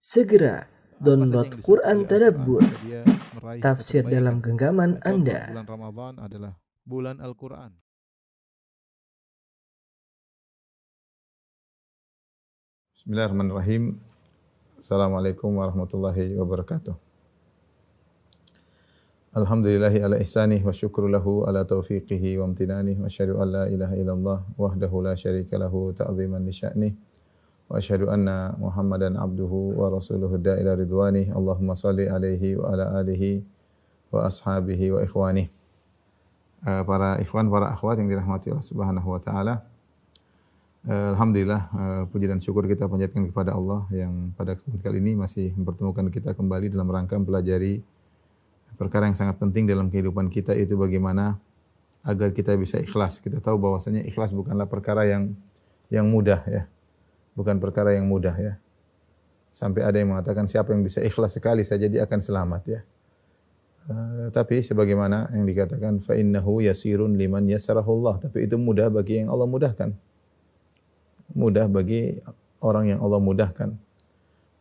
Segera 0.00 0.64
download 0.96 1.60
Quran 1.60 2.08
Tadabbur, 2.08 2.64
tafsir 3.60 4.00
dalam 4.08 4.40
genggaman 4.40 4.96
Anda. 5.04 5.52
Bulan 5.52 5.68
Ramadan 5.68 6.14
adalah 6.16 6.52
bulan 6.88 7.16
Al-Quran. 7.20 7.76
Bismillahirrahmanirrahim. 12.96 14.00
Assalamualaikum 14.80 15.52
warahmatullahi 15.52 16.32
wabarakatuh. 16.32 16.96
Alhamdulillahi 19.36 20.00
ala 20.00 20.16
ihsanih 20.16 20.64
wa 20.64 20.72
syukru 20.72 21.12
lahu 21.12 21.44
ala 21.44 21.68
taufiqihi 21.68 22.40
wa 22.40 22.48
amtinanih 22.48 22.96
wa 22.96 23.04
asyhadu 23.04 23.36
an 23.36 23.52
la 23.52 23.64
ilaha 23.68 23.94
illallah 24.00 24.38
wahdahu 24.56 25.04
la 25.04 25.12
syarika 25.12 25.60
lahu 25.60 25.92
ta'ziman 25.92 26.40
li 26.40 26.56
sya'nih 26.56 27.09
Muhammadan 28.58 29.14
abduhu 29.14 29.78
wa 29.78 29.94
rasuluhu 29.94 30.42
da'ila 30.42 30.74
ridwanih 30.74 31.30
Allahumma 31.30 31.78
salli 31.78 32.10
alaihi 32.10 32.58
wa 32.58 32.74
ala 32.74 32.98
alihi 32.98 33.46
wa 34.10 34.26
ashabihi 34.26 34.90
wa 34.90 35.00
ikhwanih. 35.06 35.46
Eh, 36.60 36.82
para 36.84 37.16
ikhwan, 37.22 37.48
para 37.48 37.72
akhwat 37.72 38.02
yang 38.02 38.10
dirahmati 38.10 38.50
Allah 38.50 38.66
Subhanahu 38.66 39.08
wa 39.08 39.20
taala. 39.22 39.64
Eh, 40.84 41.08
Alhamdulillah 41.14 41.62
eh, 41.72 42.02
puji 42.10 42.26
dan 42.26 42.42
syukur 42.42 42.66
kita 42.66 42.90
panjatkan 42.90 43.30
kepada 43.30 43.54
Allah 43.54 43.86
yang 43.94 44.34
pada 44.34 44.58
kesempatan 44.58 44.82
kali 44.82 44.98
ini 44.98 45.12
masih 45.14 45.54
mempertemukan 45.54 46.10
kita 46.10 46.34
kembali 46.34 46.74
dalam 46.74 46.90
rangka 46.90 47.16
mempelajari 47.16 47.80
perkara 48.80 49.06
yang 49.06 49.16
sangat 49.16 49.36
penting 49.36 49.68
dalam 49.68 49.92
kehidupan 49.92 50.32
kita 50.32 50.56
itu 50.56 50.74
bagaimana 50.74 51.38
agar 52.02 52.32
kita 52.32 52.56
bisa 52.58 52.80
ikhlas. 52.80 53.22
Kita 53.22 53.38
tahu 53.38 53.60
bahwasanya 53.60 54.02
ikhlas 54.08 54.34
bukanlah 54.34 54.66
perkara 54.66 55.06
yang 55.06 55.36
yang 55.92 56.08
mudah 56.10 56.42
ya. 56.50 56.64
Bukan 57.34 57.62
perkara 57.62 57.94
yang 57.94 58.10
mudah 58.10 58.34
ya. 58.36 58.54
Sampai 59.50 59.82
ada 59.82 59.98
yang 59.98 60.14
mengatakan 60.14 60.46
siapa 60.46 60.70
yang 60.74 60.82
bisa 60.86 61.02
ikhlas 61.02 61.34
sekali 61.34 61.66
saja 61.66 61.90
dia 61.90 62.06
akan 62.06 62.20
selamat 62.22 62.62
ya. 62.66 62.80
Eh, 63.90 64.26
tapi 64.30 64.62
sebagaimana 64.62 65.30
yang 65.34 65.46
dikatakan 65.46 65.98
fa 66.04 66.14
innahu 66.14 66.62
yasirun 66.62 67.18
liman 67.18 67.48
yasarahullah, 67.50 68.22
tapi 68.22 68.46
itu 68.46 68.54
mudah 68.54 68.92
bagi 68.92 69.24
yang 69.24 69.32
Allah 69.32 69.48
mudahkan 69.50 69.90
mudah 71.34 71.70
bagi 71.70 72.18
orang 72.60 72.94
yang 72.96 73.00
Allah 73.02 73.20
mudahkan. 73.22 73.70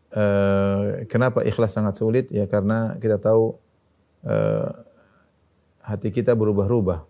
Eh, 0.09 1.05
kenapa 1.05 1.45
ikhlas 1.45 1.77
sangat 1.77 1.97
sulit? 1.97 2.33
Ya 2.33 2.49
karena 2.49 2.97
kita 2.97 3.21
tahu 3.21 3.57
eh, 4.25 4.69
hati 5.85 6.09
kita 6.09 6.33
berubah-ubah. 6.33 7.05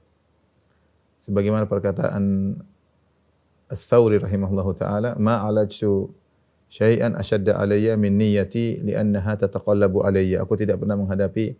Sebagaimana 1.20 1.68
perkataan 1.68 2.56
Ats-Tsauri 3.70 4.18
rahimahullahu 4.18 4.74
taala, 4.74 5.14
"Ma 5.22 5.46
alajtu 5.46 6.10
syai'an 6.74 7.14
ashadda 7.14 7.54
alayya 7.54 7.94
min 8.02 8.18
niyyati 8.18 8.82
li'annaha 8.82 9.38
tataqallabu 9.46 10.02
alayya." 10.02 10.42
Aku 10.42 10.58
tidak 10.58 10.82
pernah 10.82 10.98
menghadapi 10.98 11.54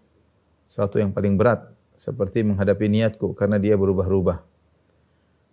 sesuatu 0.66 0.98
yang 0.98 1.14
paling 1.14 1.38
berat 1.38 1.70
seperti 1.94 2.42
menghadapi 2.42 2.90
niatku 2.90 3.38
karena 3.38 3.62
dia 3.62 3.78
berubah-ubah. 3.78 4.42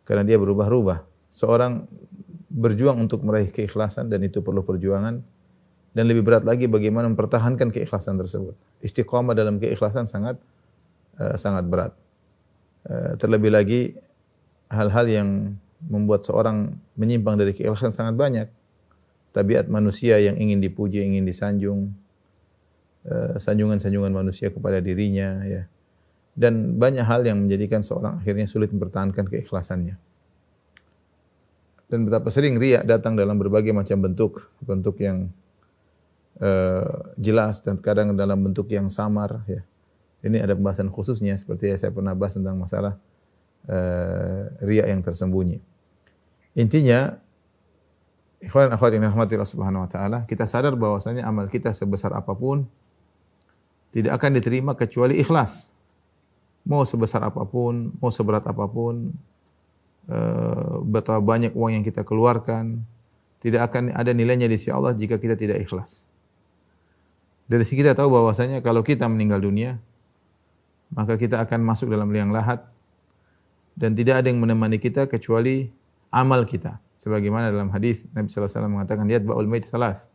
Karena 0.09 0.25
dia 0.25 0.41
berubah-ubah. 0.41 1.05
Seorang 1.29 1.85
berjuang 2.49 3.05
untuk 3.05 3.21
meraih 3.21 3.53
keikhlasan 3.53 4.09
dan 4.09 4.25
itu 4.25 4.41
perlu 4.41 4.65
perjuangan 4.65 5.21
dan 5.93 6.05
lebih 6.09 6.25
berat 6.25 6.45
lagi 6.49 6.69
bagaimana 6.69 7.09
mempertahankan 7.13 7.69
keikhlasan 7.69 8.17
tersebut. 8.17 8.57
Istiqamah 8.81 9.37
dalam 9.37 9.61
keikhlasan 9.61 10.09
sangat 10.09 10.41
uh, 11.21 11.37
sangat 11.37 11.69
berat. 11.69 11.93
Uh, 12.87 13.13
terlebih 13.21 13.53
lagi 13.53 13.97
hal-hal 14.73 15.05
yang 15.05 15.29
membuat 15.85 16.25
seorang 16.25 16.77
menyimpang 16.97 17.37
dari 17.37 17.53
keikhlasan 17.53 17.93
sangat 17.93 18.15
banyak. 18.17 18.49
Tabiat 19.37 19.69
manusia 19.69 20.17
yang 20.17 20.41
ingin 20.41 20.65
dipuji, 20.65 21.05
ingin 21.05 21.29
disanjung, 21.29 21.93
uh, 23.05 23.37
sanjungan-sanjungan 23.37 24.13
manusia 24.13 24.49
kepada 24.49 24.81
dirinya 24.81 25.45
ya. 25.45 25.69
Dan 26.37 26.81
banyak 26.81 27.05
hal 27.05 27.25
yang 27.25 27.45
menjadikan 27.45 27.85
seorang 27.85 28.21
akhirnya 28.21 28.49
sulit 28.49 28.73
mempertahankan 28.73 29.29
keikhlasannya 29.29 29.97
dan 31.87 32.03
betapa 32.03 32.29
sering 32.35 32.59
riak 32.59 32.83
datang 32.83 33.15
dalam 33.15 33.39
berbagai 33.39 33.71
macam 33.71 34.03
bentuk, 34.03 34.51
bentuk 34.59 34.99
yang 34.99 35.31
uh, 36.43 37.15
jelas 37.15 37.63
dan 37.63 37.79
kadang 37.79 38.19
dalam 38.19 38.43
bentuk 38.43 38.67
yang 38.71 38.91
samar 38.91 39.47
ya. 39.47 39.63
Ini 40.27 40.43
ada 40.43 40.59
pembahasan 40.59 40.91
khususnya 40.91 41.39
seperti 41.39 41.71
yang 41.71 41.79
saya 41.79 41.93
pernah 41.95 42.11
bahas 42.19 42.35
tentang 42.35 42.59
masalah 42.59 42.99
uh, 43.67 44.51
riak 44.63 44.87
yang 44.91 45.03
tersembunyi. 45.03 45.61
Intinya 46.57 47.15
ikhwan 48.41 48.73
akhwat 48.73 48.97
yang 48.97 49.07
dirahmati 49.07 49.37
Allah 49.37 49.51
Subhanahu 49.51 49.85
wa 49.85 49.91
taala, 49.91 50.19
kita 50.25 50.49
sadar 50.49 50.73
bahwasanya 50.75 51.27
amal 51.27 51.51
kita 51.51 51.71
sebesar 51.75 52.15
apa 52.15 52.33
pun 52.33 52.65
tidak 53.91 54.17
akan 54.19 54.31
diterima 54.39 54.73
kecuali 54.75 55.19
ikhlas. 55.21 55.71
Mau 56.67 56.83
sebesar 56.83 57.23
apa 57.23 57.47
pun, 57.47 57.95
mau 58.03 58.11
seberat 58.11 58.47
apa 58.47 58.67
pun, 58.67 59.15
Uh, 60.07 60.87
betapa 60.87 61.19
banyak 61.19 61.51
uang 61.51 61.75
yang 61.75 61.83
kita 61.83 62.07
keluarkan, 62.07 62.79
tidak 63.43 63.67
akan 63.67 63.91
ada 63.91 64.15
nilainya 64.15 64.47
di 64.47 64.55
sisi 64.55 64.71
Allah 64.71 64.95
jika 64.95 65.19
kita 65.19 65.35
tidak 65.35 65.59
ikhlas. 65.59 66.07
Dari 67.51 67.67
sini 67.67 67.83
kita 67.83 67.99
tahu 67.99 68.15
bahwasanya 68.15 68.63
kalau 68.63 68.87
kita 68.87 69.11
meninggal 69.11 69.43
dunia, 69.43 69.83
maka 70.95 71.19
kita 71.19 71.43
akan 71.43 71.59
masuk 71.67 71.91
dalam 71.91 72.07
liang 72.15 72.31
lahat 72.31 72.63
dan 73.77 73.93
tidak 73.93 74.25
ada 74.25 74.33
yang 74.33 74.41
menemani 74.41 74.81
kita 74.81 75.05
kecuali 75.07 75.69
amal 76.09 76.49
kita. 76.49 76.81
Sebagaimana 76.97 77.53
dalam 77.53 77.69
hadis 77.71 78.09
Nabi 78.17 78.33
sallallahu 78.33 78.41
alaihi 78.41 78.57
wasallam 78.57 78.73
mengatakan 78.73 79.05
lihat 79.05 79.23
ba'ul 79.29 79.47
mait 79.47 79.63
salas. 79.63 80.09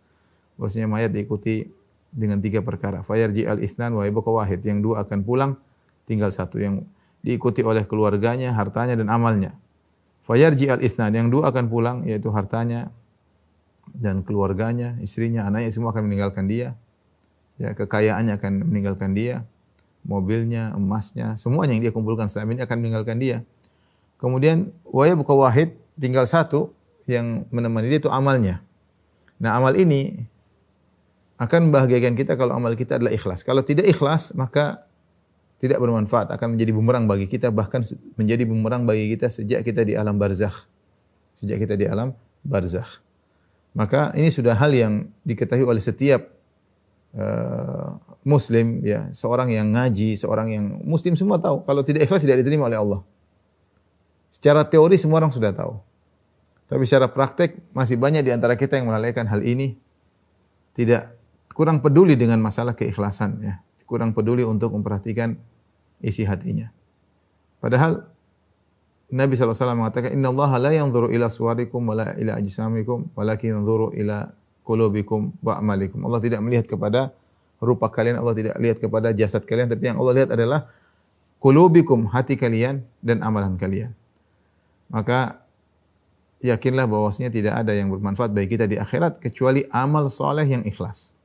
Bahwasanya 0.57 0.89
mayat 0.89 1.13
diikuti 1.13 1.69
dengan 2.09 2.41
tiga 2.41 2.65
perkara. 2.65 3.05
Fayarji 3.05 3.45
al 3.45 3.61
isnan 3.61 3.93
wa 3.93 4.03
yabqa 4.03 4.29
wahid. 4.33 4.65
Yang 4.65 4.79
dua 4.81 5.05
akan 5.05 5.21
pulang, 5.21 5.51
tinggal 6.09 6.33
satu 6.33 6.57
yang 6.57 6.83
diikuti 7.21 7.61
oleh 7.61 7.85
keluarganya, 7.85 8.51
hartanya 8.57 8.97
dan 8.97 9.07
amalnya. 9.13 9.53
Fayarji 10.25 10.73
al 10.73 10.81
isnan 10.81 11.13
yang 11.13 11.29
dua 11.29 11.53
akan 11.53 11.69
pulang 11.69 11.97
yaitu 12.09 12.33
hartanya 12.33 12.89
dan 13.93 14.25
keluarganya, 14.25 14.97
istrinya, 14.99 15.45
anaknya 15.45 15.69
semua 15.69 15.93
akan 15.93 16.09
meninggalkan 16.09 16.49
dia. 16.49 16.73
Ya, 17.61 17.77
kekayaannya 17.77 18.41
akan 18.41 18.53
meninggalkan 18.65 19.13
dia, 19.13 19.45
mobilnya, 20.01 20.73
emasnya, 20.73 21.37
semuanya 21.37 21.77
yang 21.77 21.83
dia 21.89 21.93
kumpulkan 21.93 22.27
selama 22.27 22.57
ini 22.57 22.61
akan 22.65 22.77
meninggalkan 22.81 23.17
dia. 23.21 23.37
Kemudian 24.21 24.69
waya 24.85 25.17
buka 25.17 25.33
wahid 25.33 25.77
tinggal 25.97 26.25
satu 26.29 26.73
yang 27.09 27.45
menemani 27.49 27.89
dia 27.89 27.99
itu 28.01 28.09
amalnya. 28.09 28.61
Nah, 29.41 29.57
amal 29.57 29.73
ini 29.73 30.21
akan 31.41 31.69
membahagiakan 31.73 32.13
kita 32.13 32.37
kalau 32.37 32.53
amal 32.53 32.77
kita 32.77 33.01
adalah 33.01 33.09
ikhlas. 33.09 33.41
Kalau 33.41 33.65
tidak 33.65 33.89
ikhlas, 33.89 34.37
maka 34.37 34.85
tidak 35.57 35.81
bermanfaat, 35.81 36.29
akan 36.33 36.57
menjadi 36.57 36.71
bumerang 36.73 37.05
bagi 37.09 37.25
kita, 37.25 37.49
bahkan 37.49 37.81
menjadi 38.17 38.45
bumerang 38.45 38.85
bagi 38.85 39.13
kita 39.13 39.29
sejak 39.29 39.65
kita 39.65 39.81
di 39.85 39.97
alam 39.97 40.17
barzakh. 40.17 40.69
Sejak 41.33 41.61
kita 41.61 41.73
di 41.77 41.89
alam 41.89 42.13
barzakh. 42.45 43.01
Maka 43.73 44.13
ini 44.17 44.29
sudah 44.29 44.53
hal 44.57 44.73
yang 44.73 44.93
diketahui 45.25 45.65
oleh 45.65 45.81
setiap 45.81 46.40
uh, 47.15 47.97
muslim, 48.21 48.83
ya 48.85 49.09
seorang 49.11 49.49
yang 49.51 49.73
ngaji, 49.73 50.15
seorang 50.15 50.47
yang 50.53 50.65
muslim 50.85 51.17
semua 51.17 51.41
tahu. 51.41 51.65
Kalau 51.65 51.81
tidak 51.81 52.07
ikhlas 52.07 52.23
tidak 52.23 52.43
diterima 52.45 52.69
oleh 52.69 52.79
Allah. 52.79 53.01
Secara 54.31 54.63
teori 54.63 54.95
semua 54.95 55.19
orang 55.19 55.33
sudah 55.33 55.51
tahu. 55.51 55.75
Tapi 56.71 56.87
secara 56.87 57.11
praktek 57.11 57.59
masih 57.75 57.99
banyak 57.99 58.23
di 58.23 58.31
antara 58.31 58.55
kita 58.55 58.79
yang 58.79 58.87
melalaikan 58.87 59.27
hal 59.27 59.43
ini. 59.43 59.75
Tidak 60.71 61.03
kurang 61.51 61.83
peduli 61.83 62.15
dengan 62.15 62.39
masalah 62.39 62.71
keikhlasan 62.79 63.43
ya. 63.43 63.59
Kurang 63.83 64.15
peduli 64.15 64.47
untuk 64.47 64.71
memperhatikan 64.71 65.35
isi 65.99 66.23
hatinya. 66.23 66.71
Padahal 67.59 68.07
Nabi 69.11 69.35
SAW 69.35 69.75
mengatakan, 69.75 70.15
Inna 70.15 70.31
Allah 70.31 70.51
la 70.63 70.71
yanzuru 70.71 71.11
ila 71.11 71.27
suwarikum 71.27 71.83
wa 71.83 71.99
la 71.99 72.15
ila 72.15 72.39
ajsamikum, 72.39 73.11
walakin 73.11 73.59
yanzuru 73.59 73.91
ila 73.91 74.31
kulubikum 74.71 75.35
wa 75.43 75.59
amalikum. 75.59 75.99
Allah 76.07 76.23
tidak 76.23 76.39
melihat 76.39 76.63
kepada 76.71 77.11
rupa 77.59 77.91
kalian, 77.91 78.23
Allah 78.23 78.31
tidak 78.31 78.55
lihat 78.55 78.79
kepada 78.79 79.11
jasad 79.11 79.43
kalian, 79.43 79.67
tapi 79.67 79.91
yang 79.91 79.99
Allah 79.99 80.23
lihat 80.23 80.29
adalah 80.31 80.71
kulubikum, 81.43 82.07
hati 82.07 82.39
kalian 82.39 82.79
dan 83.03 83.19
amalan 83.19 83.59
kalian. 83.59 83.91
Maka 84.87 85.43
yakinlah 86.39 86.87
bahwasanya 86.87 87.35
tidak 87.35 87.53
ada 87.59 87.75
yang 87.75 87.91
bermanfaat 87.91 88.31
bagi 88.31 88.55
kita 88.55 88.63
di 88.63 88.79
akhirat 88.79 89.19
kecuali 89.19 89.67
amal 89.75 90.07
soleh 90.07 90.47
yang 90.47 90.63
ikhlas. 90.63 91.19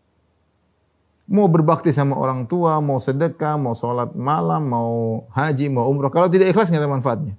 Mau 1.31 1.47
berbakti 1.47 1.91
sama 1.95 2.19
orang 2.19 2.47
tua, 2.51 2.79
mau 2.83 2.99
sedekah, 2.99 3.59
mau 3.59 3.75
sholat 3.75 4.15
malam, 4.15 4.63
mau 4.63 5.27
haji, 5.35 5.71
mau 5.71 5.87
umroh. 5.91 6.11
Kalau 6.11 6.31
tidak 6.31 6.51
ikhlas 6.51 6.71
nggak 6.71 6.83
ada 6.83 6.91
manfaatnya. 6.91 7.35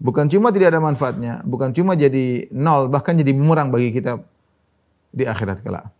Bukan 0.00 0.32
cuma 0.32 0.48
tidak 0.48 0.72
ada 0.72 0.80
manfaatnya, 0.80 1.44
bukan 1.44 1.76
cuma 1.76 1.92
jadi 1.92 2.48
nol, 2.56 2.88
bahkan 2.88 3.12
jadi 3.20 3.36
bumerang 3.36 3.68
bagi 3.68 3.92
kita 3.92 4.24
di 5.10 5.26
akhirat 5.26 5.62
kelak. 5.62 5.90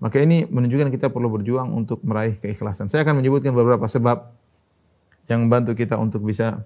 Maka 0.00 0.16
ini 0.24 0.48
menunjukkan 0.48 0.88
kita 0.88 1.12
perlu 1.12 1.28
berjuang 1.28 1.76
untuk 1.76 2.00
meraih 2.00 2.40
keikhlasan. 2.40 2.88
Saya 2.88 3.04
akan 3.04 3.20
menyebutkan 3.20 3.52
beberapa 3.52 3.84
sebab 3.84 4.32
yang 5.28 5.44
membantu 5.46 5.76
kita 5.76 6.00
untuk 6.00 6.24
bisa 6.24 6.64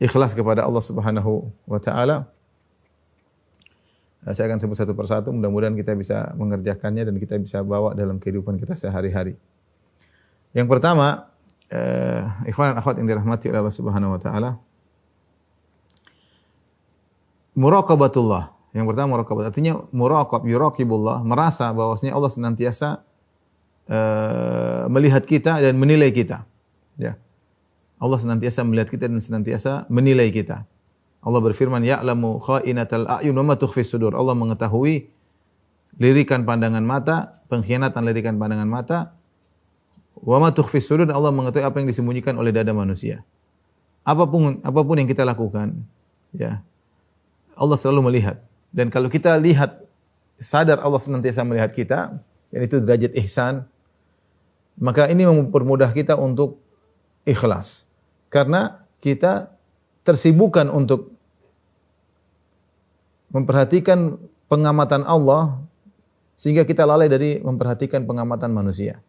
ikhlas 0.00 0.32
kepada 0.32 0.64
Allah 0.64 0.82
Subhanahu 0.82 1.52
wa 1.68 1.78
taala. 1.78 2.26
Eh, 4.24 4.32
Saya 4.32 4.48
akan 4.48 4.58
sebut 4.58 4.76
satu 4.80 4.96
persatu, 4.96 5.28
mudah-mudahan 5.30 5.76
kita 5.76 5.92
bisa 5.92 6.32
mengerjakannya 6.34 7.06
dan 7.06 7.14
kita 7.20 7.36
bisa 7.36 7.60
bawa 7.60 7.92
dalam 7.92 8.16
kehidupan 8.16 8.56
kita 8.56 8.74
sehari-hari. 8.74 9.36
Yang 10.56 10.68
pertama, 10.72 11.28
eh, 11.68 12.24
ikhwan 12.48 12.72
dan 12.72 12.76
akhwat 12.80 12.96
yang 12.96 13.08
dirahmati 13.12 13.52
oleh 13.52 13.60
Allah 13.60 13.76
Subhanahu 13.76 14.16
wa 14.16 14.20
taala, 14.20 14.50
muraqabatullah. 17.52 18.61
Yang 18.72 18.86
pertama 18.88 19.20
muraqabat 19.20 19.52
artinya 19.52 19.84
muraqab 19.92 20.48
yuraqibullah, 20.48 21.20
merasa 21.28 21.68
bahwasanya 21.76 22.16
Allah 22.16 22.32
senantiasa 22.32 22.88
eh, 23.88 24.84
melihat 24.88 25.24
kita 25.28 25.60
dan 25.60 25.76
menilai 25.76 26.08
kita. 26.08 26.48
Ya. 26.96 27.20
Allah 28.00 28.18
senantiasa 28.18 28.64
melihat 28.64 28.88
kita 28.88 29.12
dan 29.12 29.20
senantiasa 29.20 29.86
menilai 29.92 30.32
kita. 30.32 30.64
Allah 31.22 31.38
berfirman, 31.38 31.86
"Ya'lamu 31.86 32.42
kha'inatal 32.42 33.06
a'yun 33.06 33.36
wa 33.38 33.52
ma 33.52 33.54
tukhfis 33.54 33.94
sudur." 33.94 34.16
Allah 34.18 34.34
mengetahui 34.34 35.06
lirikan 36.02 36.42
pandangan 36.42 36.82
mata, 36.82 37.44
pengkhianatan 37.46 38.02
lirikan 38.02 38.34
pandangan 38.42 38.66
mata, 38.66 38.98
wa 40.18 40.42
ma 40.42 40.50
tukhfis 40.50 40.82
sudur 40.82 41.06
Allah 41.14 41.30
mengetahui 41.30 41.62
apa 41.62 41.76
yang 41.78 41.86
disembunyikan 41.86 42.34
oleh 42.34 42.50
dada 42.50 42.74
manusia. 42.74 43.22
Apa 44.02 44.26
pun 44.26 44.58
apa 44.66 44.80
pun 44.82 44.98
yang 44.98 45.06
kita 45.06 45.22
lakukan, 45.22 45.78
ya. 46.34 46.58
Allah 47.54 47.78
selalu 47.78 48.10
melihat. 48.10 48.42
Dan 48.72 48.88
kalau 48.88 49.12
kita 49.12 49.36
lihat 49.36 49.84
sadar 50.40 50.80
Allah 50.80 50.98
senantiasa 50.98 51.44
melihat 51.44 51.70
kita, 51.76 52.16
dan 52.52 52.60
itu 52.64 52.80
derajat 52.80 53.12
ihsan, 53.24 53.68
maka 54.80 55.06
ini 55.12 55.28
mempermudah 55.28 55.92
kita 55.92 56.16
untuk 56.16 56.58
ikhlas. 57.28 57.84
Karena 58.32 58.82
kita 59.04 59.52
tersibukkan 60.02 60.72
untuk 60.72 61.12
memperhatikan 63.32 64.16
pengamatan 64.48 65.04
Allah 65.08 65.60
sehingga 66.36 66.66
kita 66.66 66.84
lalai 66.84 67.08
dari 67.08 67.38
memperhatikan 67.40 68.04
pengamatan 68.04 68.52
manusia. 68.52 69.00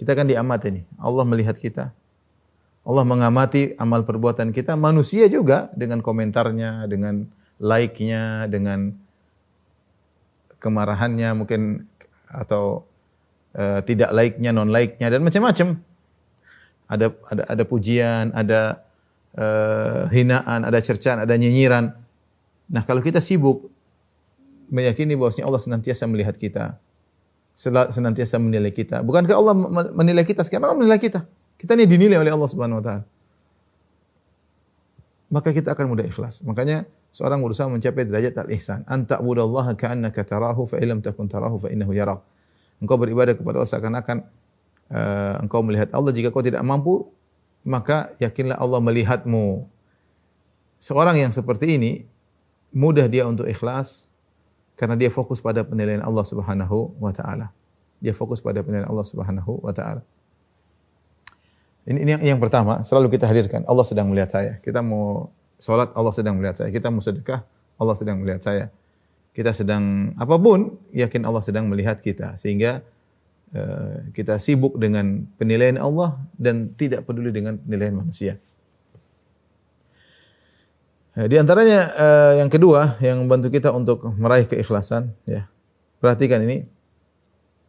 Kita 0.00 0.16
kan 0.16 0.24
diamati 0.24 0.80
nih. 0.80 0.84
Allah 0.96 1.24
melihat 1.28 1.56
kita. 1.60 1.92
Allah 2.80 3.04
mengamati 3.04 3.76
amal 3.76 4.08
perbuatan 4.08 4.56
kita. 4.56 4.72
Manusia 4.72 5.28
juga 5.28 5.68
dengan 5.76 6.00
komentarnya, 6.00 6.88
dengan 6.88 7.28
like-nya, 7.60 8.48
dengan 8.48 8.96
kemarahannya 10.60 11.36
mungkin 11.36 11.86
atau 12.28 12.88
uh, 13.54 13.80
tidak 13.84 14.10
like-nya, 14.16 14.50
non 14.50 14.72
like-nya 14.72 15.12
dan 15.12 15.20
macam-macam. 15.20 15.78
Ada 16.90 17.06
ada 17.30 17.42
ada 17.46 17.62
pujian, 17.68 18.34
ada 18.34 18.82
uh, 19.38 20.10
hinaan, 20.10 20.66
ada 20.66 20.80
cercaan, 20.82 21.22
ada 21.22 21.36
nyinyiran. 21.38 21.94
Nah, 22.70 22.82
kalau 22.82 22.98
kita 23.04 23.22
sibuk 23.22 23.70
meyakini 24.70 25.14
bahwasanya 25.14 25.46
Allah 25.46 25.62
senantiasa 25.62 26.06
melihat 26.10 26.34
kita, 26.34 26.78
senantiasa 27.90 28.38
menilai 28.40 28.72
kita. 28.72 29.02
Bukankah 29.04 29.36
Allah 29.36 29.54
menilai 29.92 30.24
kita 30.24 30.46
sekarang? 30.46 30.72
Allah 30.72 30.80
menilai 30.80 30.98
kita. 31.02 31.26
Kita 31.60 31.76
ini 31.76 31.84
dinilai 31.84 32.16
oleh 32.16 32.32
Allah 32.32 32.48
Subhanahu 32.48 32.80
wa 32.80 32.84
taala. 32.84 33.04
Maka 35.30 35.52
kita 35.52 35.76
akan 35.76 35.92
mudah 35.92 36.06
ikhlas. 36.08 36.42
Makanya 36.42 36.88
seorang 37.10 37.42
berusaha 37.42 37.66
mencapai 37.66 38.06
derajat 38.06 38.34
al-ihsan. 38.46 38.86
Anta 38.86 39.18
budallaha 39.18 39.74
ka'annaka 39.74 40.22
tarahu 40.22 40.66
fa 40.66 40.78
illam 40.78 41.02
takun 41.02 41.26
tarahu 41.26 41.58
fa 41.58 41.68
innahu 41.70 41.94
yarak. 41.94 42.22
Engkau 42.80 42.96
beribadah 42.96 43.36
kepada 43.36 43.60
Allah 43.60 43.70
seakan-akan 43.70 44.18
uh, 44.94 45.34
engkau 45.44 45.60
melihat 45.66 45.92
Allah. 45.92 46.14
Jika 46.14 46.32
kau 46.32 46.40
tidak 46.40 46.62
mampu, 46.64 47.10
maka 47.66 48.14
yakinlah 48.22 48.56
Allah 48.56 48.80
melihatmu. 48.80 49.68
Seorang 50.80 51.20
yang 51.20 51.28
seperti 51.34 51.76
ini 51.76 51.92
mudah 52.72 53.04
dia 53.10 53.28
untuk 53.28 53.44
ikhlas 53.44 54.08
karena 54.80 54.96
dia 54.96 55.12
fokus 55.12 55.44
pada 55.44 55.60
penilaian 55.60 56.00
Allah 56.00 56.24
Subhanahu 56.24 56.96
wa 56.96 57.12
taala. 57.12 57.52
Dia 58.00 58.16
fokus 58.16 58.40
pada 58.40 58.64
penilaian 58.64 58.88
Allah 58.88 59.04
Subhanahu 59.04 59.60
wa 59.60 59.74
taala. 59.76 60.00
Ini, 61.84 61.98
ini 62.00 62.10
yang, 62.16 62.22
yang 62.36 62.40
pertama, 62.40 62.80
selalu 62.80 63.12
kita 63.12 63.28
hadirkan. 63.28 63.66
Allah 63.68 63.84
sedang 63.84 64.08
melihat 64.08 64.32
saya. 64.32 64.56
Kita 64.64 64.80
mau 64.80 65.28
sholat, 65.60 65.92
Allah 65.92 66.10
sedang 66.16 66.40
melihat 66.40 66.56
saya. 66.64 66.72
Kita 66.72 66.88
mau 66.88 67.04
sedekah, 67.04 67.44
Allah 67.76 67.94
sedang 67.94 68.18
melihat 68.24 68.40
saya. 68.42 68.64
Kita 69.30 69.54
sedang 69.54 70.16
apa 70.18 70.34
pun, 70.40 70.74
yakin 70.90 71.22
Allah 71.22 71.44
sedang 71.44 71.70
melihat 71.70 72.00
kita. 72.00 72.34
Sehingga 72.34 72.82
uh, 73.54 74.10
kita 74.16 74.40
sibuk 74.40 74.74
dengan 74.80 75.28
penilaian 75.38 75.78
Allah 75.78 76.18
dan 76.34 76.74
tidak 76.74 77.06
peduli 77.06 77.30
dengan 77.30 77.60
penilaian 77.60 77.94
manusia. 77.94 78.40
Uh, 81.14 81.28
di 81.30 81.36
antaranya 81.38 81.92
uh, 81.94 82.32
yang 82.42 82.50
kedua 82.50 82.98
yang 82.98 83.22
membantu 83.22 83.52
kita 83.54 83.70
untuk 83.70 84.02
meraih 84.16 84.48
keikhlasan, 84.48 85.14
ya. 85.28 85.46
Perhatikan 86.00 86.40
ini. 86.42 86.64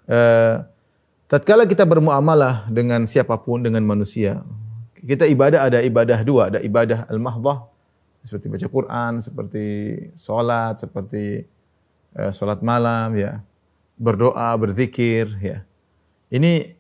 Uh, 0.07 0.63
tatkala 1.27 1.67
kita 1.67 1.83
bermuamalah 1.83 2.71
dengan 2.71 3.03
siapa 3.03 3.35
pun 3.37 3.59
dengan 3.59 3.83
manusia, 3.83 4.39
kita 5.01 5.27
ibadah 5.27 5.67
ada 5.67 5.79
ibadah 5.83 6.19
dua, 6.23 6.47
ada 6.47 6.59
ibadah 6.63 7.05
al-mahdhah 7.11 7.69
seperti 8.21 8.47
baca 8.50 8.68
Quran, 8.69 9.12
seperti 9.18 9.65
sholat, 10.13 10.81
seperti 10.81 11.45
uh, 12.18 12.31
sholat 12.33 12.62
malam, 12.62 13.18
ya, 13.18 13.41
berdoa, 13.97 14.53
berzikir, 14.57 15.29
ya. 15.41 15.65
Ini 16.31 16.77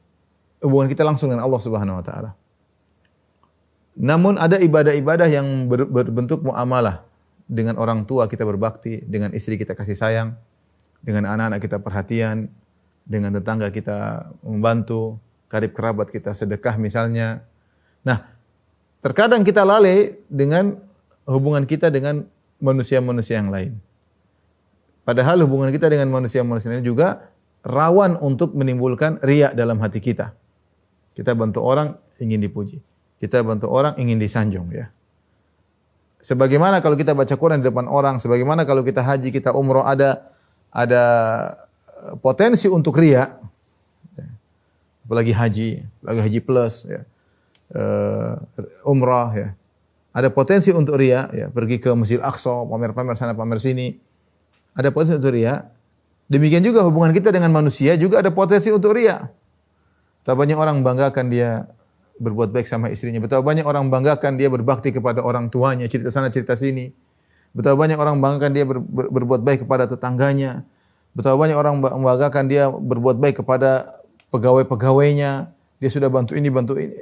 hubungan 0.63 0.87
kita 0.87 1.01
langsung 1.01 1.33
dengan 1.33 1.43
Allah 1.43 1.61
Subhanahu 1.61 1.99
Wa 2.01 2.05
Taala. 2.05 2.31
Namun 3.97 4.39
ada 4.39 4.55
ibadah-ibadah 4.61 5.27
yang 5.27 5.67
ber, 5.67 5.83
berbentuk 5.89 6.45
muamalah 6.45 7.03
dengan 7.51 7.75
orang 7.75 8.07
tua 8.07 8.31
kita 8.31 8.47
berbakti, 8.47 9.03
dengan 9.03 9.35
istri 9.35 9.59
kita 9.59 9.75
kasih 9.75 9.97
sayang, 9.97 10.39
dengan 11.03 11.27
anak-anak 11.27 11.59
kita 11.59 11.77
perhatian, 11.83 12.47
dengan 13.03 13.35
tetangga 13.35 13.67
kita 13.73 14.31
membantu, 14.45 15.19
karib 15.51 15.75
kerabat 15.75 16.07
kita 16.07 16.31
sedekah 16.31 16.79
misalnya. 16.79 17.43
Nah, 18.07 18.23
terkadang 19.03 19.43
kita 19.43 19.67
lalai 19.67 20.15
dengan 20.31 20.79
hubungan 21.25 21.65
kita 21.65 21.89
dengan 21.93 22.25
manusia-manusia 22.61 23.41
yang 23.41 23.49
lain. 23.49 23.77
Padahal 25.01 25.41
hubungan 25.43 25.73
kita 25.73 25.89
dengan 25.89 26.13
manusia-manusia 26.13 26.77
lain 26.77 26.85
juga 26.85 27.33
rawan 27.65 28.17
untuk 28.21 28.53
menimbulkan 28.53 29.17
riak 29.25 29.57
dalam 29.57 29.81
hati 29.81 29.97
kita. 29.97 30.33
Kita 31.17 31.33
bantu 31.33 31.65
orang 31.65 31.97
ingin 32.21 32.41
dipuji. 32.41 32.79
Kita 33.17 33.41
bantu 33.41 33.69
orang 33.69 33.97
ingin 33.97 34.17
disanjung 34.21 34.69
ya. 34.73 34.89
Sebagaimana 36.21 36.85
kalau 36.85 36.93
kita 36.93 37.17
baca 37.17 37.33
Quran 37.33 37.65
di 37.65 37.69
depan 37.69 37.89
orang, 37.89 38.21
sebagaimana 38.21 38.61
kalau 38.61 38.85
kita 38.85 39.01
haji, 39.01 39.33
kita 39.33 39.57
umroh 39.57 39.81
ada 39.81 40.29
ada 40.69 41.03
potensi 42.21 42.69
untuk 42.69 43.01
ria. 43.01 43.41
Apalagi 45.01 45.33
haji, 45.33 45.69
apalagi 45.81 46.21
haji 46.29 46.39
plus 46.45 46.85
ya. 46.85 47.01
Uh, 47.71 48.37
umrah 48.85 49.33
ya. 49.33 49.49
Ada 50.11 50.27
potensi 50.27 50.75
untuk 50.75 50.99
ria 50.99 51.31
ya, 51.31 51.47
pergi 51.47 51.79
ke 51.79 51.95
Masjid 51.95 52.19
Aqsa, 52.19 52.67
pamer-pamer 52.67 53.15
sana, 53.15 53.31
pamer 53.31 53.63
sini. 53.63 53.95
Ada 54.75 54.91
potensi 54.91 55.15
untuk 55.15 55.31
ria. 55.31 55.71
Demikian 56.27 56.63
juga 56.63 56.83
hubungan 56.87 57.11
kita 57.11 57.31
dengan 57.31 57.51
manusia 57.51 57.95
juga 57.95 58.19
ada 58.23 58.31
potensi 58.31 58.71
untuk 58.71 58.95
ria. 58.95 59.31
Tak 60.23 60.35
banyak 60.35 60.55
orang 60.55 60.83
banggakan 60.83 61.27
dia 61.31 61.67
berbuat 62.21 62.53
baik 62.53 62.67
sama 62.67 62.91
istrinya. 62.91 63.19
Betapa 63.23 63.41
banyak 63.41 63.65
orang 63.65 63.89
banggakan 63.89 64.37
dia 64.37 64.47
berbakti 64.47 64.93
kepada 64.93 65.23
orang 65.25 65.49
tuanya, 65.49 65.89
cerita 65.89 66.13
sana 66.13 66.29
cerita 66.29 66.53
sini. 66.53 66.93
Betapa 67.51 67.75
banyak 67.75 67.99
orang 67.99 68.23
banggakan 68.23 68.51
dia 68.55 68.63
ber, 68.63 68.79
ber, 68.79 69.11
berbuat 69.11 69.41
baik 69.43 69.67
kepada 69.67 69.89
tetangganya. 69.91 70.63
Betapa 71.11 71.35
banyak 71.35 71.57
orang 71.59 71.83
membanggakan 71.83 72.47
dia 72.47 72.71
berbuat 72.71 73.19
baik 73.19 73.43
kepada 73.43 73.99
pegawai-pegawainya. 74.31 75.51
Dia 75.83 75.89
sudah 75.91 76.07
bantu 76.07 76.39
ini, 76.39 76.47
bantu 76.47 76.79
ini. 76.79 76.95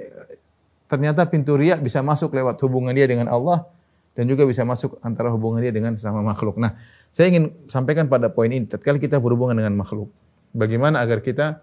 Ternyata 0.89 1.29
pintu 1.29 1.53
riak 1.53 1.85
bisa 1.85 2.01
masuk 2.01 2.33
lewat 2.33 2.57
hubungan 2.65 2.91
dia 2.97 3.05
dengan 3.05 3.29
Allah 3.29 3.69
dan 4.17 4.25
juga 4.25 4.43
bisa 4.43 4.65
masuk 4.65 4.97
antara 5.05 5.29
hubungan 5.29 5.61
dia 5.61 5.69
dengan 5.69 5.93
sesama 5.93 6.25
makhluk. 6.25 6.57
Nah, 6.57 6.73
saya 7.13 7.29
ingin 7.29 7.53
sampaikan 7.69 8.09
pada 8.09 8.27
poin 8.27 8.49
ini. 8.49 8.65
Tatkala 8.65 8.97
kita 8.97 9.21
berhubungan 9.21 9.53
dengan 9.53 9.77
makhluk, 9.77 10.09
bagaimana 10.51 10.99
agar 10.99 11.21
kita 11.21 11.61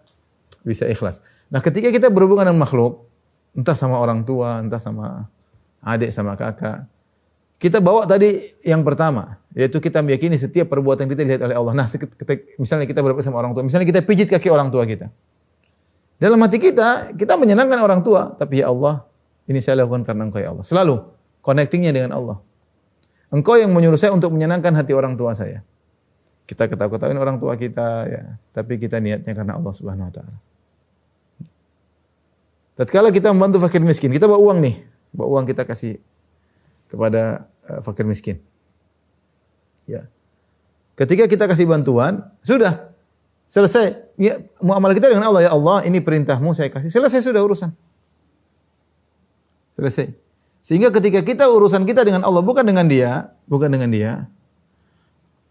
bisa 0.63 0.87
ikhlas. 0.87 1.27
Nah, 1.51 1.59
ketika 1.59 1.91
kita 1.91 2.07
berhubungan 2.07 2.47
dengan 2.47 2.63
makhluk, 2.63 3.05
entah 3.53 3.75
sama 3.75 3.99
orang 3.99 4.23
tua, 4.23 4.63
entah 4.63 4.79
sama 4.79 5.27
adik, 5.83 6.15
sama 6.15 6.39
kakak. 6.39 6.87
Kita 7.57 7.83
bawa 7.83 8.05
tadi 8.05 8.37
yang 8.63 8.85
pertama, 8.87 9.41
yaitu 9.57 9.81
kita 9.83 10.05
meyakini 10.05 10.37
setiap 10.37 10.69
perbuatan 10.69 11.09
kita 11.09 11.25
dilihat 11.25 11.43
oleh 11.43 11.57
Allah. 11.57 11.73
Nah, 11.73 11.87
misalnya 12.63 12.87
kita 12.87 13.01
berbuat 13.03 13.25
sama 13.27 13.43
orang 13.43 13.57
tua, 13.57 13.65
misalnya 13.65 13.89
kita 13.89 14.05
pijit 14.07 14.29
kaki 14.29 14.53
orang 14.53 14.69
tua 14.69 14.85
kita. 14.85 15.09
Dalam 16.17 16.41
hati 16.41 16.57
kita, 16.57 17.13
kita 17.17 17.37
menyenangkan 17.37 17.81
orang 17.81 18.01
tua, 18.01 18.33
tapi 18.37 18.61
ya 18.61 18.73
Allah, 18.73 19.05
ini 19.47 19.59
saya 19.63 19.83
lakukan 19.83 20.03
karena 20.03 20.27
Engkau 20.27 20.43
ya 20.43 20.51
Allah. 20.51 20.67
Selalu 20.67 20.95
connectingnya 21.43 21.95
dengan 21.95 22.15
Allah. 22.19 22.43
Engkau 23.31 23.59
yang 23.59 23.71
menyuruh 23.71 23.99
saya 23.99 24.15
untuk 24.15 24.35
menyenangkan 24.35 24.75
hati 24.75 24.95
orang 24.95 25.15
tua 25.15 25.35
saya. 25.35 25.63
Kita 26.47 26.71
ketahui-ketahuin 26.71 27.19
orang 27.19 27.43
tua 27.43 27.59
kita, 27.59 28.07
ya, 28.07 28.23
tapi 28.55 28.79
kita 28.79 29.03
niatnya 29.03 29.35
karena 29.35 29.59
Allah 29.59 29.73
Subhanahu 29.75 30.07
Wa 30.11 30.15
Taala. 30.15 30.37
Tatkala 32.79 33.09
kita 33.11 33.35
membantu 33.35 33.59
fakir 33.67 33.83
miskin, 33.83 34.15
kita 34.15 34.31
bawa 34.31 34.39
uang 34.39 34.59
nih, 34.63 34.77
bawa 35.11 35.29
uang 35.39 35.45
kita 35.51 35.67
kasih 35.67 35.99
kepada 36.87 37.51
uh, 37.67 37.81
fakir 37.83 38.07
miskin. 38.07 38.39
Ya. 39.91 40.07
Ketika 40.95 41.27
kita 41.27 41.51
kasih 41.51 41.67
bantuan, 41.67 42.31
sudah 42.47 42.95
selesai. 43.51 44.07
Ya, 44.21 44.39
muamalah 44.63 44.95
kita 44.95 45.11
dengan 45.11 45.29
Allah 45.31 45.51
ya 45.51 45.53
Allah, 45.55 45.83
ini 45.83 45.99
perintahmu 45.99 46.55
saya 46.55 46.71
kasih. 46.71 46.95
Selesai 46.95 47.27
sudah 47.27 47.43
urusan. 47.43 47.75
Selesai. 49.77 50.17
Sehingga 50.65 50.89
ketika 50.89 51.21
kita 51.21 51.45
urusan 51.47 51.85
kita 51.85 52.01
dengan 52.03 52.25
Allah 52.25 52.41
bukan 52.41 52.65
dengan 52.65 52.89
dia, 52.89 53.29
bukan 53.45 53.69
dengan 53.69 53.93
dia, 53.93 54.25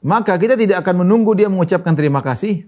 maka 0.01 0.33
kita 0.35 0.57
tidak 0.57 0.81
akan 0.81 1.05
menunggu 1.05 1.37
dia 1.37 1.45
mengucapkan 1.49 1.93
terima 1.93 2.25
kasih 2.25 2.65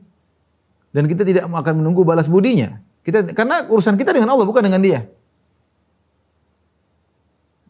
dan 0.93 1.05
kita 1.05 1.21
tidak 1.21 1.45
akan 1.49 1.81
menunggu 1.81 2.01
balas 2.01 2.25
budinya. 2.29 2.81
Kita 3.05 3.33
karena 3.37 3.65
urusan 3.69 3.93
kita 3.93 4.09
dengan 4.13 4.33
Allah 4.33 4.45
bukan 4.45 4.63
dengan 4.65 4.81
dia. 4.81 5.05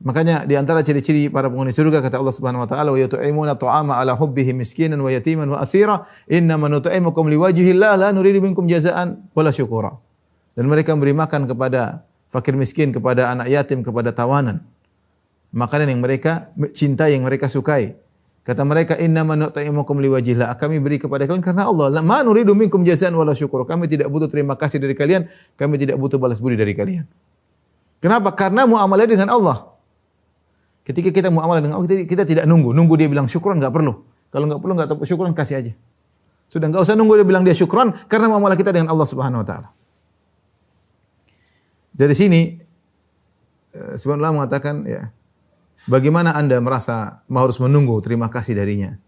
Makanya 0.07 0.47
di 0.47 0.55
antara 0.55 0.79
ciri-ciri 0.85 1.27
para 1.27 1.51
penghuni 1.51 1.75
surga 1.75 1.99
kata 1.99 2.15
Allah 2.21 2.31
Subhanahu 2.31 2.63
wa 2.63 2.69
taala 2.69 2.95
wa 2.95 2.99
yut'imuna 3.01 3.59
ta'ama 3.59 3.99
ala 3.99 4.15
hubbihi 4.15 4.55
miskinan 4.55 5.03
wa 5.03 5.11
yatiman 5.11 5.51
wa 5.51 5.59
asira 5.59 6.07
innama 6.31 6.71
nut'imukum 6.71 7.27
liwajhillah 7.27 7.99
la 7.99 8.15
nuridu 8.15 8.39
minkum 8.39 8.71
jazaan 8.71 9.27
wala 9.35 9.51
syukura. 9.51 9.99
Dan 10.55 10.71
mereka 10.71 10.95
memberi 10.95 11.11
makan 11.11 11.51
kepada 11.51 12.06
fakir 12.33 12.53
miskin, 12.55 12.91
kepada 12.91 13.31
anak 13.31 13.47
yatim, 13.51 13.81
kepada 13.81 14.11
tawanan. 14.11 14.63
Makanan 15.55 15.91
yang 15.93 16.01
mereka 16.03 16.51
cintai, 16.75 17.15
yang 17.15 17.23
mereka 17.23 17.47
sukai. 17.47 17.95
Kata 18.47 18.63
mereka 18.63 18.95
innama 18.95 19.35
nut'imukum 19.35 19.99
liwajhillah. 19.99 20.55
Kami 20.55 20.79
beri 20.79 21.03
kepada 21.03 21.27
kalian 21.27 21.43
karena 21.43 21.67
Allah. 21.67 21.91
La 21.91 21.99
ma 21.99 22.23
nuridu 22.23 22.55
minkum 22.55 22.79
jazaan 22.87 23.11
wala 23.11 23.35
syukura. 23.35 23.67
Kami 23.67 23.91
tidak 23.91 24.07
butuh 24.07 24.31
terima 24.31 24.55
kasih 24.55 24.79
dari 24.79 24.95
kalian, 24.95 25.27
kami 25.59 25.75
tidak 25.75 25.99
butuh 25.99 26.15
balas 26.15 26.39
budi 26.39 26.55
dari 26.55 26.71
kalian. 26.71 27.03
Kenapa? 27.99 28.31
Karena 28.31 28.63
muamalah 28.63 29.03
dengan 29.03 29.27
Allah. 29.27 29.67
Ketika 30.87 31.11
kita 31.11 31.27
muamalah 31.27 31.59
dengan 31.59 31.75
Allah, 31.75 32.07
kita 32.07 32.23
tidak 32.23 32.47
nunggu. 32.47 32.71
Nunggu 32.71 32.95
dia 32.95 33.11
bilang 33.11 33.27
syukran, 33.27 33.59
nggak 33.59 33.73
perlu. 33.75 33.99
Kalau 34.31 34.45
nggak 34.47 34.59
perlu, 34.63 34.73
nggak 34.79 34.87
tahu 34.95 35.03
syukran, 35.03 35.35
kasih 35.35 35.55
aja. 35.59 35.73
Sudah 36.47 36.71
nggak 36.71 36.87
usah 36.87 36.95
nunggu 36.95 37.19
dia 37.19 37.27
bilang 37.27 37.43
dia 37.43 37.51
syukran, 37.51 37.91
karena 38.07 38.31
muamalah 38.31 38.55
kita 38.55 38.71
dengan 38.71 38.95
Allah 38.95 39.03
Subhanahu 39.03 39.43
Wa 39.43 39.47
Taala. 39.47 39.67
Dari 41.97 42.13
sini, 42.13 42.41
eh, 43.73 43.93
sebenarnya 43.97 44.37
mengatakan, 44.37 44.85
ya, 44.85 45.09
bagaimana 45.89 46.37
anda 46.37 46.61
merasa 46.61 47.25
harus 47.25 47.57
menunggu 47.57 47.97
terima 48.05 48.29
kasih 48.29 48.53
darinya? 48.53 49.01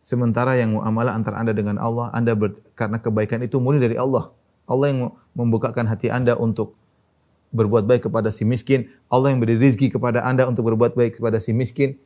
Sementara 0.00 0.54
yang 0.54 0.78
muamalah 0.78 1.18
antara 1.18 1.42
anda 1.42 1.50
dengan 1.50 1.76
Allah, 1.82 2.14
anda 2.14 2.32
ber, 2.38 2.54
karena 2.78 3.02
kebaikan 3.02 3.42
itu 3.42 3.58
murni 3.58 3.82
dari 3.82 3.98
Allah. 3.98 4.30
Allah 4.70 4.86
yang 4.88 4.98
membukakan 5.34 5.90
hati 5.90 6.08
anda 6.08 6.38
untuk 6.38 6.78
berbuat 7.52 7.88
baik 7.88 8.08
kepada 8.08 8.28
si 8.28 8.44
miskin, 8.44 8.92
Allah 9.08 9.32
yang 9.32 9.40
beri 9.40 9.56
rizki 9.56 9.88
kepada 9.88 10.20
Anda 10.24 10.44
untuk 10.44 10.68
berbuat 10.68 10.92
baik 10.92 11.20
kepada 11.20 11.40
si 11.40 11.56
miskin, 11.56 11.96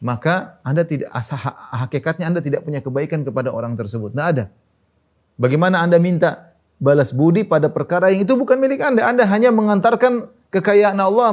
maka 0.00 0.60
Anda 0.64 0.84
tidak 0.88 1.12
asah 1.12 1.40
hakikatnya 1.84 2.28
Anda 2.28 2.40
tidak 2.40 2.64
punya 2.64 2.80
kebaikan 2.80 3.24
kepada 3.24 3.52
orang 3.52 3.76
tersebut. 3.76 4.12
Tidak 4.12 4.26
ada. 4.26 4.44
Bagaimana 5.36 5.84
Anda 5.84 6.00
minta 6.00 6.55
balas 6.76 7.12
budi 7.12 7.44
pada 7.44 7.72
perkara 7.72 8.12
yang 8.12 8.24
itu 8.24 8.36
bukan 8.36 8.60
milik 8.60 8.80
Anda. 8.84 9.08
Anda 9.08 9.24
hanya 9.28 9.52
mengantarkan 9.52 10.28
kekayaan 10.52 10.98
Allah, 11.00 11.32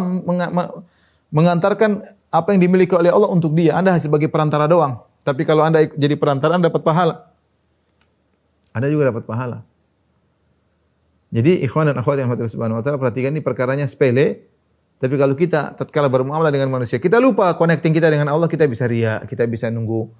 mengantarkan 1.31 2.03
apa 2.33 2.47
yang 2.55 2.61
dimiliki 2.65 2.95
oleh 2.95 3.13
Allah 3.13 3.29
untuk 3.29 3.53
dia. 3.53 3.77
Anda 3.77 3.95
sebagai 3.99 4.31
perantara 4.31 4.65
doang. 4.65 5.03
Tapi 5.23 5.47
kalau 5.47 5.63
Anda 5.63 5.87
jadi 5.87 6.15
perantara, 6.19 6.57
Anda 6.57 6.67
dapat 6.71 6.83
pahala. 6.83 7.31
Anda 8.73 8.89
juga 8.89 9.13
dapat 9.13 9.23
pahala. 9.23 9.61
Jadi 11.33 11.65
ikhwan 11.65 11.89
dan 11.89 11.97
akhwat 11.97 12.21
yang 12.21 12.29
Allah 12.29 12.45
Subhanahu 12.45 12.77
wa 12.77 12.83
taala 12.85 13.01
perhatikan 13.01 13.33
ini 13.33 13.41
perkaranya 13.41 13.89
sepele, 13.89 14.45
tapi 15.01 15.17
kalau 15.17 15.33
kita 15.33 15.73
tatkala 15.73 16.05
bermuamalah 16.05 16.53
dengan 16.53 16.69
manusia, 16.69 17.01
kita 17.01 17.17
lupa 17.17 17.49
connecting 17.57 17.89
kita 17.89 18.07
dengan 18.13 18.29
Allah, 18.29 18.45
kita 18.45 18.69
bisa 18.69 18.85
ria, 18.85 19.17
kita 19.25 19.49
bisa 19.49 19.73
nunggu 19.73 20.13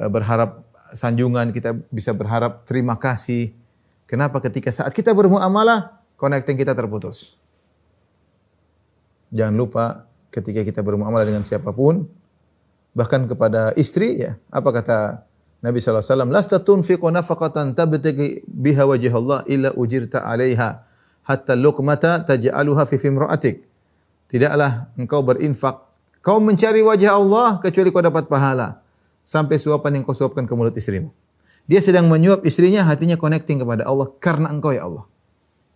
eh, 0.00 0.08
berharap 0.08 0.64
sanjungan, 0.96 1.52
kita 1.52 1.76
bisa 1.92 2.16
berharap 2.16 2.64
terima 2.64 2.96
kasih. 2.96 3.52
Kenapa 4.14 4.38
ketika 4.38 4.70
saat 4.70 4.94
kita 4.94 5.10
bermuamalah, 5.10 5.98
connecting 6.14 6.54
kita 6.54 6.70
terputus. 6.70 7.34
Jangan 9.34 9.58
lupa 9.58 10.06
ketika 10.30 10.62
kita 10.62 10.86
bermuamalah 10.86 11.26
dengan 11.26 11.42
siapa 11.42 11.74
pun, 11.74 12.06
bahkan 12.94 13.26
kepada 13.26 13.74
istri 13.74 14.22
ya, 14.22 14.38
apa 14.54 14.70
kata 14.70 14.98
Nabi 15.66 15.82
SAW, 15.82 16.30
Lasta 16.30 16.62
tunfiqu 16.62 17.10
nafaqatan 17.10 17.74
tabtagi 17.74 18.46
biha 18.46 18.86
Allah 18.86 19.42
illa 19.50 19.74
ujirta 19.74 20.22
alaiha 20.22 20.86
hatta 21.26 21.58
luqmata 21.58 22.22
taj'aluha 22.22 22.86
fi 22.86 23.02
fimra'atik. 23.02 23.66
Tidaklah 24.30 24.94
engkau 24.94 25.26
berinfak, 25.26 25.90
kau 26.22 26.38
mencari 26.38 26.86
wajah 26.86 27.18
Allah 27.18 27.58
kecuali 27.58 27.90
kau 27.90 27.98
dapat 27.98 28.30
pahala 28.30 28.78
sampai 29.26 29.58
suapan 29.58 29.98
yang 29.98 30.02
kau 30.06 30.14
suapkan 30.14 30.46
ke 30.46 30.54
mulut 30.54 30.78
istrimu. 30.78 31.10
Dia 31.64 31.80
sedang 31.80 32.12
menyuap 32.12 32.44
istrinya, 32.44 32.84
hatinya 32.84 33.16
connecting 33.16 33.60
kepada 33.64 33.88
Allah 33.88 34.12
karena 34.20 34.52
engkau 34.52 34.72
ya 34.72 34.84
Allah. 34.84 35.08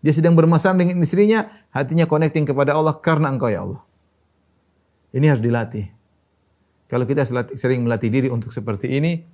Dia 0.05 0.15
sedang 0.15 0.37
bermasalah 0.39 0.79
dengan 0.79 1.01
istrinya, 1.03 1.49
hatinya 1.75 2.07
connecting 2.07 2.45
kepada 2.47 2.77
Allah 2.77 2.95
karena 3.01 3.33
engkau 3.33 3.51
ya 3.51 3.65
Allah. 3.65 3.83
Ini 5.11 5.27
harus 5.33 5.43
dilatih. 5.43 5.89
Kalau 6.89 7.05
kita 7.09 7.25
sering 7.57 7.85
melatih 7.85 8.09
diri 8.13 8.29
untuk 8.29 8.53
seperti 8.53 8.89
ini, 9.01 9.25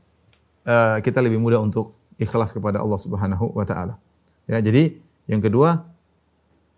uh, 0.66 0.99
kita 1.02 1.20
lebih 1.20 1.42
mudah 1.42 1.58
untuk 1.58 1.94
ikhlas 2.16 2.54
kepada 2.54 2.78
Allah 2.78 2.99
Subhanahu 2.99 3.54
wa 3.54 3.66
taala. 3.66 3.99
Ya, 4.46 4.62
jadi 4.62 4.99
yang 5.26 5.42
kedua 5.42 5.87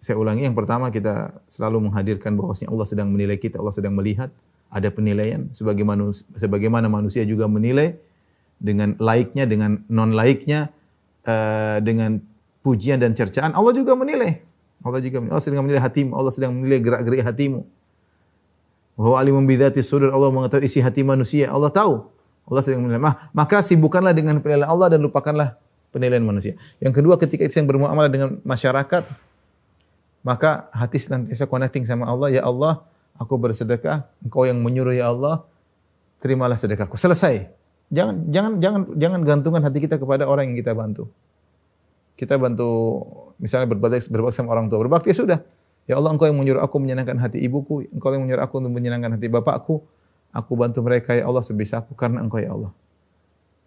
saya 0.00 0.21
ulangi 0.21 0.45
yang 0.45 0.54
pertama 0.54 0.92
kita 0.92 1.40
selalu 1.49 1.88
menghadirkan 1.88 2.37
bahwasanya 2.37 2.71
Allah 2.73 2.87
sedang 2.88 3.09
menilai 3.11 3.40
kita, 3.40 3.59
Allah 3.59 3.75
sedang 3.75 3.97
melihat, 3.97 4.28
ada 4.68 4.88
penilaian 4.92 5.49
sebagaimana 5.54 6.12
sebagaimana 6.37 6.87
manusia 6.90 7.23
juga 7.23 7.47
menilai 7.47 7.97
dengan 8.57 8.97
laiknya 8.97 9.45
dengan 9.45 9.85
non 9.93 10.17
laiknya 10.17 10.73
uh, 11.29 11.79
dengan 11.85 12.19
pujian 12.65 12.99
dan 12.99 13.13
cercaan 13.13 13.53
Allah 13.53 13.73
juga 13.77 13.95
menilai. 13.95 14.43
Allah 14.83 15.01
juga 15.03 15.23
menilai. 15.23 15.35
Allah 15.37 15.45
sedang 15.45 15.65
menilai 15.65 15.83
hatimu, 15.83 16.11
Allah 16.15 16.33
sedang 16.33 16.53
menilai 16.57 16.79
gerak-gerik 16.83 17.23
hatimu. 17.23 17.61
Bahwa 18.97 19.17
alimun 19.21 19.45
bidzati 19.45 19.85
sudur 19.85 20.09
Allah 20.09 20.33
mengetahui 20.33 20.67
isi 20.67 20.81
hati 20.81 21.05
manusia. 21.05 21.53
Allah 21.53 21.69
tahu. 21.69 22.09
Allah 22.49 22.63
sedang 22.65 22.83
menilai. 22.83 23.03
Maka 23.37 23.61
sibukkanlah 23.61 24.17
dengan 24.17 24.41
penilaian 24.41 24.73
Allah 24.73 24.97
dan 24.97 25.05
lupakanlah 25.05 25.61
penilaian 25.93 26.25
manusia. 26.25 26.57
Yang 26.81 27.03
kedua, 27.03 27.21
ketika 27.21 27.45
kita 27.45 27.65
bermuamalah 27.65 28.09
dengan 28.09 28.41
masyarakat, 28.41 29.05
maka 30.25 30.69
hati 30.75 30.99
senantiasa 30.99 31.45
connecting 31.47 31.85
sama 31.85 32.09
Allah. 32.09 32.33
Ya 32.33 32.43
Allah, 32.43 32.83
aku 33.21 33.37
bersedekah, 33.37 34.09
Engkau 34.25 34.49
yang 34.49 34.59
menyuruh 34.61 34.97
ya 34.97 35.13
Allah, 35.13 35.45
terimalah 36.19 36.57
sedekahku. 36.57 36.97
Selesai. 36.97 37.49
Jangan 37.87 38.14
jangan 38.35 38.52
jangan 38.59 38.81
jangan 38.99 39.21
gantungkan 39.23 39.62
hati 39.62 39.78
kita 39.78 39.97
kepada 40.02 40.26
orang 40.26 40.50
yang 40.50 40.59
kita 40.59 40.75
bantu. 40.75 41.07
Kita 42.19 42.35
bantu 42.40 42.69
misalnya 43.38 43.71
berbakti, 43.71 44.09
berbakti 44.11 44.43
sama 44.43 44.57
orang 44.57 44.66
tua, 44.66 44.83
berbakti 44.83 45.12
ya 45.12 45.16
sudah. 45.16 45.38
Ya 45.87 45.95
Allah, 45.95 46.11
Engkau 46.11 46.26
yang 46.26 46.35
menyuruh 46.35 46.66
aku 46.66 46.83
menyenangkan 46.83 47.14
hati 47.23 47.38
ibuku, 47.38 47.87
Engkau 47.95 48.11
yang 48.11 48.26
menyuruh 48.26 48.43
aku 48.43 48.59
untuk 48.59 48.75
menyenangkan 48.75 49.14
hati 49.14 49.31
bapakku. 49.31 49.87
Aku 50.35 50.52
bantu 50.59 50.83
mereka 50.83 51.14
ya 51.14 51.25
Allah 51.31 51.40
sebisa 51.47 51.78
aku 51.78 51.95
karena 51.95 52.26
Engkau 52.26 52.43
ya 52.43 52.50
Allah. 52.50 52.75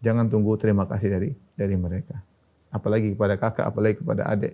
Jangan 0.04 0.28
tunggu 0.28 0.60
terima 0.60 0.84
kasih 0.84 1.16
dari 1.16 1.32
dari 1.56 1.80
mereka. 1.80 2.20
Apalagi 2.70 3.16
kepada 3.16 3.40
kakak, 3.40 3.66
apalagi 3.72 4.04
kepada 4.04 4.28
adik. 4.28 4.54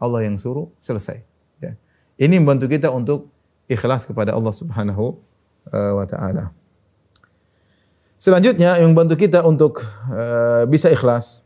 Allah 0.00 0.26
yang 0.26 0.40
suruh, 0.40 0.72
selesai. 0.80 1.22
Ya. 1.60 1.76
Ini 2.16 2.40
membantu 2.40 2.66
kita 2.72 2.90
untuk 2.90 3.30
ikhlas 3.70 4.08
kepada 4.08 4.34
Allah 4.34 4.50
Subhanahu 4.50 5.16
uh, 5.70 5.92
wa 5.96 6.06
taala. 6.08 6.50
Selanjutnya 8.24 8.80
yang 8.80 8.96
membantu 8.96 9.20
kita 9.20 9.44
untuk 9.44 9.84
uh, 10.08 10.64
bisa 10.64 10.88
ikhlas 10.88 11.44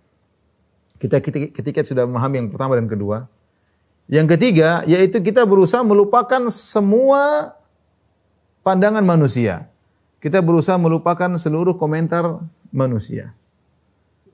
kita 1.02 1.18
ketika, 1.50 1.82
sudah 1.82 2.06
memahami 2.06 2.38
yang 2.38 2.48
pertama 2.54 2.78
dan 2.78 2.86
kedua. 2.86 3.26
Yang 4.06 4.38
ketiga 4.38 4.86
yaitu 4.86 5.18
kita 5.18 5.42
berusaha 5.42 5.82
melupakan 5.82 6.46
semua 6.54 7.50
pandangan 8.62 9.02
manusia. 9.02 9.66
Kita 10.22 10.38
berusaha 10.38 10.78
melupakan 10.78 11.34
seluruh 11.34 11.74
komentar 11.74 12.46
manusia. 12.70 13.34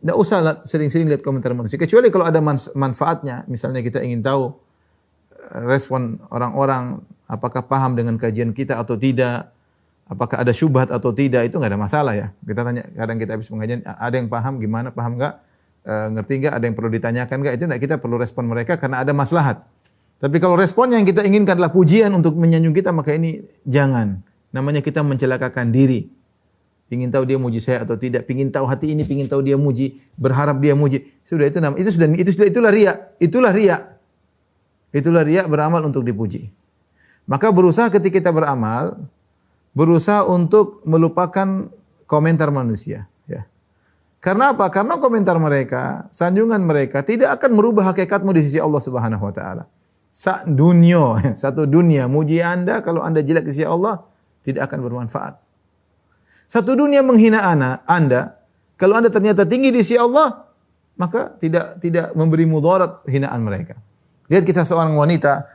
Tidak 0.05 0.13
usah 0.13 0.61
sering-sering 0.69 1.09
lihat 1.09 1.25
komentar 1.25 1.57
manusia. 1.57 1.81
Kecuali 1.81 2.13
kalau 2.13 2.29
ada 2.29 2.45
manfaatnya. 2.77 3.49
Misalnya 3.49 3.81
kita 3.81 4.05
ingin 4.05 4.21
tahu 4.21 4.53
eh, 5.33 5.65
respon 5.65 6.21
orang-orang. 6.29 7.01
Apakah 7.25 7.65
paham 7.65 7.97
dengan 7.97 8.21
kajian 8.21 8.53
kita 8.53 8.77
atau 8.77 9.01
tidak. 9.01 9.49
Apakah 10.05 10.45
ada 10.45 10.53
syubhat 10.53 10.93
atau 10.93 11.17
tidak. 11.17 11.49
Itu 11.49 11.57
nggak 11.57 11.73
ada 11.73 11.81
masalah 11.81 12.13
ya. 12.13 12.27
Kita 12.45 12.61
tanya, 12.61 12.85
kadang 12.93 13.17
kita 13.17 13.31
habis 13.41 13.49
pengajian. 13.49 13.81
Ada 13.85 14.21
yang 14.21 14.29
paham 14.29 14.61
gimana, 14.61 14.93
paham 14.93 15.17
nggak? 15.17 15.35
E, 15.81 15.93
ngerti 16.13 16.33
nggak? 16.45 16.53
Ada 16.53 16.65
yang 16.69 16.77
perlu 16.77 16.91
ditanyakan 16.93 17.37
nggak? 17.41 17.55
Itu 17.57 17.65
nggak 17.65 17.81
kita 17.81 17.95
perlu 17.97 18.17
respon 18.21 18.45
mereka 18.45 18.77
karena 18.77 19.01
ada 19.01 19.17
maslahat. 19.17 19.65
Tapi 20.21 20.37
kalau 20.41 20.61
responnya 20.61 21.01
yang 21.01 21.09
kita 21.09 21.25
inginkan 21.25 21.57
adalah 21.57 21.73
pujian 21.73 22.13
untuk 22.13 22.37
menyanjung 22.37 22.77
kita, 22.77 22.93
maka 22.93 23.17
ini 23.17 23.45
jangan. 23.65 24.21
Namanya 24.53 24.85
kita 24.85 25.01
mencelakakan 25.01 25.73
diri. 25.73 26.07
Pingin 26.85 27.09
tahu 27.09 27.25
dia 27.25 27.41
muji 27.41 27.65
saya 27.65 27.81
atau 27.81 27.97
tidak, 27.97 28.29
pingin 28.29 28.53
tahu 28.53 28.69
hati 28.69 28.93
ini, 28.93 29.09
pingin 29.09 29.25
tahu 29.25 29.41
dia 29.41 29.57
muji, 29.57 29.99
berharap 30.21 30.61
dia 30.61 30.77
muji. 30.77 31.01
Sudah 31.25 31.49
itu 31.49 31.59
nama, 31.59 31.75
itu 31.81 31.89
sudah 31.89 32.09
itu 32.13 32.31
sudah 32.31 32.47
itulah 32.53 32.71
ria, 32.71 32.93
itulah 33.17 33.53
ria. 33.57 33.97
Itulah 34.95 35.25
ria 35.27 35.43
beramal 35.49 35.83
untuk 35.83 36.07
dipuji. 36.07 36.53
Maka 37.25 37.51
berusaha 37.51 37.89
ketika 37.89 38.21
kita 38.21 38.31
beramal, 38.31 39.01
berusaha 39.75 40.25
untuk 40.25 40.81
melupakan 40.87 41.69
komentar 42.07 42.49
manusia, 42.55 43.11
ya. 43.27 43.45
Karena 44.23 44.55
apa? 44.55 44.71
Karena 44.71 44.97
komentar 44.97 45.37
mereka, 45.37 46.09
sanjungan 46.15 46.63
mereka 46.63 47.03
tidak 47.05 47.37
akan 47.37 47.51
merubah 47.59 47.93
hakikatmu 47.93 48.33
di 48.33 48.47
sisi 48.47 48.63
Allah 48.63 48.81
Subhanahu 48.81 49.21
wa 49.21 49.35
taala. 49.35 49.65
Sa 50.15 50.47
dunia, 50.47 51.21
satu 51.43 51.67
dunia 51.67 52.07
muji 52.07 52.41
Anda 52.41 52.81
kalau 52.81 53.03
Anda 53.03 53.21
jelek 53.21 53.51
di 53.51 53.53
sisi 53.53 53.67
Allah 53.67 54.07
tidak 54.47 54.71
akan 54.71 54.79
bermanfaat. 54.81 55.35
Satu 56.47 56.79
dunia 56.79 57.03
menghina 57.03 57.43
anak 57.43 57.83
Anda, 57.85 58.39
kalau 58.79 58.95
Anda 58.97 59.11
ternyata 59.11 59.43
tinggi 59.43 59.75
di 59.75 59.83
sisi 59.83 59.99
Allah, 59.99 60.47
maka 60.95 61.35
tidak 61.43 61.83
tidak 61.83 62.15
memberi 62.15 62.47
mudarat 62.47 63.03
hinaan 63.11 63.43
mereka. 63.43 63.75
Lihat 64.31 64.47
kisah 64.47 64.65
seorang 64.65 64.95
wanita 64.95 65.54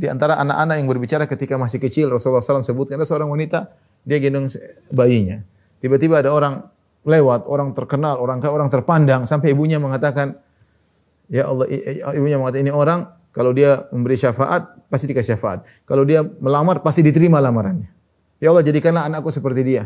di 0.00 0.08
antara 0.08 0.40
anak-anak 0.40 0.80
yang 0.80 0.88
berbicara 0.88 1.28
ketika 1.28 1.60
masih 1.60 1.76
kecil 1.76 2.08
Rasulullah 2.08 2.40
SAW 2.40 2.64
sebutkan 2.64 2.96
ada 2.96 3.04
seorang 3.04 3.28
wanita 3.28 3.68
dia 4.00 4.16
gendong 4.16 4.48
bayinya. 4.88 5.44
Tiba-tiba 5.84 6.24
ada 6.24 6.32
orang 6.32 6.64
lewat, 7.04 7.44
orang 7.44 7.76
terkenal, 7.76 8.16
orang 8.16 8.40
kaya, 8.40 8.52
orang 8.56 8.72
terpandang 8.72 9.28
sampai 9.28 9.52
ibunya 9.52 9.76
mengatakan, 9.76 10.40
"Ya 11.28 11.52
Allah, 11.52 11.68
ibunya 12.16 12.40
mengatakan 12.40 12.64
ini 12.64 12.72
orang 12.72 13.12
kalau 13.36 13.52
dia 13.52 13.84
memberi 13.92 14.16
syafaat 14.16 14.88
pasti 14.88 15.04
dikasih 15.12 15.36
syafaat. 15.36 15.68
Kalau 15.84 16.08
dia 16.08 16.24
melamar 16.24 16.80
pasti 16.80 17.04
diterima 17.04 17.36
lamarannya. 17.36 17.92
Ya 18.40 18.56
Allah, 18.56 18.64
jadikanlah 18.64 19.04
anakku 19.04 19.28
seperti 19.28 19.60
dia." 19.68 19.84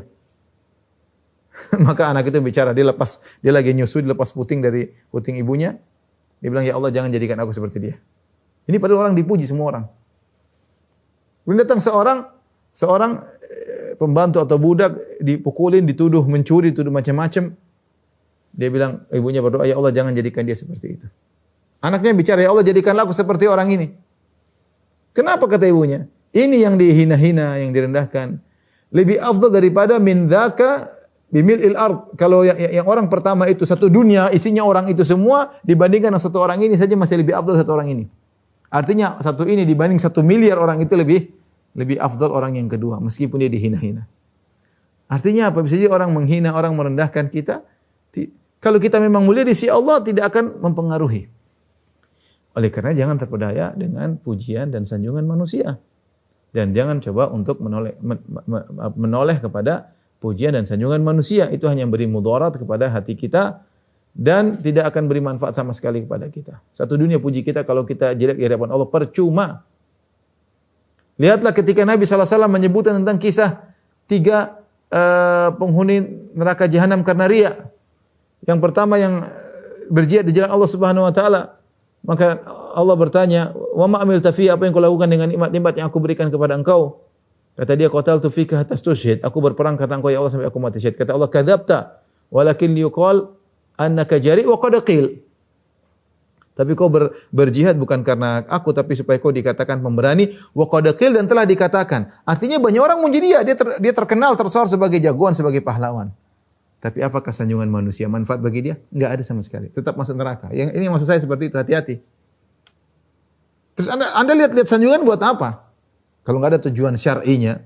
Maka 1.86 2.14
anak 2.14 2.30
itu 2.30 2.38
bicara, 2.38 2.70
dia 2.70 2.86
lepas 2.86 3.18
dia 3.42 3.50
lagi 3.50 3.74
nyusu, 3.74 3.98
dia 3.98 4.14
lepas 4.14 4.30
puting 4.30 4.62
dari 4.62 4.94
puting 5.10 5.42
ibunya. 5.42 5.74
Dia 6.38 6.54
bilang, 6.54 6.66
"Ya 6.66 6.78
Allah, 6.78 6.94
jangan 6.94 7.10
jadikan 7.10 7.34
aku 7.42 7.50
seperti 7.50 7.82
dia." 7.82 7.94
Ini 8.64 8.78
padahal 8.80 9.10
orang 9.10 9.14
dipuji 9.18 9.44
semua 9.44 9.74
orang. 9.74 9.84
Kemudian 11.44 11.68
datang 11.68 11.80
seorang 11.80 12.18
seorang 12.74 13.22
pembantu 14.00 14.42
atau 14.42 14.56
budak 14.58 14.98
dipukulin, 15.22 15.86
dituduh 15.86 16.24
mencuri, 16.26 16.74
dituduh 16.74 16.90
macam-macam. 16.90 17.54
Dia 18.54 18.68
bilang, 18.70 19.02
ibunya 19.10 19.42
berdoa, 19.42 19.66
ya 19.66 19.78
Allah 19.78 19.90
jangan 19.94 20.14
jadikan 20.14 20.46
dia 20.46 20.54
seperti 20.54 20.98
itu. 20.98 21.06
Anaknya 21.82 22.14
bicara, 22.14 22.40
ya 22.42 22.50
Allah 22.50 22.64
jadikanlah 22.66 23.04
aku 23.06 23.14
seperti 23.14 23.44
orang 23.50 23.68
ini. 23.70 23.86
Kenapa 25.14 25.46
kata 25.46 25.66
ibunya? 25.68 26.06
Ini 26.34 26.66
yang 26.66 26.74
dihina-hina, 26.74 27.62
yang 27.62 27.70
direndahkan. 27.70 28.38
Lebih 28.94 29.18
afdal 29.22 29.50
daripada 29.50 29.98
min 30.02 30.26
dhaka 30.26 30.90
bimil 31.30 31.62
il 31.62 31.74
ard. 31.74 32.14
Kalau 32.18 32.46
yang, 32.46 32.58
yang 32.58 32.86
orang 32.86 33.06
pertama 33.10 33.46
itu 33.50 33.66
satu 33.66 33.90
dunia, 33.90 34.30
isinya 34.30 34.62
orang 34.62 34.86
itu 34.90 35.02
semua, 35.02 35.54
dibandingkan 35.66 36.14
satu 36.18 36.42
orang 36.42 36.62
ini 36.62 36.78
saja 36.78 36.94
masih 36.94 37.22
lebih 37.22 37.34
afdal 37.34 37.58
satu 37.58 37.74
orang 37.74 37.90
ini. 37.90 38.04
Artinya 38.74 39.22
satu 39.22 39.46
ini 39.46 39.62
dibanding 39.62 40.02
satu 40.02 40.26
miliar 40.26 40.58
orang 40.58 40.82
itu 40.82 40.98
lebih 40.98 41.30
lebih 41.78 41.94
afdal 42.02 42.34
orang 42.34 42.58
yang 42.58 42.66
kedua 42.66 42.98
meskipun 42.98 43.38
dia 43.38 43.50
dihina-hina. 43.50 44.10
Artinya 45.06 45.54
apa? 45.54 45.62
Bisa 45.62 45.78
jadi 45.78 45.94
orang 45.94 46.10
menghina, 46.10 46.50
orang 46.50 46.74
merendahkan 46.74 47.30
kita. 47.30 47.62
Kalau 48.58 48.80
kita 48.80 48.96
memang 48.96 49.28
mulia 49.28 49.44
di 49.44 49.52
sisi 49.52 49.68
Allah 49.68 50.00
tidak 50.00 50.32
akan 50.34 50.58
mempengaruhi. 50.58 51.28
Oleh 52.56 52.70
karena 52.72 52.96
jangan 52.96 53.20
terpedaya 53.20 53.76
dengan 53.76 54.16
pujian 54.16 54.72
dan 54.72 54.88
sanjungan 54.88 55.22
manusia. 55.22 55.76
Dan 56.54 56.72
jangan 56.72 57.02
coba 57.02 57.28
untuk 57.34 57.60
menoleh, 57.60 57.94
menoleh 58.96 59.36
kepada 59.42 59.92
pujian 60.22 60.56
dan 60.56 60.64
sanjungan 60.64 61.04
manusia. 61.04 61.52
Itu 61.52 61.68
hanya 61.68 61.84
memberi 61.84 62.08
mudarat 62.08 62.56
kepada 62.56 62.88
hati 62.88 63.14
kita 63.18 63.60
dan 64.14 64.62
tidak 64.62 64.94
akan 64.94 65.10
beri 65.10 65.18
manfaat 65.18 65.58
sama 65.58 65.74
sekali 65.74 66.06
kepada 66.06 66.30
kita. 66.30 66.62
Satu 66.70 66.94
dunia 66.94 67.18
puji 67.18 67.42
kita 67.42 67.66
kalau 67.66 67.82
kita 67.82 68.14
jelek 68.14 68.38
di 68.38 68.46
hadapan 68.46 68.70
Allah 68.70 68.86
percuma. 68.86 69.66
Lihatlah 71.18 71.50
ketika 71.50 71.82
Nabi 71.82 72.06
SAW 72.06 72.46
menyebutkan 72.46 73.02
tentang 73.02 73.18
kisah 73.18 73.74
tiga 74.06 74.62
uh, 74.94 75.50
penghuni 75.58 76.30
neraka 76.30 76.70
jahanam 76.70 77.02
karena 77.02 77.26
ria. 77.26 77.52
Yang 78.46 78.58
pertama 78.62 79.02
yang 79.02 79.26
berjihad 79.90 80.30
di 80.30 80.32
jalan 80.34 80.54
Allah 80.54 80.70
Subhanahu 80.70 81.04
wa 81.10 81.14
taala. 81.14 81.42
Maka 82.04 82.44
Allah 82.76 82.96
bertanya, 83.00 83.56
"Wa 83.56 83.88
ma 83.88 84.04
amil 84.04 84.20
tafi 84.20 84.52
apa 84.52 84.68
yang 84.68 84.76
kau 84.76 84.84
lakukan 84.84 85.08
dengan 85.08 85.24
nikmat-nikmat 85.32 85.80
yang 85.80 85.88
aku 85.88 85.98
berikan 86.04 86.28
kepada 86.28 86.52
engkau?" 86.52 87.00
Kata 87.56 87.72
dia, 87.80 87.88
"Qatal 87.88 88.20
tu 88.20 88.28
fika 88.28 88.60
hatta 88.60 88.76
tushhid." 88.76 89.24
Aku 89.24 89.40
berperang 89.40 89.80
karena 89.80 89.96
engkau 89.96 90.12
ya 90.12 90.20
Allah 90.20 90.28
sampai 90.28 90.44
aku 90.44 90.60
mati 90.60 90.84
syahid. 90.84 91.00
Kata 91.00 91.16
Allah, 91.16 91.32
"Kadzabta, 91.32 92.04
walakin 92.28 92.76
liqal 92.76 93.32
annaka 93.76 94.22
jari 94.22 94.46
wa 94.46 94.58
qad 94.58 94.78
qil." 94.86 95.24
Tapi 96.54 96.70
kau 96.78 96.86
ber, 96.86 97.10
berjihad 97.34 97.74
bukan 97.74 98.06
karena 98.06 98.46
aku, 98.46 98.70
tapi 98.70 98.94
supaya 98.94 99.18
kau 99.18 99.34
dikatakan 99.34 99.82
pemberani. 99.82 100.38
Wakodakil 100.54 101.18
dan 101.18 101.26
telah 101.26 101.42
dikatakan. 101.42 102.14
Artinya 102.22 102.62
banyak 102.62 102.78
orang 102.78 103.02
muji 103.02 103.18
dia. 103.18 103.42
Dia, 103.42 103.58
ter, 103.58 103.82
dia 103.82 103.90
terkenal, 103.90 104.38
tersohor 104.38 104.70
sebagai 104.70 105.02
jagoan, 105.02 105.34
sebagai 105.34 105.66
pahlawan. 105.66 106.14
Tapi 106.78 107.02
apakah 107.02 107.34
sanjungan 107.34 107.66
manusia 107.66 108.06
manfaat 108.06 108.38
bagi 108.38 108.70
dia? 108.70 108.78
Enggak 108.94 109.18
ada 109.18 109.22
sama 109.26 109.42
sekali. 109.42 109.66
Tetap 109.66 109.98
masuk 109.98 110.14
neraka. 110.14 110.46
Yang 110.54 110.78
ini 110.78 110.86
maksud 110.86 111.10
saya 111.10 111.18
seperti 111.18 111.50
itu. 111.50 111.58
Hati-hati. 111.58 111.98
Terus 113.74 113.88
anda, 113.90 114.14
anda 114.14 114.32
lihat-lihat 114.38 114.68
sanjungan 114.70 115.02
buat 115.02 115.18
apa? 115.18 115.74
Kalau 116.22 116.38
nggak 116.38 116.50
ada 116.54 116.60
tujuan 116.70 116.94
syar'inya 116.94 117.58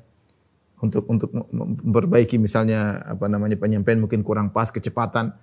untuk 0.80 1.04
untuk 1.10 1.28
memperbaiki 1.52 2.40
misalnya 2.40 3.04
apa 3.04 3.26
namanya 3.28 3.58
penyampaian 3.58 4.00
mungkin 4.00 4.22
kurang 4.22 4.54
pas 4.54 4.70
kecepatan 4.70 5.34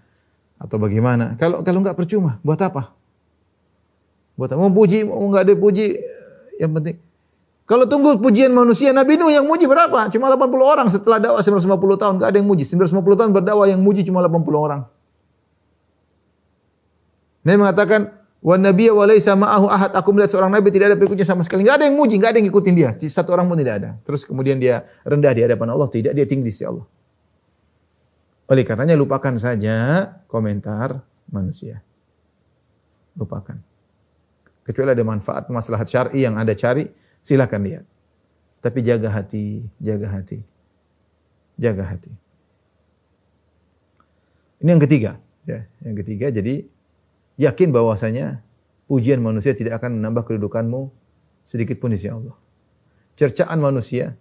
atau 0.56 0.78
bagaimana? 0.80 1.36
Kalau 1.36 1.62
kalau 1.62 1.80
nggak 1.84 1.98
percuma, 1.98 2.40
buat 2.42 2.60
apa? 2.64 2.96
Buat 4.36 4.52
mau 4.60 4.72
puji, 4.72 5.08
mau 5.08 5.24
enggak 5.24 5.48
ada 5.48 5.54
puji, 5.56 5.96
yang 6.60 6.76
penting. 6.76 7.00
Kalau 7.66 7.90
tunggu 7.90 8.22
pujian 8.22 8.54
manusia, 8.54 8.94
Nabi 8.94 9.18
Nuh 9.18 9.34
yang 9.34 9.48
muji 9.48 9.66
berapa? 9.66 10.12
Cuma 10.14 10.30
80 10.30 10.62
orang 10.62 10.88
setelah 10.94 11.18
dakwah 11.18 11.42
950 11.42 11.98
tahun, 11.98 12.14
enggak 12.22 12.30
ada 12.30 12.38
yang 12.38 12.48
muji. 12.48 12.64
950 12.68 13.18
tahun 13.18 13.32
berdakwah 13.34 13.66
yang 13.66 13.82
muji 13.82 14.06
cuma 14.06 14.22
80 14.22 14.54
orang. 14.60 14.82
Nabi 17.42 17.58
mengatakan, 17.58 18.02
"Wan 18.44 18.62
nabiyya 18.62 18.94
wa 18.94 19.06
laisa 19.10 19.34
ma'ahu 19.34 19.66
ahad." 19.66 19.92
Aku 19.98 20.14
melihat 20.14 20.38
seorang 20.38 20.54
nabi 20.54 20.70
tidak 20.70 20.94
ada 20.94 20.98
pengikutnya 21.00 21.26
sama 21.26 21.42
sekali. 21.42 21.66
Enggak 21.66 21.82
ada 21.82 21.86
yang 21.90 21.98
muji, 21.98 22.22
enggak 22.22 22.36
ada 22.36 22.38
yang 22.38 22.48
ngikutin 22.54 22.74
dia. 22.78 22.90
Satu 23.02 23.34
orang 23.34 23.50
pun 23.50 23.58
tidak 23.58 23.74
ada. 23.82 23.90
Terus 24.06 24.22
kemudian 24.28 24.62
dia 24.62 24.86
rendah 25.02 25.34
di 25.34 25.42
hadapan 25.42 25.68
Allah, 25.74 25.90
tidak 25.90 26.14
dia 26.14 26.26
tinggi 26.30 26.46
di 26.46 26.54
sisi 26.54 26.70
Allah. 26.70 26.86
Oleh 28.46 28.62
karenanya 28.62 28.94
lupakan 28.94 29.34
saja 29.42 30.06
komentar 30.30 31.02
manusia. 31.34 31.82
Lupakan. 33.18 33.58
Kecuali 34.66 34.94
ada 34.94 35.06
manfaat 35.06 35.50
maslahat 35.50 35.90
syar'i 35.90 36.26
yang 36.26 36.38
Anda 36.38 36.58
cari, 36.58 36.90
silakan 37.22 37.62
lihat. 37.66 37.86
Tapi 38.62 38.82
jaga 38.82 39.14
hati, 39.14 39.62
jaga 39.78 40.10
hati. 40.10 40.42
Jaga 41.58 41.86
hati. 41.86 42.12
Ini 44.62 44.70
yang 44.74 44.82
ketiga, 44.82 45.22
ya. 45.46 45.66
Yang 45.86 45.96
ketiga 46.02 46.34
jadi 46.34 46.66
yakin 47.38 47.70
bahwasanya 47.70 48.42
pujian 48.90 49.22
manusia 49.22 49.54
tidak 49.54 49.82
akan 49.82 50.02
menambah 50.02 50.26
kedudukanmu 50.26 50.90
sedikit 51.46 51.78
pun 51.78 51.94
di 51.94 51.98
sisi 52.02 52.10
Allah. 52.10 52.34
Cercaan 53.16 53.62
manusia 53.62 54.18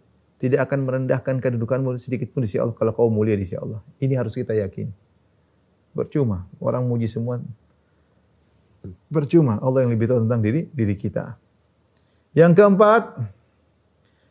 tidak 0.47 0.69
akan 0.69 0.85
merendahkan 0.85 1.41
kedudukanmu 1.41 1.97
sedikit 1.97 2.31
pun 2.31 2.45
di 2.45 2.49
sisi 2.51 2.61
Allah 2.61 2.77
kalau 2.77 2.93
kau 2.93 3.09
mulia 3.09 3.35
di 3.35 3.49
sisi 3.49 3.57
Allah. 3.57 3.81
Ini 3.99 4.15
harus 4.19 4.37
kita 4.37 4.53
yakin. 4.53 4.93
Percuma 5.95 6.45
orang 6.59 6.85
muji 6.85 7.07
semua 7.07 7.39
Percuma 9.09 9.57
Allah 9.65 9.87
yang 9.87 9.93
lebih 9.97 10.11
tahu 10.11 10.29
tentang 10.29 10.45
diri 10.45 10.69
diri 10.69 10.93
kita. 10.93 11.41
Yang 12.37 12.53
keempat, 12.61 13.03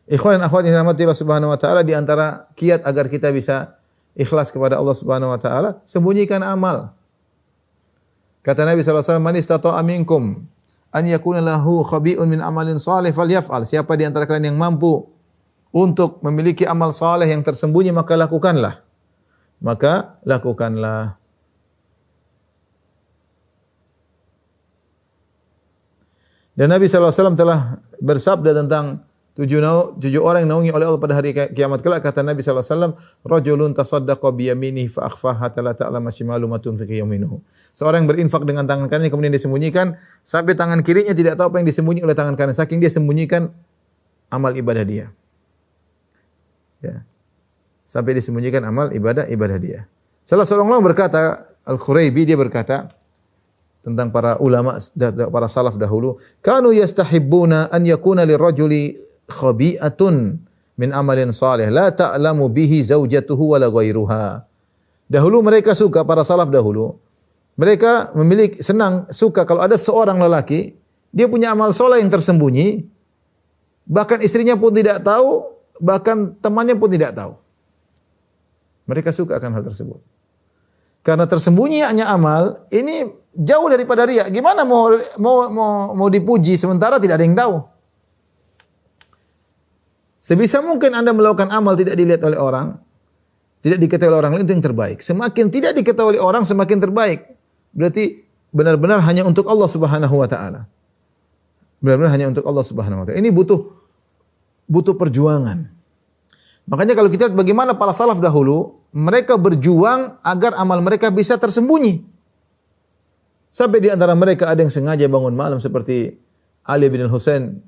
ikhwan 0.06 0.38
dan 0.38 0.46
akhwat 0.46 0.62
yang 0.68 0.78
dirahmati 0.78 1.02
Allah 1.08 1.18
Subhanahu 1.18 1.50
wa 1.50 1.58
taala 1.58 1.80
di 1.82 1.96
antara 1.96 2.46
kiat 2.54 2.84
agar 2.84 3.08
kita 3.08 3.32
bisa 3.32 3.80
ikhlas 4.14 4.54
kepada 4.54 4.78
Allah 4.78 4.94
Subhanahu 4.94 5.32
wa 5.32 5.40
taala, 5.40 5.82
sembunyikan 5.82 6.44
amal. 6.44 6.94
Kata 8.44 8.68
Nabi 8.68 8.84
sallallahu 8.84 9.00
alaihi 9.00 9.10
wasallam, 9.10 9.26
"Man 9.26 9.36
istata'a 9.40 9.80
minkum 9.82 10.22
an 10.92 11.04
yakuna 11.08 11.40
lahu 11.40 11.80
khabi'un 11.80 12.28
min 12.28 12.44
amalin 12.44 12.76
salih 12.76 13.10
falyaf'al." 13.10 13.64
Siapa 13.64 13.96
di 13.96 14.04
antara 14.04 14.28
kalian 14.28 14.52
yang 14.52 14.58
mampu 14.60 15.08
untuk 15.74 16.22
memiliki 16.22 16.62
amal 16.62 16.94
saleh 16.94 17.26
yang 17.26 17.42
tersembunyi 17.42 17.90
maka 17.90 18.14
lakukanlah. 18.14 18.86
Maka 19.58 20.22
lakukanlah. 20.22 21.18
Dan 26.54 26.70
Nabi 26.70 26.86
SAW 26.86 27.34
telah 27.34 27.82
bersabda 27.98 28.54
tentang 28.54 29.02
tujuh, 29.34 29.58
nau, 29.58 29.98
tujuh 29.98 30.22
orang 30.22 30.46
yang 30.46 30.54
naungi 30.54 30.70
oleh 30.70 30.86
Allah 30.86 31.02
pada 31.02 31.18
hari 31.18 31.34
kiamat 31.34 31.82
kelak. 31.82 32.06
Kata 32.06 32.22
Nabi 32.22 32.46
SAW, 32.46 32.94
Rajulun 33.26 33.74
tasaddaqa 33.74 34.30
biyamini 34.30 34.86
fa 34.86 35.10
akhfaha 35.10 35.50
la 35.58 35.74
ta'lama 35.74 36.14
shimalu 36.14 36.46
matun 36.46 36.78
fi 36.78 36.86
yaminuhu. 36.86 37.42
Seorang 37.74 38.06
yang 38.06 38.08
berinfak 38.14 38.46
dengan 38.46 38.70
tangan 38.70 38.86
kanannya 38.86 39.10
kemudian 39.10 39.34
disembunyikan 39.34 39.98
sampai 40.22 40.54
tangan 40.54 40.86
kirinya 40.86 41.10
tidak 41.10 41.34
tahu 41.34 41.50
apa 41.50 41.56
yang 41.58 41.66
disembunyi 41.66 42.06
oleh 42.06 42.14
tangan 42.14 42.38
kanan. 42.38 42.54
Saking 42.54 42.78
dia 42.78 42.94
sembunyikan 42.94 43.50
amal 44.30 44.54
ibadah 44.54 44.86
dia. 44.86 45.10
Ya. 46.84 46.96
Sampai 47.88 48.16
disembunyikan 48.16 48.60
amal 48.64 48.92
ibadah 48.92 49.24
ibadah 49.28 49.56
dia. 49.56 49.80
Salah 50.24 50.44
seorang 50.44 50.68
ulama 50.68 50.92
berkata, 50.92 51.48
Al-Khuraibi 51.64 52.28
dia 52.28 52.36
berkata, 52.36 52.92
tentang 53.84 54.08
para 54.08 54.40
ulama 54.40 54.80
para 55.28 55.44
salaf 55.44 55.76
dahulu 55.76 56.16
kanu 56.40 56.72
yastahibbuna 56.72 57.68
an 57.68 57.84
yakuna 57.84 58.24
lirajuli 58.24 58.96
khabi'atun 59.28 60.40
min 60.80 60.88
amalin 60.88 61.28
salih 61.36 61.68
la 61.68 61.92
ta'lamu 61.92 62.48
bihi 62.48 62.80
zaujatuhu 62.80 63.52
wala 63.52 63.68
ghairuha 63.68 64.48
Dahulu 65.04 65.44
mereka 65.44 65.76
suka 65.76 66.00
para 66.00 66.24
salaf 66.24 66.48
dahulu. 66.48 66.96
Mereka 67.54 68.16
memiliki 68.18 68.64
senang 68.64 69.06
suka 69.12 69.46
kalau 69.46 69.62
ada 69.62 69.78
seorang 69.78 70.18
lelaki 70.18 70.74
dia 71.14 71.30
punya 71.30 71.54
amal 71.54 71.70
soleh 71.70 72.02
yang 72.02 72.10
tersembunyi, 72.10 72.82
bahkan 73.86 74.18
istrinya 74.18 74.58
pun 74.58 74.74
tidak 74.74 75.06
tahu, 75.06 75.53
bahkan 75.80 76.36
temannya 76.38 76.78
pun 76.78 76.90
tidak 76.90 77.14
tahu. 77.14 77.34
Mereka 78.84 79.10
suka 79.10 79.40
akan 79.40 79.56
hal 79.56 79.64
tersebut. 79.64 80.00
Karena 81.04 81.28
tersembunyi 81.28 81.84
hanya 81.84 82.08
amal, 82.12 82.64
ini 82.72 83.04
jauh 83.36 83.68
daripada 83.68 84.08
riak. 84.08 84.32
Gimana 84.32 84.64
mau 84.64 84.88
mau 85.20 85.36
mau 85.52 85.72
mau 85.92 86.08
dipuji 86.08 86.56
sementara 86.56 86.96
tidak 86.96 87.20
ada 87.20 87.24
yang 87.28 87.36
tahu? 87.36 87.54
Sebisa 90.24 90.64
mungkin 90.64 90.96
Anda 90.96 91.12
melakukan 91.12 91.52
amal 91.52 91.76
tidak 91.76 92.00
dilihat 92.00 92.24
oleh 92.24 92.40
orang, 92.40 92.80
tidak 93.60 93.84
diketahui 93.84 94.08
oleh 94.08 94.20
orang 94.24 94.32
lain 94.32 94.48
itu 94.48 94.56
yang 94.56 94.64
terbaik. 94.64 95.04
Semakin 95.04 95.52
tidak 95.52 95.76
diketahui 95.76 96.16
oleh 96.16 96.24
orang 96.24 96.48
semakin 96.48 96.80
terbaik. 96.80 97.36
Berarti 97.76 98.24
benar-benar 98.48 99.04
hanya 99.04 99.28
untuk 99.28 99.44
Allah 99.44 99.68
Subhanahu 99.68 100.16
wa 100.16 100.24
taala. 100.24 100.64
Benar-benar 101.84 102.16
hanya 102.16 102.32
untuk 102.32 102.48
Allah 102.48 102.64
Subhanahu 102.64 103.04
wa 103.04 103.04
taala. 103.04 103.20
Ini 103.20 103.28
butuh 103.28 103.83
butuh 104.68 104.96
perjuangan. 104.96 105.68
Makanya 106.64 106.96
kalau 106.96 107.12
kita 107.12 107.28
lihat 107.28 107.36
bagaimana 107.36 107.76
para 107.76 107.92
salaf 107.92 108.16
dahulu, 108.20 108.80
mereka 108.94 109.36
berjuang 109.36 110.16
agar 110.24 110.56
amal 110.56 110.80
mereka 110.80 111.12
bisa 111.12 111.36
tersembunyi. 111.36 112.00
Sampai 113.52 113.78
di 113.84 113.92
antara 113.92 114.16
mereka 114.18 114.50
ada 114.50 114.64
yang 114.64 114.72
sengaja 114.72 115.06
bangun 115.06 115.36
malam 115.36 115.62
seperti 115.62 116.18
Ali 116.66 116.90
bin 116.90 117.06
Husain 117.06 117.60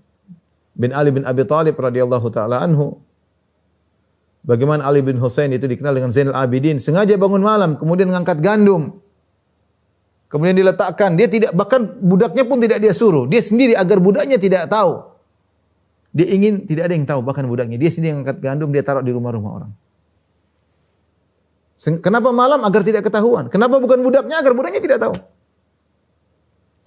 bin 0.75 0.91
Ali 0.91 1.15
bin 1.15 1.23
Abi 1.23 1.45
Thalib 1.47 1.77
radhiyallahu 1.77 2.27
taala 2.33 2.65
anhu. 2.65 2.99
Bagaimana 4.47 4.87
Ali 4.87 5.03
bin 5.03 5.19
Husain 5.19 5.51
itu 5.51 5.67
dikenal 5.67 5.99
dengan 5.99 6.11
Zainal 6.15 6.39
Abidin, 6.39 6.79
sengaja 6.79 7.19
bangun 7.19 7.43
malam 7.43 7.75
kemudian 7.75 8.11
mengangkat 8.11 8.39
gandum. 8.39 9.03
Kemudian 10.27 10.59
diletakkan, 10.59 11.15
dia 11.15 11.31
tidak 11.31 11.55
bahkan 11.55 11.87
budaknya 12.03 12.43
pun 12.43 12.59
tidak 12.59 12.83
dia 12.83 12.91
suruh, 12.91 13.31
dia 13.31 13.39
sendiri 13.39 13.79
agar 13.79 14.03
budaknya 14.03 14.39
tidak 14.39 14.67
tahu. 14.67 15.16
Dia 16.17 16.33
ingin 16.33 16.65
tidak 16.65 16.89
ada 16.89 16.95
yang 16.97 17.05
tahu 17.05 17.21
bahkan 17.21 17.45
budaknya, 17.45 17.77
dia 17.77 17.93
sendiri 17.93 18.17
yang 18.17 18.25
angkat 18.25 18.41
gandum 18.41 18.73
dia 18.73 18.81
taruh 18.81 19.05
di 19.05 19.13
rumah-rumah 19.13 19.53
orang. 19.53 19.73
Kenapa 21.77 22.33
malam 22.33 22.65
agar 22.65 22.81
tidak 22.81 23.05
ketahuan? 23.05 23.53
Kenapa 23.53 23.77
bukan 23.77 24.01
budaknya 24.01 24.41
agar 24.41 24.57
budaknya 24.57 24.81
tidak 24.81 24.97
tahu? 24.97 25.15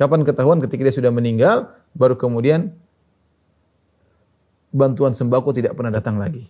Kapan 0.01 0.25
ketahuan 0.25 0.57
ketika 0.65 0.81
dia 0.81 0.95
sudah 0.95 1.13
meninggal 1.13 1.69
baru 1.93 2.17
kemudian 2.17 2.73
bantuan 4.73 5.13
sembako 5.13 5.53
tidak 5.53 5.77
pernah 5.77 5.93
datang 5.93 6.17
lagi. 6.17 6.49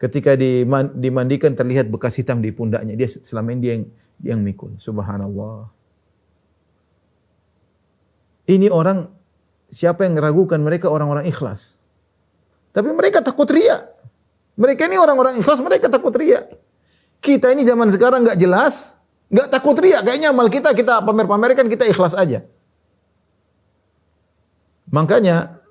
Ketika 0.00 0.32
dimandikan 0.96 1.52
terlihat 1.52 1.92
bekas 1.92 2.16
hitam 2.16 2.40
di 2.40 2.56
pundaknya. 2.56 2.96
Dia 2.96 3.04
selama 3.04 3.52
ini 3.52 3.60
dia 3.60 3.72
yang, 3.76 3.84
dia 4.16 4.30
yang 4.32 4.40
mikul. 4.40 4.80
Subhanallah. 4.80 5.68
Ini 8.48 8.72
orang 8.72 9.19
siapa 9.70 10.04
yang 10.04 10.18
meragukan 10.18 10.58
mereka 10.58 10.90
orang-orang 10.90 11.24
ikhlas. 11.30 11.78
Tapi 12.74 12.90
mereka 12.90 13.22
takut 13.22 13.46
ria. 13.50 13.86
Mereka 14.58 14.90
ini 14.90 14.98
orang-orang 15.00 15.40
ikhlas, 15.40 15.62
mereka 15.62 15.88
takut 15.88 16.12
ria. 16.18 16.44
Kita 17.22 17.54
ini 17.54 17.64
zaman 17.64 17.88
sekarang 17.88 18.26
nggak 18.26 18.38
jelas, 18.38 18.98
nggak 19.30 19.48
takut 19.48 19.78
ria. 19.78 20.02
Kayaknya 20.04 20.34
amal 20.34 20.50
kita 20.52 20.74
kita 20.74 21.00
pamer-pamerkan 21.00 21.70
kita 21.70 21.86
ikhlas 21.88 22.12
aja. 22.12 22.44
Makanya 24.90 25.62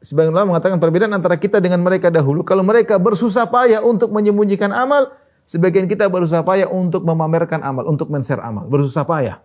sebagian 0.00 0.32
ulama 0.32 0.56
mengatakan 0.56 0.80
perbedaan 0.80 1.12
antara 1.12 1.36
kita 1.36 1.60
dengan 1.60 1.84
mereka 1.84 2.08
dahulu. 2.08 2.42
Kalau 2.42 2.64
mereka 2.64 2.96
bersusah 2.96 3.44
payah 3.44 3.84
untuk 3.84 4.08
menyembunyikan 4.08 4.72
amal, 4.72 5.12
sebagian 5.44 5.84
kita 5.84 6.08
berusaha 6.08 6.40
payah 6.40 6.72
untuk 6.72 7.04
memamerkan 7.04 7.60
amal, 7.60 7.84
untuk 7.84 8.08
men-share 8.08 8.40
amal. 8.40 8.64
Bersusah 8.64 9.04
payah 9.04 9.43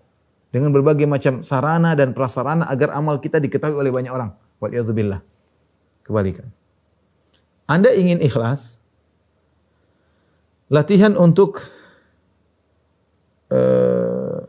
dengan 0.49 0.73
berbagai 0.73 1.05
macam 1.05 1.45
sarana 1.45 1.93
dan 1.93 2.17
prasarana 2.17 2.65
agar 2.65 2.93
amal 2.97 3.21
kita 3.21 3.37
diketahui 3.37 3.77
oleh 3.77 3.93
banyak 3.93 4.09
orang. 4.09 4.33
Waliyadzubillah. 4.59 5.21
Kebalikan. 6.05 6.49
Anda 7.69 7.93
ingin 7.93 8.17
ikhlas, 8.17 8.81
latihan 10.73 11.13
untuk 11.13 11.61
uh, 13.53 14.41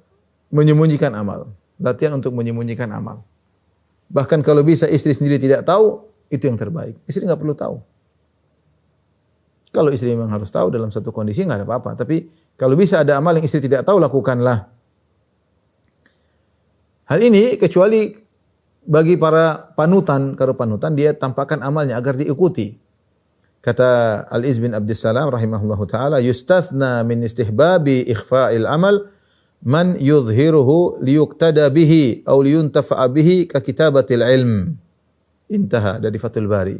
menyembunyikan 0.49 1.13
amal. 1.13 1.53
Latihan 1.77 2.17
untuk 2.17 2.33
menyembunyikan 2.33 2.89
amal. 2.93 3.21
Bahkan 4.09 4.41
kalau 4.41 4.65
bisa 4.65 4.89
istri 4.89 5.13
sendiri 5.13 5.37
tidak 5.37 5.69
tahu, 5.69 6.01
itu 6.33 6.49
yang 6.49 6.57
terbaik. 6.57 6.97
Istri 7.05 7.29
nggak 7.29 7.41
perlu 7.41 7.53
tahu. 7.53 7.77
Kalau 9.71 9.93
istri 9.95 10.11
memang 10.17 10.33
harus 10.33 10.51
tahu 10.51 10.73
dalam 10.73 10.91
satu 10.91 11.15
kondisi 11.15 11.47
nggak 11.47 11.63
ada 11.63 11.67
apa-apa. 11.69 11.95
Tapi 11.95 12.27
kalau 12.59 12.75
bisa 12.75 13.05
ada 13.05 13.21
amal 13.21 13.37
yang 13.39 13.47
istri 13.47 13.63
tidak 13.63 13.87
tahu, 13.87 14.03
lakukanlah. 14.03 14.67
Hal 17.11 17.21
ini 17.27 17.59
kecuali 17.59 18.15
bagi 18.87 19.19
para 19.19 19.75
panutan, 19.75 20.39
kalau 20.39 20.55
panutan 20.55 20.95
dia 20.95 21.11
tampakkan 21.11 21.59
amalnya 21.61 21.99
agar 21.99 22.15
diikuti. 22.15 22.79
Kata 23.61 24.25
Al-Iz 24.31 24.63
bin 24.63 24.73
Abdussalam 24.73 25.29
rahimahullahu 25.29 25.85
taala, 25.91 26.23
"Yustathna 26.23 27.03
min 27.03 27.21
istihbabi 27.27 28.07
ikhfa'il 28.09 28.65
amal 28.65 29.11
man 29.65 29.97
yudhiruhu 30.01 31.01
liyuktada 31.05 31.69
bihi 31.69 32.25
atau 32.25 32.41
liyuntafa'a 32.41 33.05
bihi 33.13 33.49
ka 33.49 33.61
kitabatil 33.61 34.25
ilm. 34.25 34.53
Intaha 35.51 36.01
dari 36.01 36.17
Fathul 36.17 36.49
Bari. 36.49 36.79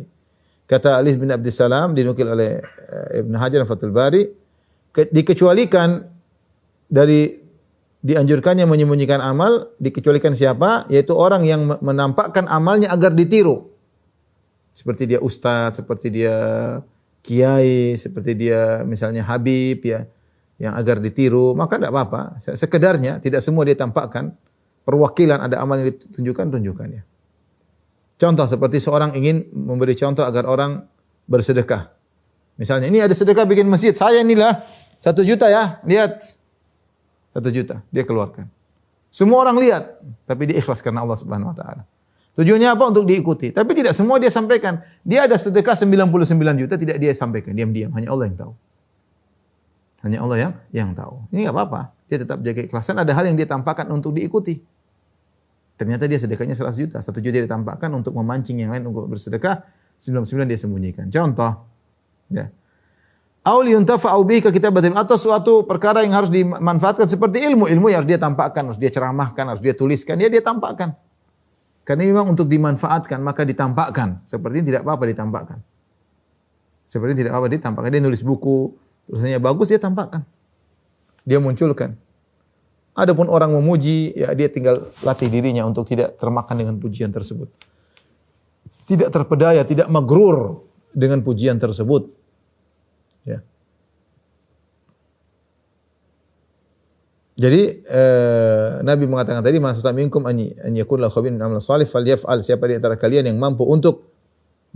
Kata 0.65 1.03
Ali 1.03 1.19
bin 1.19 1.35
Abdul 1.35 1.51
Salam 1.51 1.93
dinukil 1.93 2.31
oleh 2.31 2.63
eh, 2.63 3.21
Ibn 3.21 3.35
Hajar 3.35 3.67
Fathul 3.67 3.91
Bari 3.91 4.23
dikecualikan 4.95 6.07
dari 6.87 7.40
dianjurkannya 8.01 8.65
menyembunyikan 8.65 9.21
amal 9.21 9.73
dikecualikan 9.77 10.33
siapa 10.33 10.89
yaitu 10.89 11.13
orang 11.13 11.45
yang 11.45 11.69
menampakkan 11.85 12.49
amalnya 12.49 12.89
agar 12.89 13.13
ditiru 13.13 13.69
seperti 14.73 15.05
dia 15.11 15.21
ustadz 15.21 15.85
seperti 15.85 16.09
dia 16.09 16.37
kiai 17.21 17.95
seperti 18.01 18.33
dia 18.37 18.81
misalnya 18.89 19.25
habib 19.29 19.85
ya 19.85 20.09
yang 20.61 20.77
agar 20.77 21.01
ditiru, 21.01 21.57
maka 21.57 21.81
tidak 21.81 21.91
apa-apa. 21.97 22.23
Sekedarnya, 22.53 23.17
tidak 23.17 23.41
semua 23.41 23.65
dia 23.65 23.73
tampakkan. 23.73 24.37
Perwakilan 24.85 25.41
ada 25.41 25.57
amal 25.65 25.81
yang 25.81 25.89
ditunjukkan, 25.97 26.53
tunjukkan 26.53 26.89
ya. 27.01 27.03
Contoh 28.21 28.45
seperti 28.45 28.77
seorang 28.77 29.17
ingin 29.17 29.49
memberi 29.57 29.97
contoh 29.97 30.21
agar 30.21 30.45
orang 30.45 30.85
bersedekah. 31.25 31.97
Misalnya, 32.61 32.93
ini 32.93 33.01
ada 33.01 33.17
sedekah 33.17 33.49
bikin 33.49 33.65
masjid. 33.73 33.97
Saya 33.97 34.21
inilah 34.21 34.61
satu 35.01 35.25
juta 35.25 35.49
ya, 35.49 35.81
lihat. 35.89 36.40
Satu 37.31 37.49
juta, 37.55 37.83
dia 37.95 38.03
keluarkan. 38.03 38.51
Semua 39.11 39.43
orang 39.43 39.59
lihat, 39.59 39.99
tapi 40.27 40.51
dia 40.51 40.59
ikhlas 40.59 40.83
karena 40.83 41.03
Allah 41.03 41.19
Subhanahu 41.19 41.51
Wa 41.51 41.57
Taala. 41.59 41.83
Tujuannya 42.39 42.69
apa? 42.71 42.85
Untuk 42.89 43.05
diikuti. 43.11 43.51
Tapi 43.51 43.75
tidak 43.75 43.93
semua 43.93 44.23
dia 44.23 44.31
sampaikan. 44.31 44.79
Dia 45.03 45.27
ada 45.27 45.35
sedekah 45.35 45.75
99 45.75 46.63
juta, 46.63 46.75
tidak 46.79 46.97
dia 47.03 47.11
sampaikan. 47.11 47.53
Diam-diam. 47.53 47.91
Hanya 47.91 48.15
Allah 48.15 48.27
yang 48.31 48.39
tahu. 48.39 48.53
Hanya 50.01 50.19
Allah 50.25 50.37
yang 50.39 50.53
yang 50.71 50.91
tahu. 50.95 51.27
Ini 51.35 51.45
nggak 51.45 51.57
apa-apa. 51.59 51.81
Dia 52.07 52.19
tetap 52.23 52.39
jaga 52.41 52.61
ikhlasan. 52.65 52.97
Ada 53.03 53.13
hal 53.13 53.29
yang 53.29 53.37
dia 53.37 53.51
tampakkan 53.51 53.91
untuk 53.91 54.15
diikuti. 54.15 54.63
Ternyata 55.77 56.07
dia 56.07 56.23
sedekahnya 56.23 56.55
100 56.55 56.77
juta. 56.77 56.97
Satu 57.03 57.19
juta 57.19 57.41
dia 57.41 57.51
tampakkan 57.51 57.91
untuk 57.93 58.15
memancing 58.15 58.63
yang 58.63 58.71
lain 58.73 58.89
untuk 58.89 59.11
bersedekah. 59.11 59.67
99 60.01 60.49
dia 60.49 60.57
sembunyikan. 60.57 61.07
Contoh. 61.13 61.67
Ya. 62.33 62.49
Auli 63.41 63.73
yuntafa'u 63.73 64.21
bihi 64.29 64.45
ke 64.45 64.53
kitabatil 64.53 64.93
atau 64.93 65.17
suatu 65.17 65.65
perkara 65.65 66.05
yang 66.05 66.13
harus 66.13 66.29
dimanfaatkan 66.29 67.09
seperti 67.09 67.41
ilmu. 67.49 67.73
Ilmu 67.73 67.89
yang 67.89 68.05
harus 68.05 68.11
dia 68.13 68.21
tampakkan, 68.21 68.69
harus 68.69 68.77
dia 68.77 68.93
ceramahkan, 68.93 69.45
harus 69.49 69.65
dia 69.65 69.73
tuliskan. 69.73 70.21
Ya 70.21 70.29
dia 70.29 70.45
tampakkan. 70.45 70.93
Karena 71.89 72.05
memang 72.05 72.37
untuk 72.37 72.45
dimanfaatkan 72.47 73.17
maka 73.25 73.49
ditampakkan. 73.49 74.21
Seperti 74.29 74.61
tidak 74.69 74.85
apa-apa 74.85 75.05
ditampakkan. 75.09 75.59
Seperti 76.85 77.25
tidak 77.25 77.33
apa-apa 77.33 77.49
ditampakkan. 77.55 77.91
Dia 77.97 78.03
nulis 78.05 78.21
buku, 78.21 78.77
tulisannya 79.09 79.41
bagus 79.41 79.73
dia 79.73 79.81
tampakkan. 79.81 80.21
Dia 81.25 81.41
munculkan. 81.41 81.97
Adapun 82.93 83.31
orang 83.31 83.55
memuji, 83.55 84.13
ya 84.13 84.35
dia 84.35 84.51
tinggal 84.51 84.91
latih 85.01 85.31
dirinya 85.31 85.65
untuk 85.65 85.89
tidak 85.89 86.19
termakan 86.21 86.61
dengan 86.61 86.75
pujian 86.77 87.09
tersebut. 87.09 87.49
Tidak 88.85 89.09
terpedaya, 89.09 89.63
tidak 89.63 89.87
magrur 89.89 90.67
dengan 90.91 91.23
pujian 91.23 91.57
tersebut. 91.57 92.11
Ya. 93.23 93.39
Jadi 97.41 97.63
eh, 97.89 98.69
Nabi 98.85 99.09
mengatakan 99.09 99.41
tadi 99.41 99.57
maksudnya 99.57 99.97
minkum 99.97 100.29
an 100.29 100.37
yakun 100.77 101.01
lahu 101.01 101.09
khabirun 101.09 101.41
amal 101.41 101.57
salih 101.65 101.89
falyaf'al 101.89 102.45
siapa 102.45 102.69
di 102.69 102.77
antara 102.77 103.01
kalian 103.01 103.33
yang 103.33 103.41
mampu 103.41 103.65
untuk 103.65 104.13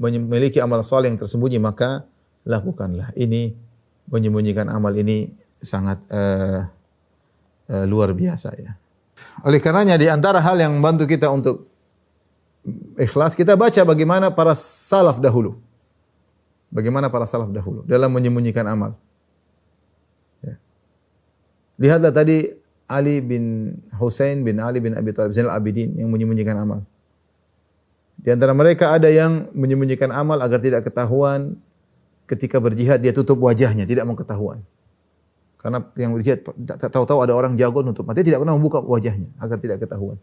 memiliki 0.01 0.65
amal 0.65 0.81
saleh 0.81 1.13
yang 1.13 1.21
tersembunyi 1.21 1.61
maka 1.61 2.09
lakukanlah. 2.49 3.13
Ini 3.21 3.53
menyembunyikan 4.09 4.73
amal 4.73 4.97
ini 4.97 5.29
sangat 5.61 6.01
uh, 6.09 6.65
uh, 7.69 7.85
luar 7.85 8.17
biasa 8.17 8.57
ya. 8.57 8.73
Oleh 9.45 9.61
karenanya 9.61 10.01
di 10.01 10.09
antara 10.09 10.41
hal 10.41 10.57
yang 10.57 10.73
membantu 10.81 11.05
kita 11.05 11.29
untuk 11.29 11.69
ikhlas 12.97 13.37
kita 13.37 13.61
baca 13.61 13.85
bagaimana 13.85 14.33
para 14.33 14.57
salaf 14.57 15.21
dahulu. 15.21 15.61
Bagaimana 16.73 17.13
para 17.13 17.29
salaf 17.29 17.53
dahulu 17.53 17.85
dalam 17.85 18.09
menyembunyikan 18.09 18.65
amal. 18.67 18.97
Lihatlah 21.81 22.15
tadi 22.15 22.47
Ali 22.87 23.19
bin 23.25 23.75
Hussein 23.99 24.45
bin 24.45 24.61
Ali 24.61 24.79
bin 24.79 24.95
Abi 24.95 25.11
Thalib 25.11 25.33
Zainal 25.35 25.57
Abidin 25.57 25.97
yang 25.99 26.13
menyembunyikan 26.13 26.55
amal. 26.55 26.87
Di 28.21 28.31
antara 28.31 28.55
mereka 28.55 28.95
ada 28.95 29.11
yang 29.11 29.51
menyembunyikan 29.53 30.09
amal 30.15 30.39
agar 30.41 30.63
tidak 30.63 30.87
ketahuan 30.87 31.59
ketika 32.31 32.63
berjihad 32.63 33.03
dia 33.03 33.13
tutup 33.13 33.37
wajahnya, 33.43 33.85
tidak 33.85 34.07
mau 34.07 34.17
ketahuan. 34.17 34.63
Karena 35.59 35.81
yang 35.97 36.13
berjihad 36.13 36.45
tak 36.45 36.93
tahu-tahu 36.93 37.25
ada 37.25 37.33
orang 37.33 37.57
jago 37.57 37.81
nutup 37.81 38.05
mata, 38.05 38.21
tidak 38.21 38.41
pernah 38.41 38.55
membuka 38.55 38.85
wajahnya 38.85 39.33
agar 39.41 39.57
tidak 39.61 39.81
ketahuan. 39.81 40.21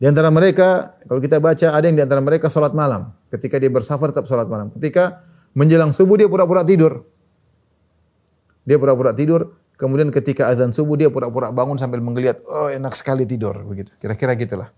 Di 0.00 0.08
antara 0.08 0.32
mereka, 0.32 0.96
kalau 1.04 1.20
kita 1.20 1.36
baca 1.44 1.76
ada 1.76 1.84
yang 1.84 1.98
di 1.98 2.00
antara 2.00 2.24
mereka 2.24 2.48
salat 2.48 2.72
malam. 2.72 3.12
Ketika 3.28 3.60
dia 3.60 3.68
bersafar 3.68 4.08
tetap 4.08 4.24
salat 4.24 4.48
malam. 4.48 4.72
Ketika 4.72 5.20
menjelang 5.52 5.92
subuh 5.92 6.16
dia 6.16 6.24
pura-pura 6.24 6.64
tidur. 6.64 7.04
Dia 8.68 8.76
pura-pura 8.76 9.16
tidur, 9.16 9.56
kemudian 9.80 10.12
ketika 10.12 10.48
azan 10.52 10.76
subuh 10.76 10.96
dia 11.00 11.08
pura-pura 11.08 11.48
bangun 11.50 11.80
sambil 11.80 12.04
menggeliat, 12.04 12.44
oh 12.44 12.68
enak 12.68 12.92
sekali 12.92 13.24
tidur 13.24 13.56
begitu. 13.64 13.92
Kira-kira 13.96 14.36
gitulah. 14.36 14.68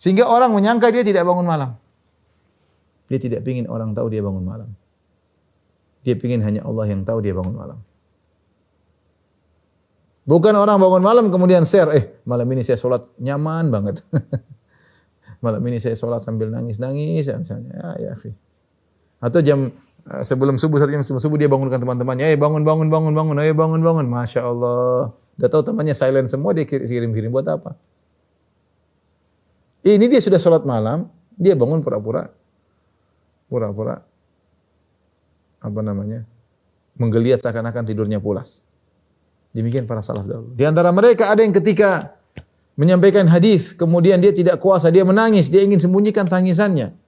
Sehingga 0.00 0.24
orang 0.24 0.56
menyangka 0.56 0.88
dia 0.88 1.04
tidak 1.04 1.28
bangun 1.28 1.44
malam. 1.44 1.76
Dia 3.12 3.18
tidak 3.20 3.44
ingin 3.44 3.68
orang 3.68 3.92
tahu 3.92 4.08
dia 4.08 4.24
bangun 4.24 4.46
malam. 4.46 4.70
Dia 6.00 6.16
ingin 6.16 6.40
hanya 6.40 6.64
Allah 6.64 6.88
yang 6.88 7.04
tahu 7.04 7.20
dia 7.20 7.36
bangun 7.36 7.52
malam. 7.52 7.78
Bukan 10.24 10.54
orang 10.54 10.78
bangun 10.78 11.02
malam 11.02 11.24
kemudian 11.28 11.66
share, 11.66 11.90
eh 11.90 12.04
malam 12.22 12.46
ini 12.54 12.62
saya 12.64 12.78
sholat 12.78 13.02
nyaman 13.18 13.68
banget. 13.68 14.00
malam 15.44 15.60
ini 15.66 15.82
saya 15.82 15.98
sholat 15.98 16.22
sambil 16.24 16.48
nangis-nangis 16.48 17.28
ya 17.28 17.36
misalnya. 17.36 17.98
Ya, 17.98 18.14
ya. 18.14 18.32
Atau 19.20 19.44
jam 19.44 19.74
sebelum 20.26 20.58
subuh, 20.58 20.82
satu 20.82 20.90
jam 20.90 21.02
sebelum 21.06 21.22
subuh 21.22 21.38
dia 21.38 21.46
bangunkan 21.46 21.78
teman-temannya, 21.78 22.34
eh 22.34 22.38
bangun, 22.38 22.66
bangun, 22.66 22.90
bangun, 22.90 23.12
bangun, 23.14 23.36
eh 23.38 23.54
bangun, 23.54 23.80
bangun. 23.80 24.06
Masya 24.10 24.42
Allah. 24.42 25.14
Udah 25.40 25.48
tahu 25.48 25.62
temannya 25.72 25.96
silent 25.96 26.28
semua, 26.28 26.52
dia 26.52 26.68
kirim-kirim 26.68 27.32
buat 27.32 27.48
apa? 27.48 27.78
Ini 29.80 30.04
dia 30.12 30.20
sudah 30.20 30.36
sholat 30.36 30.68
malam, 30.68 31.08
dia 31.40 31.56
bangun 31.56 31.80
pura-pura, 31.80 32.28
pura-pura, 33.48 34.04
apa 35.64 35.80
namanya, 35.80 36.28
menggeliat 37.00 37.40
seakan-akan 37.40 37.88
tidurnya 37.88 38.20
pulas. 38.20 38.60
Demikian 39.56 39.88
para 39.88 40.04
salaf 40.04 40.28
dahulu. 40.28 40.52
Di 40.52 40.68
antara 40.68 40.92
mereka 40.92 41.32
ada 41.32 41.40
yang 41.40 41.56
ketika 41.56 42.12
menyampaikan 42.76 43.24
hadis, 43.24 43.72
kemudian 43.72 44.20
dia 44.20 44.36
tidak 44.36 44.60
kuasa, 44.60 44.92
dia 44.92 45.02
menangis, 45.08 45.48
dia 45.48 45.64
ingin 45.64 45.80
sembunyikan 45.80 46.28
tangisannya. 46.28 46.99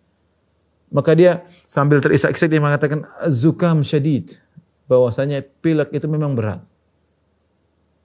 Maka 0.92 1.16
dia 1.16 1.48
sambil 1.64 2.04
terisak-isak 2.04 2.52
dia 2.52 2.60
mengatakan 2.60 3.08
zukam 3.32 3.80
syadid, 3.80 4.36
bahwasanya 4.84 5.40
pilek 5.64 5.88
itu 5.96 6.04
memang 6.04 6.36
berat. 6.36 6.60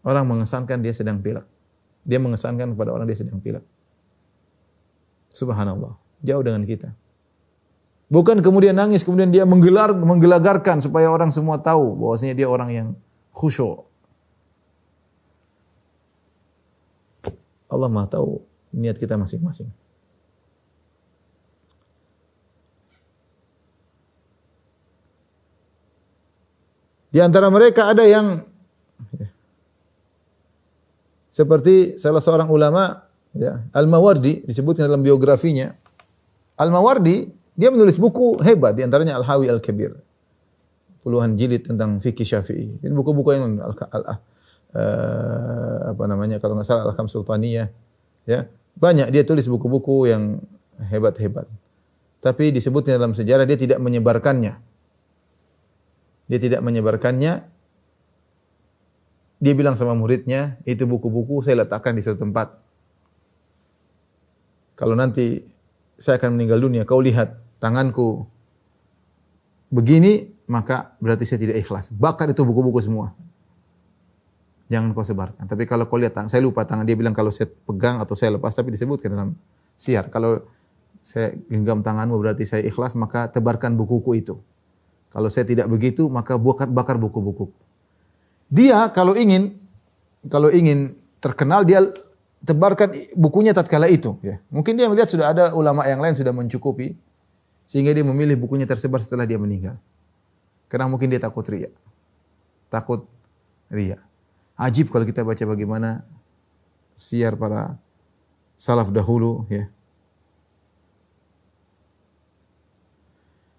Orang 0.08 0.32
mengesankan 0.32 0.80
dia 0.80 0.96
sedang 0.96 1.20
pilek. 1.20 1.44
Dia 2.08 2.24
mengesankan 2.24 2.72
kepada 2.72 2.96
orang 2.96 3.04
dia 3.12 3.20
sedang 3.20 3.44
pilek. 3.44 3.64
Subhanallah, 5.28 6.00
jauh 6.24 6.44
dengan 6.48 6.64
kita. 6.64 6.96
Bukan 8.08 8.40
kemudian 8.40 8.72
nangis, 8.72 9.04
kemudian 9.04 9.36
dia 9.36 9.44
menggelar, 9.44 9.92
menggelagarkan 9.92 10.80
supaya 10.80 11.12
orang 11.12 11.28
semua 11.36 11.60
tahu 11.60 11.92
bahwasanya 12.00 12.40
dia 12.40 12.48
orang 12.48 12.70
yang 12.72 12.88
khusyuk, 13.36 13.84
Allah 17.68 17.92
Maha 17.92 18.08
tahu 18.08 18.40
niat 18.72 18.96
kita 18.96 19.20
masing-masing. 19.20 19.68
Di 27.18 27.26
antara 27.26 27.50
mereka 27.50 27.90
ada 27.90 28.06
yang 28.06 28.46
seperti 31.34 31.98
salah 31.98 32.22
seorang 32.22 32.46
ulama 32.46 33.10
ya, 33.34 33.66
Al-Mawardi 33.74 34.46
disebutkan 34.46 34.86
dalam 34.86 35.02
biografinya. 35.02 35.74
Al-Mawardi 36.62 37.26
dia 37.58 37.74
menulis 37.74 37.98
buku 37.98 38.38
hebat 38.46 38.78
di 38.78 38.86
antaranya 38.86 39.18
Al-Hawi 39.18 39.50
Al-Kabir. 39.50 39.98
Puluhan 41.02 41.34
jilid 41.34 41.66
tentang 41.66 41.98
fikih 41.98 42.22
Syafi'i. 42.22 42.86
Ini 42.86 42.94
buku-buku 42.94 43.34
yang 43.34 43.66
al, 43.66 43.74
al, 43.74 44.04
uh, 44.78 45.78
apa 45.98 46.04
namanya 46.06 46.38
kalau 46.38 46.54
nggak 46.54 46.70
salah 46.70 46.86
Al-Kam 46.86 47.10
Sultaniyah 47.10 47.74
ya 48.30 48.46
banyak 48.78 49.10
dia 49.10 49.26
tulis 49.26 49.50
buku-buku 49.50 50.06
yang 50.06 50.38
hebat-hebat 50.92 51.50
tapi 52.22 52.54
disebutnya 52.54 53.02
dalam 53.02 53.18
sejarah 53.18 53.50
dia 53.50 53.58
tidak 53.58 53.80
menyebarkannya 53.82 54.60
dia 56.28 56.40
tidak 56.40 56.62
menyebarkannya 56.64 57.34
dia 59.38 59.54
bilang 59.54 59.76
sama 59.80 59.94
muridnya 59.94 60.60
itu 60.68 60.84
buku-buku 60.84 61.42
saya 61.42 61.66
letakkan 61.66 61.96
di 61.98 62.02
suatu 62.04 62.24
tempat 62.24 62.54
kalau 64.78 64.94
nanti 64.94 65.42
saya 65.98 66.22
akan 66.22 66.38
meninggal 66.38 66.62
dunia 66.62 66.84
kau 66.86 67.02
lihat 67.02 67.40
tanganku 67.58 68.28
begini 69.74 70.32
maka 70.48 70.96
berarti 71.04 71.28
saya 71.28 71.44
tidak 71.44 71.60
ikhlas 71.64 71.92
bakar 71.92 72.30
itu 72.32 72.44
buku-buku 72.46 72.80
semua 72.80 73.12
jangan 74.68 74.92
kau 74.92 75.04
sebarkan. 75.04 75.48
Tapi 75.48 75.64
kalau 75.64 75.88
kau 75.88 76.00
lihat 76.00 76.14
tangan, 76.16 76.30
saya 76.30 76.44
lupa 76.44 76.68
tangan 76.68 76.84
dia 76.84 76.96
bilang 76.96 77.16
kalau 77.16 77.32
saya 77.32 77.48
pegang 77.48 78.04
atau 78.04 78.14
saya 78.14 78.36
lepas, 78.36 78.52
tapi 78.54 78.76
disebutkan 78.76 79.10
dalam 79.12 79.30
siar. 79.80 80.12
Kalau 80.12 80.44
saya 81.00 81.34
genggam 81.48 81.80
tanganmu 81.80 82.20
berarti 82.20 82.44
saya 82.44 82.68
ikhlas, 82.68 82.94
maka 83.00 83.32
tebarkan 83.32 83.80
bukuku 83.80 84.20
itu. 84.20 84.36
Kalau 85.18 85.34
saya 85.34 85.50
tidak 85.50 85.66
begitu, 85.66 86.06
maka 86.14 86.38
bakar, 86.38 86.70
bakar 86.70 87.02
buku-buku. 87.02 87.50
Dia 88.54 88.86
kalau 88.94 89.18
ingin, 89.18 89.58
kalau 90.30 90.54
ingin 90.54 90.94
terkenal, 91.18 91.66
dia 91.66 91.82
tebarkan 92.46 92.94
bukunya 93.18 93.50
tatkala 93.50 93.90
itu. 93.90 94.14
Ya. 94.22 94.38
Mungkin 94.54 94.78
dia 94.78 94.86
melihat 94.86 95.10
sudah 95.10 95.34
ada 95.34 95.58
ulama 95.58 95.90
yang 95.90 96.06
lain 96.06 96.14
sudah 96.14 96.30
mencukupi, 96.30 96.94
sehingga 97.66 97.98
dia 97.98 98.06
memilih 98.06 98.38
bukunya 98.38 98.70
tersebar 98.70 99.02
setelah 99.02 99.26
dia 99.26 99.42
meninggal. 99.42 99.82
Karena 100.70 100.86
mungkin 100.86 101.10
dia 101.10 101.18
takut 101.18 101.50
ria. 101.50 101.74
Takut 102.70 103.10
ria. 103.74 103.98
Ajib 104.54 104.94
kalau 104.94 105.02
kita 105.02 105.26
baca 105.26 105.44
bagaimana 105.50 106.06
siar 106.94 107.34
para 107.34 107.74
salaf 108.54 108.94
dahulu 108.94 109.50
ya. 109.50 109.66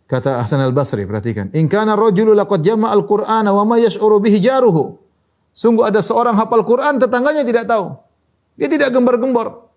Kata 0.09 0.41
Hasan 0.41 0.65
Al-Basri, 0.65 1.05
perhatikan. 1.05 1.53
In 1.53 1.69
kana 1.69 1.93
rajulu 1.93 2.33
laqad 2.33 2.65
jama'a 2.65 2.97
al-Qur'ana 2.97 3.53
wa 3.53 3.69
ma 3.69 3.77
yash'uru 3.77 4.25
bihi 4.25 4.41
jaruhu. 4.41 4.97
Sungguh 5.53 5.85
ada 5.85 6.01
seorang 6.01 6.33
hafal 6.33 6.65
Quran, 6.65 6.97
tetangganya 6.97 7.45
tidak 7.45 7.69
tahu. 7.69 7.93
Dia 8.57 8.73
tidak 8.73 8.89
gembar-gembor. 8.97 9.69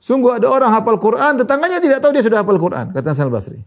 Sungguh 0.00 0.40
ada 0.40 0.48
orang 0.48 0.72
hafal 0.72 0.96
Quran, 0.96 1.36
tetangganya 1.36 1.76
tidak 1.76 2.00
tahu 2.00 2.16
dia 2.16 2.24
sudah 2.24 2.40
hafal 2.40 2.56
Quran, 2.56 2.88
kata 2.88 3.12
Hasan 3.12 3.28
Al-Basri. 3.28 3.60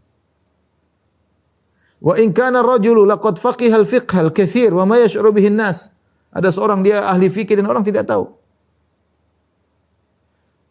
Wa 2.01 2.17
in 2.17 2.33
kana 2.33 2.65
rajulu 2.65 3.05
laqad 3.05 3.37
faqiha 3.37 3.77
al-fiqh 3.77 4.09
al-katsir 4.17 4.73
wa 4.73 4.89
ma 4.89 4.97
yash'uru 4.97 5.29
bihi 5.29 5.53
nas 5.53 5.93
Ada 6.33 6.49
seorang 6.49 6.81
dia 6.81 7.05
ahli 7.05 7.29
fikih 7.29 7.59
dan 7.59 7.69
orang 7.69 7.85
tidak 7.85 8.09
tahu. 8.09 8.33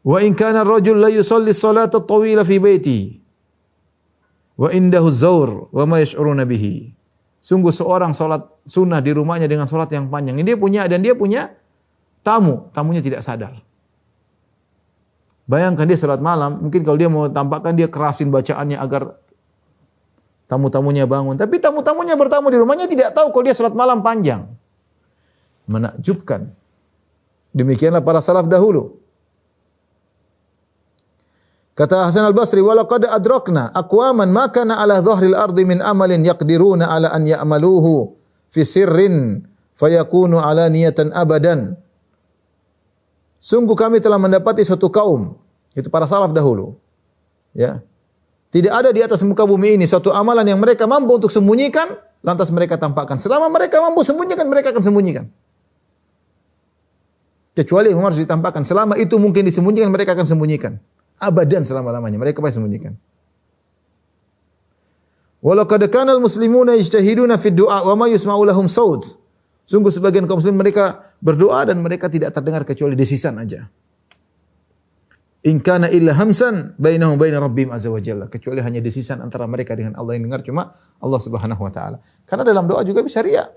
Wa 0.03 0.19
in 0.25 0.35
kana 0.35 0.67
ar-rajul 0.67 0.99
la 0.99 1.13
yusalli 1.15 1.55
salata 1.55 2.03
tawila 2.03 2.43
fi 2.43 2.59
baiti 2.59 3.20
wa 4.61 4.69
indahu 4.69 5.09
zawr 5.09 5.73
wa 5.73 5.85
ma 5.89 5.97
yash'uruna 6.05 6.45
bihi. 6.45 6.93
Sungguh 7.41 7.73
seorang 7.73 8.13
salat 8.13 8.45
sunnah 8.69 9.01
di 9.01 9.17
rumahnya 9.17 9.49
dengan 9.49 9.65
salat 9.65 9.89
yang 9.97 10.13
panjang. 10.13 10.37
Ini 10.37 10.53
dia 10.53 10.59
punya 10.61 10.85
dan 10.85 11.01
dia 11.01 11.17
punya 11.17 11.57
tamu, 12.21 12.69
tamunya 12.77 13.01
tidak 13.01 13.25
sadar. 13.25 13.57
Bayangkan 15.49 15.89
dia 15.89 15.97
salat 15.97 16.21
malam, 16.21 16.61
mungkin 16.61 16.85
kalau 16.85 17.01
dia 17.01 17.09
mau 17.09 17.33
tampakkan 17.33 17.73
dia 17.73 17.89
kerasin 17.89 18.29
bacaannya 18.29 18.77
agar 18.77 19.17
Tamu-tamunya 20.51 21.07
bangun. 21.07 21.39
Tapi 21.39 21.63
tamu-tamunya 21.63 22.19
bertamu 22.19 22.51
di 22.51 22.59
rumahnya 22.59 22.91
tidak 22.91 23.15
tahu 23.15 23.31
kalau 23.31 23.47
dia 23.47 23.55
sholat 23.55 23.71
malam 23.71 24.03
panjang. 24.03 24.51
Menakjubkan. 25.71 26.51
Demikianlah 27.55 28.03
para 28.03 28.19
salaf 28.19 28.51
dahulu. 28.51 28.99
Kata 31.81 32.13
Hasan 32.13 32.29
al-Basri, 32.29 32.61
"Walaqad 32.61 33.09
adrakna 33.09 33.73
aqwaman 33.73 34.29
ma 34.29 34.53
kana 34.53 34.85
ala 34.85 35.01
dhahril 35.01 35.33
ardi 35.33 35.65
min 35.65 35.81
amalin 35.81 36.21
yaqdiruna 36.21 36.85
ala 36.85 37.09
an 37.09 37.25
ya'maluhu 37.25 38.21
fi 38.53 38.69
sirrin 38.69 39.49
fayakunu 39.81 40.37
ala 40.37 40.69
niyatan 40.69 41.09
abadan." 41.17 41.81
Sungguh 43.41 43.73
kami 43.73 44.05
telah 44.05 44.21
mendapati 44.21 44.61
suatu 44.61 44.93
kaum, 44.93 45.41
itu 45.73 45.89
para 45.89 46.05
salaf 46.05 46.37
dahulu. 46.37 46.77
Ya. 47.57 47.81
Tidak 48.53 48.69
ada 48.69 48.93
di 48.93 49.01
atas 49.01 49.25
muka 49.25 49.49
bumi 49.49 49.81
ini 49.81 49.89
suatu 49.89 50.13
amalan 50.13 50.45
yang 50.45 50.61
mereka 50.61 50.85
mampu 50.85 51.17
untuk 51.17 51.33
sembunyikan, 51.33 51.97
lantas 52.21 52.53
mereka 52.53 52.77
tampakkan. 52.77 53.17
Selama 53.17 53.49
mereka 53.49 53.81
mampu 53.81 54.05
sembunyikan, 54.05 54.45
mereka 54.53 54.69
akan 54.77 54.85
sembunyikan. 54.85 55.33
Kecuali 57.57 57.89
yang 57.89 58.05
harus 58.05 58.21
ditampakkan. 58.21 58.69
Selama 58.69 59.01
itu 59.01 59.17
mungkin 59.17 59.49
disembunyikan, 59.49 59.89
mereka 59.89 60.13
akan 60.13 60.29
sembunyikan. 60.29 60.77
Abadan 61.21 61.69
selama-lamanya. 61.69 62.17
Mereka 62.17 62.41
pasti 62.41 62.57
sembunyikan. 62.57 62.97
Walau 65.41 65.65
qad 65.65 65.85
kana 65.89 66.17
al-muslimuna 66.17 66.77
yajtahiduna 66.77 67.41
fi 67.41 67.49
du'a 67.53 67.85
wa 67.85 67.95
ma 67.97 68.07
yusma'u 68.09 68.45
lahum 68.45 68.69
saut. 68.69 69.21
Sungguh 69.65 69.93
sebagian 69.93 70.25
kaum 70.29 70.41
muslim 70.41 70.57
mereka 70.57 71.13
berdoa 71.21 71.65
dan 71.69 71.81
mereka 71.81 72.09
tidak 72.09 72.33
terdengar 72.37 72.65
kecuali 72.65 72.97
desisan 72.97 73.37
aja. 73.41 73.69
In 75.41 75.57
kana 75.65 75.89
illa 75.89 76.13
hamsan 76.13 76.77
bainahum 76.77 77.17
bain 77.17 77.33
rabbihim 77.33 77.73
azza 77.73 77.89
wa 77.89 78.01
jalla. 78.01 78.29
Kecuali 78.29 78.61
hanya 78.61 78.85
desisan 78.85 79.25
antara 79.25 79.49
mereka 79.49 79.73
dengan 79.73 79.97
Allah 79.97 80.21
yang 80.21 80.29
dengar 80.29 80.45
cuma 80.45 80.77
Allah 81.01 81.21
Subhanahu 81.21 81.61
wa 81.65 81.73
taala. 81.73 82.05
Karena 82.29 82.45
dalam 82.45 82.69
doa 82.69 82.85
juga 82.85 83.01
bisa 83.01 83.25
riya. 83.25 83.49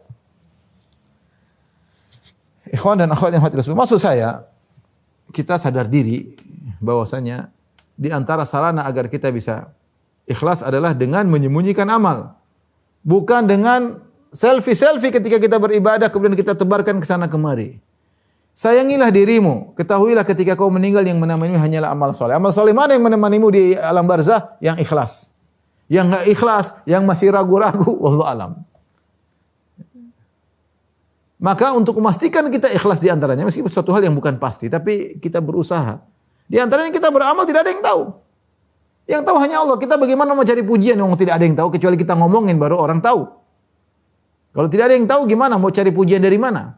Ikhwan 2.72 3.04
dan 3.04 3.12
akhwat 3.12 3.36
yang 3.36 3.44
hadirin 3.44 3.76
maksud 3.76 4.00
saya 4.00 4.48
kita 5.30 5.62
sadar 5.62 5.86
diri 5.92 6.34
bahwasanya 6.82 7.53
di 7.94 8.10
antara 8.10 8.44
sarana 8.44 8.86
agar 8.86 9.08
kita 9.08 9.30
bisa 9.30 9.70
ikhlas 10.26 10.66
adalah 10.66 10.96
dengan 10.98 11.28
menyembunyikan 11.30 11.88
amal. 11.90 12.36
Bukan 13.04 13.46
dengan 13.46 14.00
selfie-selfie 14.32 15.14
ketika 15.14 15.38
kita 15.38 15.60
beribadah 15.60 16.10
kemudian 16.10 16.40
kita 16.40 16.58
tebarkan 16.58 16.98
ke 17.00 17.06
sana 17.06 17.28
kemari. 17.30 17.78
Sayangilah 18.54 19.10
dirimu, 19.10 19.74
ketahuilah 19.74 20.22
ketika 20.22 20.54
kau 20.54 20.70
meninggal 20.70 21.02
yang 21.02 21.18
menemanimu 21.18 21.58
hanyalah 21.58 21.90
amal 21.90 22.14
soleh. 22.14 22.38
Amal 22.38 22.54
soleh 22.54 22.70
mana 22.70 22.94
yang 22.94 23.02
menemanimu 23.02 23.50
di 23.50 23.74
alam 23.74 24.06
barzah? 24.06 24.54
Yang 24.62 24.78
ikhlas. 24.86 25.12
Yang 25.90 26.06
enggak 26.14 26.26
ikhlas, 26.30 26.66
yang 26.86 27.04
masih 27.04 27.34
ragu-ragu, 27.34 27.98
wallahu 28.04 28.26
alam. 28.30 28.62
Maka 31.42 31.76
untuk 31.76 31.98
memastikan 31.98 32.48
kita 32.48 32.72
ikhlas 32.72 33.02
di 33.02 33.10
antaranya, 33.10 33.44
meskipun 33.44 33.68
suatu 33.68 33.92
hal 33.92 34.06
yang 34.06 34.16
bukan 34.16 34.38
pasti, 34.38 34.70
tapi 34.70 35.18
kita 35.18 35.42
berusaha. 35.44 36.00
Di 36.48 36.58
antaranya 36.60 36.92
kita 36.92 37.10
beramal 37.10 37.44
tidak 37.48 37.68
ada 37.68 37.72
yang 37.72 37.84
tahu. 37.84 38.02
Yang 39.04 39.24
tahu 39.28 39.38
hanya 39.40 39.58
Allah. 39.60 39.78
Kita 39.80 39.96
bagaimana 40.00 40.32
mau 40.32 40.48
cari 40.48 40.64
pujian 40.64 40.96
yang 40.96 41.12
tidak 41.20 41.40
ada 41.40 41.46
yang 41.46 41.58
tahu 41.58 41.70
kecuali 41.76 41.96
kita 42.00 42.16
ngomongin 42.16 42.56
baru 42.56 42.80
orang 42.80 43.04
tahu. 43.04 43.28
Kalau 44.54 44.68
tidak 44.70 44.92
ada 44.92 44.96
yang 44.96 45.10
tahu 45.10 45.26
gimana 45.26 45.58
mau 45.58 45.74
cari 45.74 45.90
pujian 45.90 46.22
dari 46.22 46.38
mana? 46.38 46.78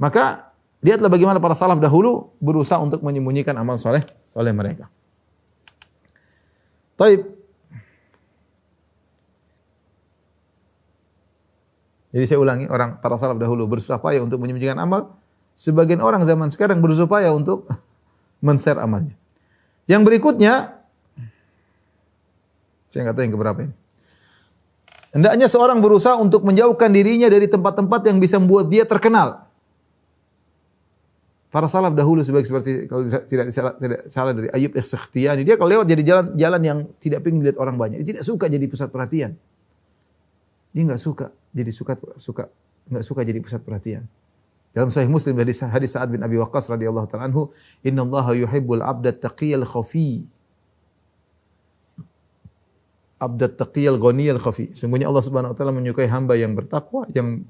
Maka 0.00 0.52
lihatlah 0.80 1.12
bagaimana 1.12 1.36
para 1.40 1.52
salaf 1.52 1.76
dahulu 1.76 2.32
berusaha 2.40 2.80
untuk 2.80 3.04
menyembunyikan 3.04 3.52
amal 3.56 3.76
soleh 3.76 4.00
soleh 4.32 4.52
mereka. 4.52 4.88
Taib. 6.96 7.20
Jadi 12.10 12.24
saya 12.26 12.42
ulangi, 12.42 12.66
orang 12.66 12.98
para 12.98 13.14
salaf 13.20 13.38
dahulu 13.38 13.70
berusaha 13.70 14.00
payah 14.00 14.24
untuk 14.24 14.40
menyembunyikan 14.40 14.80
amal. 14.80 15.19
Sebagian 15.60 16.00
orang 16.00 16.24
zaman 16.24 16.48
sekarang 16.48 16.80
berusaha 16.80 17.28
untuk 17.36 17.68
men-share 18.44 18.80
amalnya. 18.80 19.12
Yang 19.84 20.02
berikutnya, 20.08 20.80
saya 22.88 23.00
nggak 23.04 23.14
tahu 23.20 23.24
yang 23.28 23.34
keberapa 23.36 23.60
ini. 23.68 23.74
Hendaknya 25.10 25.50
seorang 25.50 25.82
berusaha 25.82 26.16
untuk 26.16 26.46
menjauhkan 26.46 26.88
dirinya 26.94 27.26
dari 27.26 27.50
tempat-tempat 27.50 28.00
yang 28.08 28.22
bisa 28.22 28.40
membuat 28.40 28.72
dia 28.72 28.86
terkenal. 28.88 29.50
Para 31.50 31.66
salaf 31.66 31.98
dahulu 31.98 32.22
sebagai 32.22 32.46
seperti 32.46 32.86
kalau 32.86 33.10
tidak 33.26 33.50
salah, 33.50 33.74
tidak 33.74 34.00
salah 34.06 34.32
dari 34.32 34.48
Ayub 34.54 34.70
As-Sakhtiyani, 34.70 35.42
dia 35.42 35.58
kalau 35.58 35.74
lewat 35.74 35.90
jadi 35.90 36.02
jalan 36.06 36.26
jalan 36.38 36.62
yang 36.62 36.78
tidak 37.02 37.26
ingin 37.26 37.42
dilihat 37.42 37.58
orang 37.58 37.74
banyak, 37.74 38.06
dia 38.06 38.14
tidak 38.14 38.22
suka 38.22 38.46
jadi 38.46 38.70
pusat 38.70 38.86
perhatian. 38.94 39.34
Dia 40.70 40.82
nggak 40.86 41.02
suka 41.02 41.34
jadi 41.50 41.74
suka 41.74 41.98
suka 42.22 42.44
nggak 42.86 43.02
suka 43.02 43.20
jadi 43.26 43.42
pusat 43.42 43.66
perhatian. 43.66 44.06
Dalam 44.70 44.94
Sahih 44.94 45.10
Muslim 45.10 45.34
dari 45.34 45.50
hadis 45.50 45.98
Sa'ad 45.98 46.14
bin 46.14 46.22
Abi 46.22 46.38
Waqqas 46.38 46.70
radhiyallahu 46.70 47.10
taala 47.10 47.26
anhu, 47.26 47.50
"Inna 47.82 48.06
Allah 48.06 48.38
yuhibbul 48.38 48.82
'abda 48.82 49.18
taqiyal 49.18 49.66
khafi." 49.66 50.22
Abda 53.18 53.50
taqiyal 53.50 53.98
ghaniyal 53.98 54.38
khafi. 54.38 54.70
Sungguhnya 54.70 55.10
Allah 55.10 55.26
Subhanahu 55.26 55.52
wa 55.52 55.56
taala 55.58 55.74
menyukai 55.74 56.06
hamba 56.06 56.38
yang 56.38 56.54
bertakwa, 56.54 57.02
yang 57.10 57.42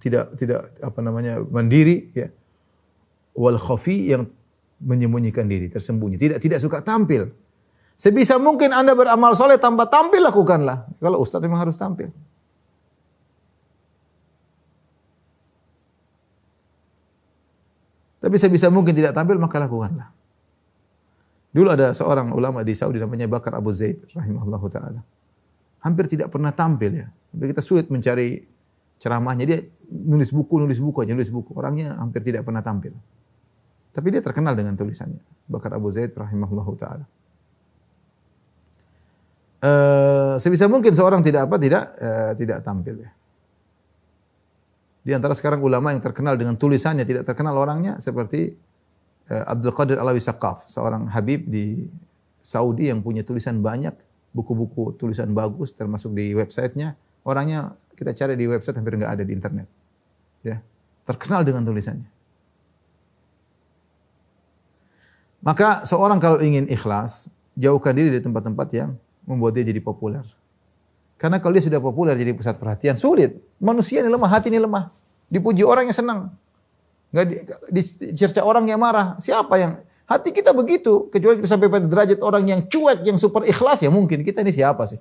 tidak 0.00 0.32
tidak 0.38 0.70
apa 0.80 0.98
namanya 1.04 1.42
mandiri 1.44 2.08
ya 2.16 2.32
wal 3.36 3.58
khafi 3.60 4.14
yang 4.14 4.30
menyembunyikan 4.80 5.44
diri, 5.44 5.68
tersembunyi, 5.68 6.16
tidak 6.16 6.38
tidak 6.40 6.58
suka 6.62 6.80
tampil. 6.80 7.28
Sebisa 8.00 8.40
mungkin 8.40 8.72
Anda 8.72 8.96
beramal 8.96 9.36
soleh 9.36 9.60
tanpa 9.60 9.84
tampil 9.92 10.24
lakukanlah. 10.24 10.88
Kalau 10.96 11.20
ustaz 11.20 11.44
memang 11.44 11.60
harus 11.60 11.76
tampil. 11.76 12.08
Tapi 18.20 18.36
sebisa 18.36 18.68
mungkin 18.68 18.92
tidak 18.92 19.16
tampil 19.16 19.40
maka 19.40 19.56
lakukanlah. 19.56 20.12
Dulu 21.50 21.68
ada 21.72 21.90
seorang 21.90 22.30
ulama 22.30 22.62
di 22.62 22.76
Saudi 22.76 23.02
namanya 23.02 23.26
Bakar 23.26 23.58
Abu 23.58 23.74
Zaid 23.74 24.06
rahimahullahu 24.12 24.66
taala. 24.70 25.00
Hampir 25.80 26.06
tidak 26.06 26.30
pernah 26.30 26.52
tampil 26.52 27.00
ya. 27.02 27.08
Tapi 27.08 27.44
kita 27.50 27.64
sulit 27.64 27.88
mencari 27.88 28.44
ceramahnya. 29.00 29.44
Dia 29.48 29.58
nulis 29.90 30.30
buku, 30.30 30.60
nulis 30.60 30.78
buku 30.78 31.02
aja, 31.02 31.16
nulis 31.16 31.32
buku. 31.32 31.56
Orangnya 31.56 31.96
hampir 31.96 32.20
tidak 32.22 32.44
pernah 32.44 32.60
tampil. 32.60 32.94
Tapi 33.90 34.06
dia 34.14 34.22
terkenal 34.22 34.54
dengan 34.54 34.76
tulisannya. 34.76 35.24
Bakar 35.50 35.74
Abu 35.74 35.90
Zaid 35.90 36.14
rahimahullahu 36.14 36.72
taala. 36.78 37.08
Uh, 39.60 40.40
sebisa 40.40 40.70
mungkin 40.72 40.96
seorang 40.96 41.20
tidak 41.20 41.44
apa 41.44 41.60
tidak 41.60 41.84
uh, 42.00 42.32
tidak 42.36 42.64
tampil 42.64 43.00
ya. 43.04 43.10
Di 45.00 45.16
antara 45.16 45.32
sekarang 45.32 45.64
ulama 45.64 45.96
yang 45.96 46.04
terkenal 46.04 46.36
dengan 46.36 46.60
tulisannya 46.60 47.08
tidak 47.08 47.24
terkenal 47.24 47.56
orangnya 47.56 47.96
seperti 47.98 48.52
uh, 49.32 49.44
Abdul 49.48 49.72
Qadir 49.72 49.96
Alawi 49.96 50.20
Saqaf, 50.20 50.68
seorang 50.68 51.08
habib 51.08 51.48
di 51.48 51.88
Saudi 52.44 52.92
yang 52.92 53.00
punya 53.00 53.24
tulisan 53.24 53.64
banyak, 53.64 53.96
buku-buku 54.36 54.96
tulisan 55.00 55.32
bagus 55.32 55.72
termasuk 55.72 56.12
di 56.12 56.36
websitenya. 56.36 56.96
Orangnya 57.24 57.76
kita 57.96 58.12
cari 58.16 58.36
di 58.36 58.44
website 58.48 58.76
hampir 58.76 58.96
nggak 58.96 59.12
ada 59.12 59.24
di 59.24 59.32
internet. 59.32 59.68
Ya, 60.44 60.60
terkenal 61.04 61.44
dengan 61.44 61.64
tulisannya. 61.64 62.08
Maka 65.40 65.88
seorang 65.88 66.20
kalau 66.20 66.36
ingin 66.44 66.68
ikhlas, 66.68 67.32
jauhkan 67.56 67.96
diri 67.96 68.12
dari 68.12 68.20
tempat-tempat 68.20 68.68
yang 68.76 68.90
membuat 69.24 69.56
dia 69.56 69.64
jadi 69.64 69.80
populer. 69.80 70.24
Karena 71.20 71.36
kalau 71.36 71.52
dia 71.52 71.64
sudah 71.68 71.76
populer 71.84 72.16
jadi 72.16 72.32
pusat 72.32 72.56
perhatian, 72.56 72.96
sulit. 72.96 73.36
Manusia 73.60 74.00
ini 74.00 74.08
lemah, 74.08 74.30
hati 74.32 74.48
ini 74.48 74.56
lemah. 74.56 74.88
Dipuji 75.28 75.60
orang 75.60 75.84
yang 75.84 75.92
senang. 75.92 76.32
Enggak 77.12 77.44
di, 77.68 77.80
dicerca 78.16 78.40
orang 78.40 78.64
yang 78.64 78.80
marah. 78.80 79.20
Siapa 79.20 79.54
yang 79.60 79.84
hati 80.08 80.32
kita 80.32 80.56
begitu, 80.56 81.12
kecuali 81.12 81.36
kita 81.36 81.48
sampai 81.52 81.68
pada 81.68 81.84
derajat 81.84 82.24
orang 82.24 82.48
yang 82.48 82.60
cuek, 82.64 83.04
yang 83.04 83.20
super 83.20 83.44
ikhlas 83.44 83.84
ya 83.84 83.92
mungkin 83.92 84.24
kita 84.24 84.40
ini 84.40 84.48
siapa 84.48 84.88
sih? 84.88 84.96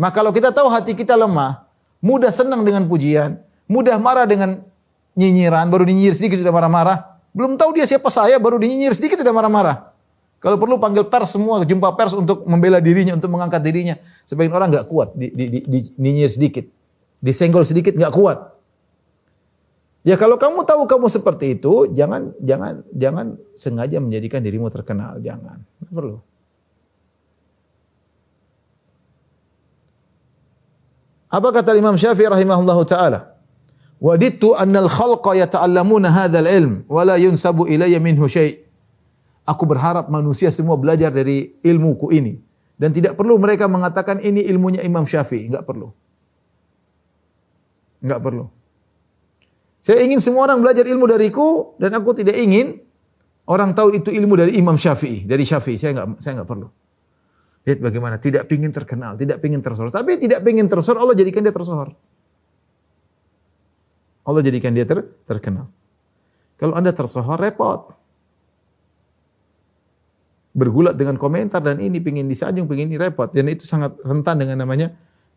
Maka 0.00 0.24
kalau 0.24 0.32
kita 0.32 0.48
tahu 0.48 0.72
hati 0.72 0.96
kita 0.96 1.12
lemah, 1.12 1.68
mudah 2.00 2.32
senang 2.32 2.64
dengan 2.64 2.88
pujian, 2.88 3.36
mudah 3.68 4.00
marah 4.00 4.24
dengan 4.24 4.64
nyinyiran, 5.12 5.68
baru 5.68 5.84
nyinyir 5.84 6.16
sedikit 6.16 6.40
sudah 6.40 6.54
marah-marah, 6.54 7.18
belum 7.36 7.60
tahu 7.60 7.76
dia 7.76 7.84
siapa 7.84 8.08
saya, 8.08 8.40
baru 8.40 8.56
dinyinyir 8.56 8.96
sedikit 8.96 9.20
sudah 9.20 9.34
marah-marah. 9.34 9.87
Kalau 10.38 10.54
perlu 10.54 10.78
panggil 10.78 11.02
pers 11.10 11.34
semua, 11.34 11.66
jumpa 11.66 11.98
pers 11.98 12.14
untuk 12.14 12.46
membela 12.46 12.78
dirinya, 12.78 13.18
untuk 13.18 13.26
mengangkat 13.26 13.58
dirinya. 13.58 13.98
Sebagian 14.22 14.54
orang 14.54 14.70
nggak 14.70 14.86
kuat, 14.86 15.10
di, 15.18 15.34
di, 15.34 15.44
di, 15.50 15.58
di, 15.66 15.78
dinyinyir 15.98 16.30
sedikit. 16.30 16.64
Disenggol 17.18 17.66
sedikit 17.66 17.98
nggak 17.98 18.14
kuat. 18.14 18.38
Ya 20.06 20.14
kalau 20.14 20.38
kamu 20.38 20.62
tahu 20.62 20.86
kamu 20.86 21.10
seperti 21.10 21.58
itu, 21.58 21.90
jangan 21.90 22.30
jangan 22.38 22.86
jangan 22.94 23.34
sengaja 23.58 23.98
menjadikan 23.98 24.38
dirimu 24.38 24.70
terkenal, 24.70 25.18
jangan. 25.18 25.58
Nggak 25.82 25.90
perlu. 25.90 26.16
Apa 31.28 31.48
kata 31.50 31.74
Imam 31.74 31.98
Syafi'i 31.98 32.30
rahimahullahu 32.30 32.82
taala? 32.86 33.36
Wadittu 33.98 34.54
annal 34.54 34.86
khalqa 34.86 35.34
yata'allamuna 35.34 36.14
hadzal 36.14 36.46
ilm 36.46 36.86
wa 36.86 37.02
la 37.02 37.18
yunsabu 37.18 37.66
ilayya 37.66 37.98
minhu 37.98 38.30
syai'. 38.30 38.67
Aku 39.48 39.64
berharap 39.64 40.12
manusia 40.12 40.52
semua 40.52 40.76
belajar 40.76 41.08
dari 41.08 41.56
ilmuku 41.64 42.12
ini 42.12 42.36
dan 42.76 42.92
tidak 42.92 43.16
perlu 43.16 43.40
mereka 43.40 43.64
mengatakan 43.64 44.20
ini 44.20 44.44
ilmunya 44.44 44.84
Imam 44.84 45.08
Syafi'i, 45.08 45.48
enggak 45.48 45.64
perlu. 45.64 45.88
Enggak 48.04 48.20
perlu. 48.20 48.44
Saya 49.80 50.04
ingin 50.04 50.20
semua 50.20 50.46
orang 50.52 50.60
belajar 50.60 50.84
ilmu 50.84 51.08
dariku 51.08 51.74
dan 51.80 51.96
aku 51.96 52.12
tidak 52.12 52.36
ingin 52.36 52.76
orang 53.48 53.72
tahu 53.72 53.96
itu 53.96 54.12
ilmu 54.12 54.36
dari 54.36 54.52
Imam 54.60 54.76
Syafi'i, 54.76 55.24
dari 55.24 55.48
Syafi'i. 55.48 55.80
Saya 55.80 55.96
enggak 55.96 56.20
saya 56.20 56.38
enggak 56.38 56.50
perlu. 56.52 56.68
Lihat 57.66 57.84
bagaimana, 57.84 58.16
tidak 58.16 58.48
pingin 58.48 58.72
terkenal, 58.72 59.18
tidak 59.18 59.44
pingin 59.44 59.60
tersohor. 59.60 59.92
Tapi 59.92 60.16
tidak 60.16 60.40
pingin 60.40 60.70
tersohor, 60.70 61.02
Allah 61.02 61.12
jadikan 61.12 61.42
dia 61.44 61.52
tersohor. 61.52 61.92
Allah 64.24 64.40
jadikan 64.44 64.72
dia 64.72 64.86
ter, 64.88 65.04
terkenal. 65.28 65.68
Kalau 66.56 66.78
Anda 66.78 66.96
tersohor, 66.96 67.36
repot. 67.36 67.97
Bergulat 70.58 70.98
dengan 70.98 71.14
komentar 71.14 71.62
dan 71.62 71.78
ini 71.78 72.02
pingin 72.02 72.26
disanjung, 72.26 72.66
pingin 72.66 72.90
ini 72.90 72.98
repot. 72.98 73.30
Dan 73.30 73.46
itu 73.46 73.62
sangat 73.62 73.94
rentan 74.02 74.42
dengan 74.42 74.58
namanya 74.58 74.90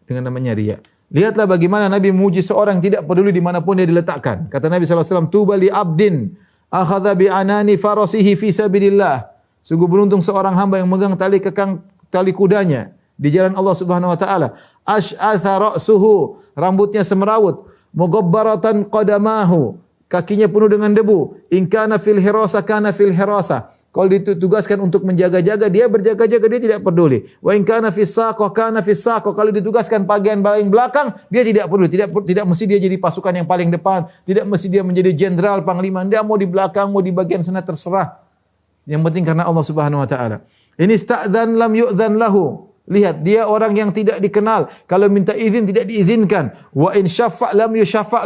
dengan 0.09 0.33
namanya 0.33 0.57
ria. 0.57 0.81
Lihatlah 1.11 1.45
bagaimana 1.45 1.91
Nabi 1.91 2.09
memuji 2.09 2.41
seorang 2.41 2.81
tidak 2.81 3.05
peduli 3.05 3.29
di 3.29 3.43
mana 3.43 3.61
pun 3.61 3.77
dia 3.77 3.85
diletakkan. 3.85 4.49
Kata 4.49 4.71
Nabi 4.71 4.87
SAW, 4.87 5.29
Tuba 5.29 5.59
li 5.59 5.69
abdin 5.69 6.33
akhadha 6.71 7.13
bi 7.13 7.27
anani 7.29 7.75
farasihi 7.77 8.33
fi 8.33 8.49
sabilillah. 8.49 9.29
Sungguh 9.61 9.85
beruntung 9.85 10.25
seorang 10.25 10.57
hamba 10.57 10.81
yang 10.81 10.89
memegang 10.89 11.13
tali 11.13 11.37
kekang 11.37 11.83
tali 12.09 12.33
kudanya 12.33 12.95
di 13.19 13.29
jalan 13.29 13.53
Allah 13.53 13.75
Subhanahu 13.77 14.09
wa 14.09 14.17
taala. 14.17 14.57
Ash'atha 14.87 15.71
ra'suhu, 15.71 16.41
rambutnya 16.57 17.05
semerawut, 17.05 17.69
mughabbaratan 17.93 18.89
qadamahu, 18.89 19.77
kakinya 20.09 20.49
penuh 20.49 20.69
dengan 20.71 20.91
debu. 20.95 21.37
In 21.53 21.69
kana 21.69 22.01
fil 22.01 22.17
hirasa 22.17 22.63
kana 22.65 22.89
fil 22.95 23.13
hirasa. 23.13 23.70
Kalau 23.91 24.07
ditugaskan 24.07 24.79
untuk 24.79 25.03
menjaga-jaga, 25.03 25.67
dia 25.67 25.83
berjaga-jaga, 25.91 26.45
dia 26.47 26.61
tidak 26.63 26.79
peduli. 26.79 27.27
Wa 27.43 27.51
in 27.51 27.67
kana 27.67 27.91
fis 27.91 28.15
saqah 28.15 28.47
kana. 28.55 28.79
Kalau 28.79 29.51
ditugaskan 29.51 30.07
bagian 30.07 30.39
paling 30.39 30.71
belakang, 30.71 31.11
dia 31.27 31.43
tidak 31.43 31.67
peduli. 31.67 31.91
Tidak 31.91 32.07
tidak 32.23 32.45
mesti 32.47 32.63
dia 32.71 32.79
jadi 32.79 32.95
pasukan 32.95 33.43
yang 33.43 33.47
paling 33.51 33.67
depan, 33.67 34.07
tidak 34.23 34.47
mesti 34.47 34.71
dia 34.71 34.79
menjadi 34.79 35.11
jenderal, 35.11 35.67
panglima. 35.67 36.07
Dia 36.07 36.23
mau 36.23 36.39
di 36.39 36.47
belakang, 36.47 36.87
mau 36.87 37.03
di 37.03 37.11
bagian 37.11 37.43
sana 37.43 37.59
terserah. 37.59 38.15
Yang 38.87 39.01
penting 39.11 39.23
karena 39.27 39.43
Allah 39.43 39.65
Subhanahu 39.67 39.99
wa 39.99 40.07
taala. 40.07 40.39
Ini 40.79 40.95
sta'dzan 40.95 41.59
lam 41.59 41.75
yu'dzan 41.75 42.15
lahu. 42.15 42.71
Lihat, 42.87 43.27
dia 43.27 43.43
orang 43.43 43.75
yang 43.75 43.91
tidak 43.91 44.23
dikenal. 44.23 44.71
Kalau 44.87 45.11
minta 45.11 45.35
izin 45.35 45.67
tidak 45.67 45.91
diizinkan. 45.91 46.55
Wa 46.71 46.95
in 46.95 47.11
syafa' 47.11 47.51
lam 47.55 47.75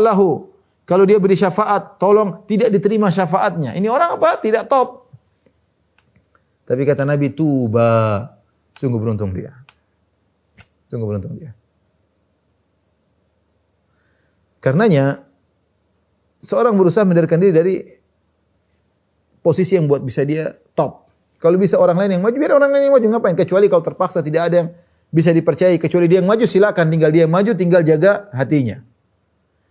lahu. 0.01 0.49
Kalau 0.86 1.01
dia 1.09 1.18
beri 1.18 1.34
syafaat, 1.34 1.97
tolong 1.97 2.45
tidak 2.45 2.70
diterima 2.70 3.09
syafaatnya. 3.09 3.74
Ini 3.74 3.89
orang 3.89 4.22
apa? 4.22 4.38
Tidak 4.38 4.70
top. 4.70 5.05
Tapi 6.66 6.82
kata 6.84 7.05
Nabi, 7.05 7.30
tuba. 7.32 8.26
Sungguh 8.76 8.97
beruntung 8.97 9.32
dia. 9.32 9.53
Sungguh 10.89 11.05
beruntung 11.05 11.38
dia. 11.38 11.53
Karenanya, 14.59 15.22
seorang 16.41 16.74
berusaha 16.74 17.05
mendarkan 17.05 17.38
diri 17.38 17.53
dari 17.53 17.76
posisi 19.45 19.78
yang 19.78 19.86
buat 19.86 20.01
bisa 20.01 20.26
dia 20.26 20.49
top. 20.74 21.05
Kalau 21.38 21.61
bisa 21.61 21.78
orang 21.78 22.01
lain 22.01 22.18
yang 22.18 22.24
maju, 22.26 22.34
biar 22.34 22.53
orang 22.57 22.74
lain 22.74 22.89
yang 22.89 22.95
maju. 22.97 23.07
Ngapain? 23.13 23.38
Kecuali 23.38 23.70
kalau 23.70 23.86
terpaksa 23.86 24.26
tidak 24.26 24.49
ada 24.49 24.55
yang 24.66 24.70
bisa 25.13 25.30
dipercayai. 25.30 25.78
Kecuali 25.78 26.09
dia 26.09 26.26
yang 26.26 26.30
maju, 26.30 26.49
silakan. 26.49 26.89
Tinggal 26.89 27.13
dia 27.13 27.30
yang 27.30 27.34
maju, 27.34 27.53
tinggal 27.53 27.86
jaga 27.86 28.34
hatinya. 28.34 28.82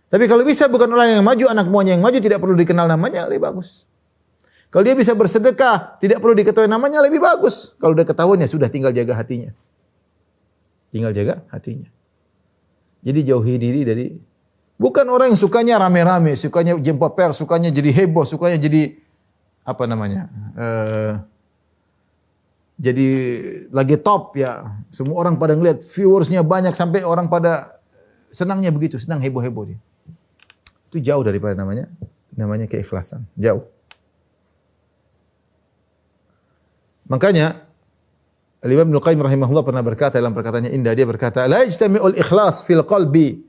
Tapi 0.07 0.31
kalau 0.31 0.47
bisa 0.47 0.71
bukan 0.71 0.87
orang 0.95 1.19
yang 1.19 1.25
maju, 1.27 1.45
anak 1.51 1.67
buahnya 1.67 1.99
yang 1.99 2.03
maju, 2.07 2.17
tidak 2.23 2.39
perlu 2.39 2.55
dikenal 2.55 2.87
namanya, 2.87 3.27
lebih 3.27 3.43
bagus. 3.43 3.83
Kalau 4.75 4.83
dia 4.83 4.91
bisa 4.91 5.15
bersedekah, 5.15 5.95
tidak 6.03 6.19
perlu 6.19 6.35
diketahui 6.35 6.67
namanya, 6.67 6.99
lebih 6.99 7.23
bagus. 7.23 7.71
Kalau 7.79 7.95
udah 7.95 8.03
ketahuan 8.03 8.43
ya 8.43 8.47
sudah, 8.51 8.67
tinggal 8.67 8.91
jaga 8.91 9.15
hatinya. 9.15 9.55
Tinggal 10.91 11.15
jaga 11.15 11.47
hatinya. 11.47 11.87
Jadi 12.99 13.23
jauhi 13.23 13.55
diri 13.55 13.87
dari 13.87 14.11
bukan 14.75 15.07
orang 15.07 15.31
yang 15.31 15.39
sukanya 15.39 15.79
rame-rame, 15.79 16.35
sukanya 16.35 16.75
jumpa 16.75 17.07
pers, 17.15 17.39
sukanya 17.39 17.71
jadi 17.71 18.03
heboh, 18.03 18.27
sukanya 18.27 18.59
jadi 18.59 18.99
apa 19.63 19.83
namanya? 19.87 20.27
Uh, 20.59 21.23
jadi 22.75 23.07
lagi 23.71 23.95
top 23.95 24.35
ya. 24.35 24.75
Semua 24.91 25.23
orang 25.23 25.39
pada 25.39 25.55
ngeliat 25.55 25.87
viewersnya 25.87 26.43
banyak 26.43 26.75
sampai 26.75 27.07
orang 27.07 27.31
pada 27.31 27.79
senangnya 28.27 28.75
begitu, 28.75 28.99
senang 28.99 29.23
heboh-heboh 29.23 29.71
dia. 29.71 29.79
Itu 30.91 30.99
jauh 30.99 31.23
daripada 31.23 31.55
namanya 31.55 31.87
namanya 32.35 32.67
keikhlasan, 32.67 33.23
jauh. 33.39 33.63
Makanya 37.05 37.65
Imam 38.65 38.89
Ibnu 38.89 38.97
Qayyim 38.97 39.21
rahimahullah 39.21 39.61
pernah 39.61 39.83
berkata 39.85 40.17
dalam 40.17 40.33
perkataannya 40.33 40.73
indah 40.73 40.97
dia 40.97 41.05
berkata 41.05 41.45
la 41.45 41.61
ijtami'ul 41.69 42.17
ikhlas 42.17 42.65
fil 42.65 42.81
qalbi 42.81 43.45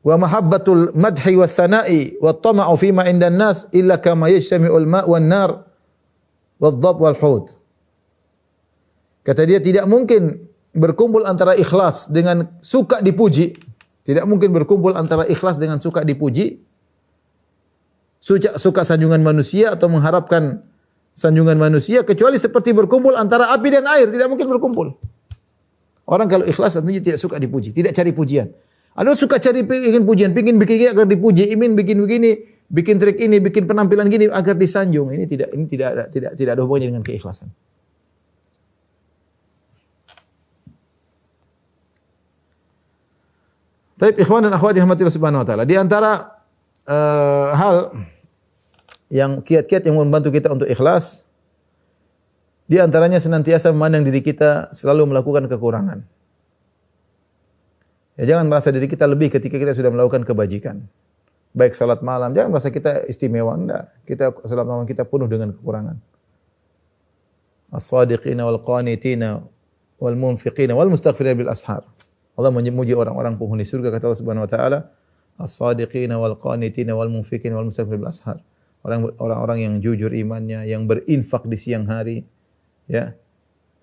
wa 0.00 0.16
mahabbatul 0.16 0.96
madhi 0.96 1.36
wa 1.36 1.44
thana'i 1.44 2.16
wa 2.16 2.32
tama'u 2.32 2.72
fima 2.80 3.04
indan 3.04 3.36
nas 3.36 3.68
illa 3.76 4.00
kama 4.00 4.32
yajtami'ul 4.32 4.88
ma' 4.88 5.04
wan 5.04 5.28
nar 5.28 5.68
wa 6.56 6.68
dhab 6.72 6.96
wal 6.96 7.18
hud. 7.20 7.52
Kata 9.20 9.44
dia 9.44 9.60
tidak 9.60 9.84
mungkin 9.84 10.48
berkumpul 10.72 11.28
antara 11.28 11.52
ikhlas 11.60 12.08
dengan 12.08 12.56
suka 12.64 13.04
dipuji. 13.04 13.60
Tidak 14.00 14.24
mungkin 14.24 14.56
berkumpul 14.56 14.96
antara 14.96 15.28
ikhlas 15.28 15.60
dengan 15.60 15.76
suka 15.76 16.00
dipuji. 16.00 16.64
Suka, 18.18 18.56
suka 18.56 18.82
sanjungan 18.88 19.20
manusia 19.20 19.76
atau 19.76 19.92
mengharapkan 19.92 20.64
sanjungan 21.18 21.58
manusia 21.58 22.06
kecuali 22.06 22.38
seperti 22.38 22.70
berkumpul 22.70 23.18
antara 23.18 23.50
api 23.50 23.68
dan 23.74 23.90
air, 23.90 24.06
tidak 24.06 24.30
mungkin 24.30 24.46
berkumpul. 24.46 24.94
Orang 26.06 26.30
kalau 26.30 26.46
ikhlas 26.46 26.78
tentunya 26.78 27.02
tidak 27.02 27.18
suka 27.18 27.42
dipuji, 27.42 27.74
tidak 27.74 27.90
cari 27.90 28.14
pujian. 28.14 28.46
Ada 28.94 29.18
suka 29.18 29.42
cari 29.42 29.66
ingin 29.66 30.06
pujian, 30.06 30.30
ingin 30.30 30.56
bikin 30.56 30.74
ini 30.78 30.88
agar 30.88 31.06
dipuji, 31.10 31.50
ingin 31.50 31.74
bikin 31.74 31.98
begini, 31.98 32.30
bikin 32.70 32.96
trik 33.02 33.18
ini, 33.18 33.42
bikin 33.42 33.66
penampilan 33.66 34.06
gini 34.06 34.30
agar 34.30 34.54
disanjung. 34.54 35.10
Ini 35.10 35.26
tidak 35.26 35.48
ini 35.52 35.64
tidak 35.66 35.88
ada 35.90 36.04
tidak 36.06 36.30
tidak 36.38 36.52
ada 36.54 36.62
hubungannya 36.62 36.94
dengan 36.94 37.04
keikhlasan. 37.04 37.50
Tapi 43.98 44.14
ikhwan 44.22 44.46
dan 44.46 44.54
akhwat 44.54 44.78
yang 44.78 44.86
rahmatillah 44.86 45.10
subhanahu 45.10 45.42
wa 45.42 45.46
taala, 45.46 45.66
di 45.66 45.74
antara 45.74 46.38
uh, 46.86 47.50
hal 47.58 47.90
yang 49.08 49.40
kiat-kiat 49.40 49.88
yang 49.88 49.96
membantu 49.96 50.32
kita 50.32 50.52
untuk 50.52 50.68
ikhlas 50.68 51.28
di 52.68 52.76
antaranya 52.76 53.16
senantiasa 53.16 53.72
memandang 53.72 54.04
diri 54.04 54.20
kita 54.20 54.68
selalu 54.76 55.08
melakukan 55.08 55.48
kekurangan. 55.48 56.04
Ya 58.20 58.34
jangan 58.34 58.50
merasa 58.52 58.68
diri 58.68 58.84
kita 58.90 59.08
lebih 59.08 59.32
ketika 59.32 59.56
kita 59.56 59.72
sudah 59.72 59.88
melakukan 59.88 60.28
kebajikan. 60.28 60.84
Baik 61.56 61.72
salat 61.72 62.04
malam, 62.04 62.36
jangan 62.36 62.52
merasa 62.52 62.68
kita 62.68 63.08
istimewa, 63.08 63.56
enggak. 63.56 63.88
Kita 64.04 64.36
salat 64.44 64.68
malam 64.68 64.84
kita 64.84 65.08
penuh 65.08 65.30
dengan 65.30 65.56
kekurangan. 65.56 65.96
As-sadiqina 67.72 68.44
wal 68.44 68.60
qanitina 68.60 69.40
wal 69.96 70.16
munfiqina 70.18 70.76
wal 70.76 70.92
mustaghfirina 70.92 71.40
bil 71.40 71.48
ashar. 71.48 71.88
Allah 72.36 72.52
memuji 72.52 72.92
orang-orang 72.92 73.40
penghuni 73.40 73.64
surga 73.64 73.88
kata 73.88 74.12
Allah 74.12 74.20
Subhanahu 74.20 74.44
wa 74.44 74.50
taala, 74.50 74.78
as-sadiqina 75.40 76.20
wal 76.20 76.36
qanitina 76.36 76.92
wal 76.92 77.08
munfiqina 77.08 77.56
wal 77.56 77.70
mustaghfirina 77.72 78.02
bil 78.04 78.12
ashar. 78.12 78.44
Orang-orang 79.20 79.58
yang 79.60 79.74
jujur 79.84 80.10
imannya, 80.10 80.64
yang 80.64 80.88
berinfak 80.88 81.44
di 81.44 81.56
siang 81.60 81.84
hari, 81.84 82.24
ya, 82.88 83.12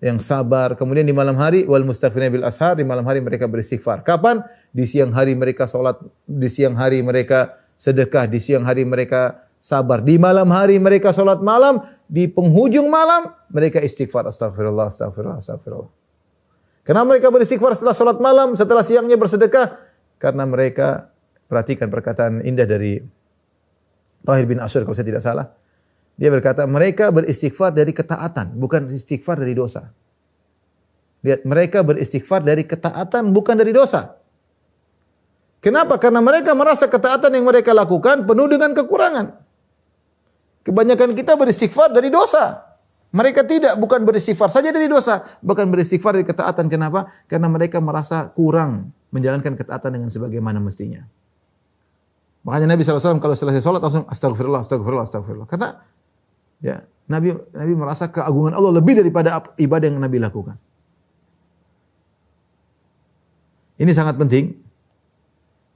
yang 0.02 0.20
sabar. 0.20 0.76
Kemudian 0.76 1.06
di 1.08 1.14
malam 1.14 1.38
hari 1.38 1.64
wal 1.64 1.86
mustaghfirina 1.86 2.28
bil 2.28 2.44
ashar, 2.44 2.76
di 2.76 2.84
malam 2.84 3.06
hari 3.06 3.22
mereka 3.22 3.48
beristighfar. 3.48 4.04
Kapan? 4.04 4.44
Di 4.74 4.84
siang 4.84 5.14
hari 5.14 5.32
mereka 5.32 5.64
salat, 5.64 5.96
di 6.26 6.48
siang 6.50 6.76
hari 6.76 7.00
mereka 7.00 7.56
sedekah, 7.80 8.28
di 8.28 8.38
siang 8.42 8.66
hari 8.66 8.84
mereka 8.84 9.46
sabar. 9.62 10.04
Di 10.04 10.20
malam 10.20 10.50
hari 10.52 10.76
mereka 10.76 11.10
salat 11.10 11.40
malam, 11.40 11.80
di 12.06 12.28
penghujung 12.28 12.86
malam 12.92 13.32
mereka 13.48 13.80
istighfar. 13.80 14.28
Astagfirullah, 14.28 14.92
astagfirullah, 14.92 15.40
astagfirullah. 15.40 15.90
Kenapa 16.86 17.06
mereka 17.18 17.34
beristighfar 17.34 17.74
setelah 17.74 17.96
salat 17.98 18.18
malam, 18.22 18.54
setelah 18.54 18.86
siangnya 18.86 19.18
bersedekah? 19.18 19.74
Karena 20.22 20.46
mereka 20.46 21.10
perhatikan 21.50 21.90
perkataan 21.90 22.46
indah 22.46 22.62
dari 22.62 23.02
Tahir 24.26 24.44
bin 24.50 24.58
Asyur 24.58 24.82
kalau 24.82 24.98
saya 24.98 25.06
tidak 25.06 25.22
salah. 25.22 25.54
Dia 26.18 26.32
berkata, 26.32 26.66
mereka 26.66 27.12
beristighfar 27.12 27.70
dari 27.76 27.92
ketaatan, 27.94 28.56
bukan 28.56 28.88
istighfar 28.88 29.38
dari 29.38 29.52
dosa. 29.52 29.92
Lihat, 31.22 31.44
mereka 31.44 31.84
beristighfar 31.84 32.40
dari 32.40 32.64
ketaatan, 32.64 33.30
bukan 33.30 33.54
dari 33.54 33.70
dosa. 33.70 34.16
Kenapa? 35.60 36.00
Karena 36.00 36.24
mereka 36.24 36.56
merasa 36.56 36.88
ketaatan 36.88 37.36
yang 37.36 37.44
mereka 37.44 37.76
lakukan 37.76 38.24
penuh 38.24 38.48
dengan 38.48 38.72
kekurangan. 38.72 39.26
Kebanyakan 40.64 41.14
kita 41.14 41.36
beristighfar 41.36 41.92
dari 41.92 42.08
dosa. 42.08 42.64
Mereka 43.12 43.46
tidak, 43.46 43.78
bukan 43.78 44.02
beristighfar 44.02 44.50
saja 44.50 44.72
dari 44.72 44.90
dosa, 44.90 45.22
bahkan 45.44 45.68
beristighfar 45.70 46.16
dari 46.16 46.26
ketaatan. 46.26 46.66
Kenapa? 46.66 47.06
Karena 47.30 47.46
mereka 47.46 47.78
merasa 47.78 48.28
kurang 48.32 48.90
menjalankan 49.12 49.56
ketaatan 49.56 50.00
dengan 50.00 50.10
sebagaimana 50.12 50.58
mestinya. 50.60 51.06
Makanya 52.46 52.78
Nabi 52.78 52.86
SAW 52.86 53.18
kalau 53.18 53.34
selesai 53.34 53.58
sholat 53.58 53.82
langsung 53.82 54.06
astagfirullah, 54.06 54.62
astagfirullah, 54.62 55.02
astagfirullah. 55.02 55.50
Karena 55.50 55.82
Ya, 56.64 56.88
Nabi 57.04 57.36
Nabi 57.52 57.72
merasa 57.76 58.08
keagungan 58.08 58.56
Allah 58.56 58.80
lebih 58.80 58.96
daripada 58.96 59.44
ibadah 59.60 59.86
yang 59.92 60.00
Nabi 60.00 60.16
lakukan. 60.16 60.56
Ini 63.76 63.92
sangat 63.92 64.16
penting. 64.16 64.56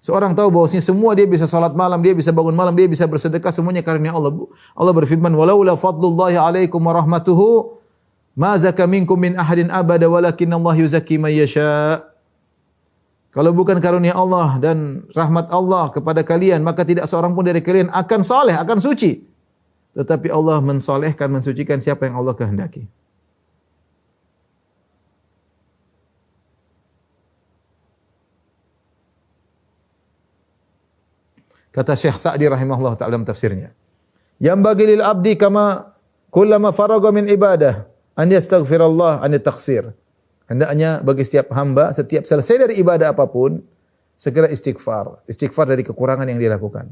Seorang 0.00 0.32
tahu 0.32 0.48
bahwasanya 0.48 0.80
semua 0.80 1.12
dia 1.12 1.28
bisa 1.28 1.44
salat 1.44 1.76
malam, 1.76 2.00
dia 2.00 2.16
bisa 2.16 2.32
bangun 2.32 2.56
malam, 2.56 2.72
dia 2.72 2.88
bisa 2.88 3.04
bersedekah 3.04 3.52
semuanya 3.52 3.84
karena 3.84 4.16
Allah. 4.16 4.32
Allah 4.72 4.94
berfirman, 4.96 5.28
"Walaula 5.36 5.76
fadlullahi 5.76 6.40
'alaikum 6.40 6.80
wa 6.80 6.96
rahmatuhu 6.96 7.76
ma 8.32 8.56
zaka 8.56 8.88
minkum 8.88 9.20
min 9.20 9.36
ahadin 9.36 9.68
abada 9.68 10.08
walakin 10.08 10.48
Allah 10.56 10.74
yuzakki 10.80 11.20
man 11.20 11.28
yasha." 11.36 12.00
Kalau 13.30 13.54
bukan 13.54 13.78
karunia 13.78 14.10
Allah 14.18 14.58
dan 14.58 15.06
rahmat 15.14 15.54
Allah 15.54 15.94
kepada 15.94 16.26
kalian, 16.26 16.66
maka 16.66 16.82
tidak 16.82 17.06
seorang 17.06 17.30
pun 17.30 17.46
dari 17.46 17.62
kalian 17.62 17.86
akan 17.94 18.20
saleh, 18.26 18.58
akan 18.58 18.82
suci. 18.82 19.22
Tetapi 19.94 20.34
Allah 20.34 20.58
mensolehkan, 20.58 21.30
mensucikan 21.30 21.78
siapa 21.78 22.10
yang 22.10 22.18
Allah 22.18 22.34
kehendaki. 22.34 22.90
Kata 31.70 31.94
Syekh 31.94 32.18
Sa'di 32.18 32.50
rahimahullah 32.50 32.98
ta'ala 32.98 33.14
dalam 33.14 33.22
tafsirnya. 33.22 33.70
Yang 34.42 34.58
bagi 34.58 34.84
lil 34.90 35.02
abdi 35.06 35.38
kama 35.38 35.94
kullama 36.34 36.74
faragha 36.74 37.14
min 37.14 37.30
ibadah 37.30 37.86
an 38.18 38.26
yastaghfirallah 38.26 39.22
an 39.22 39.30
taqsir. 39.38 39.94
Hendaknya 40.50 40.98
bagi 40.98 41.22
setiap 41.22 41.54
hamba 41.54 41.94
setiap 41.94 42.26
selesai 42.26 42.66
dari 42.66 42.74
ibadah 42.82 43.14
apa 43.14 43.22
pun 43.30 43.62
segera 44.18 44.50
istighfar, 44.50 45.22
istighfar 45.30 45.70
dari 45.70 45.86
kekurangan 45.86 46.26
yang 46.26 46.42
dilakukan. 46.42 46.90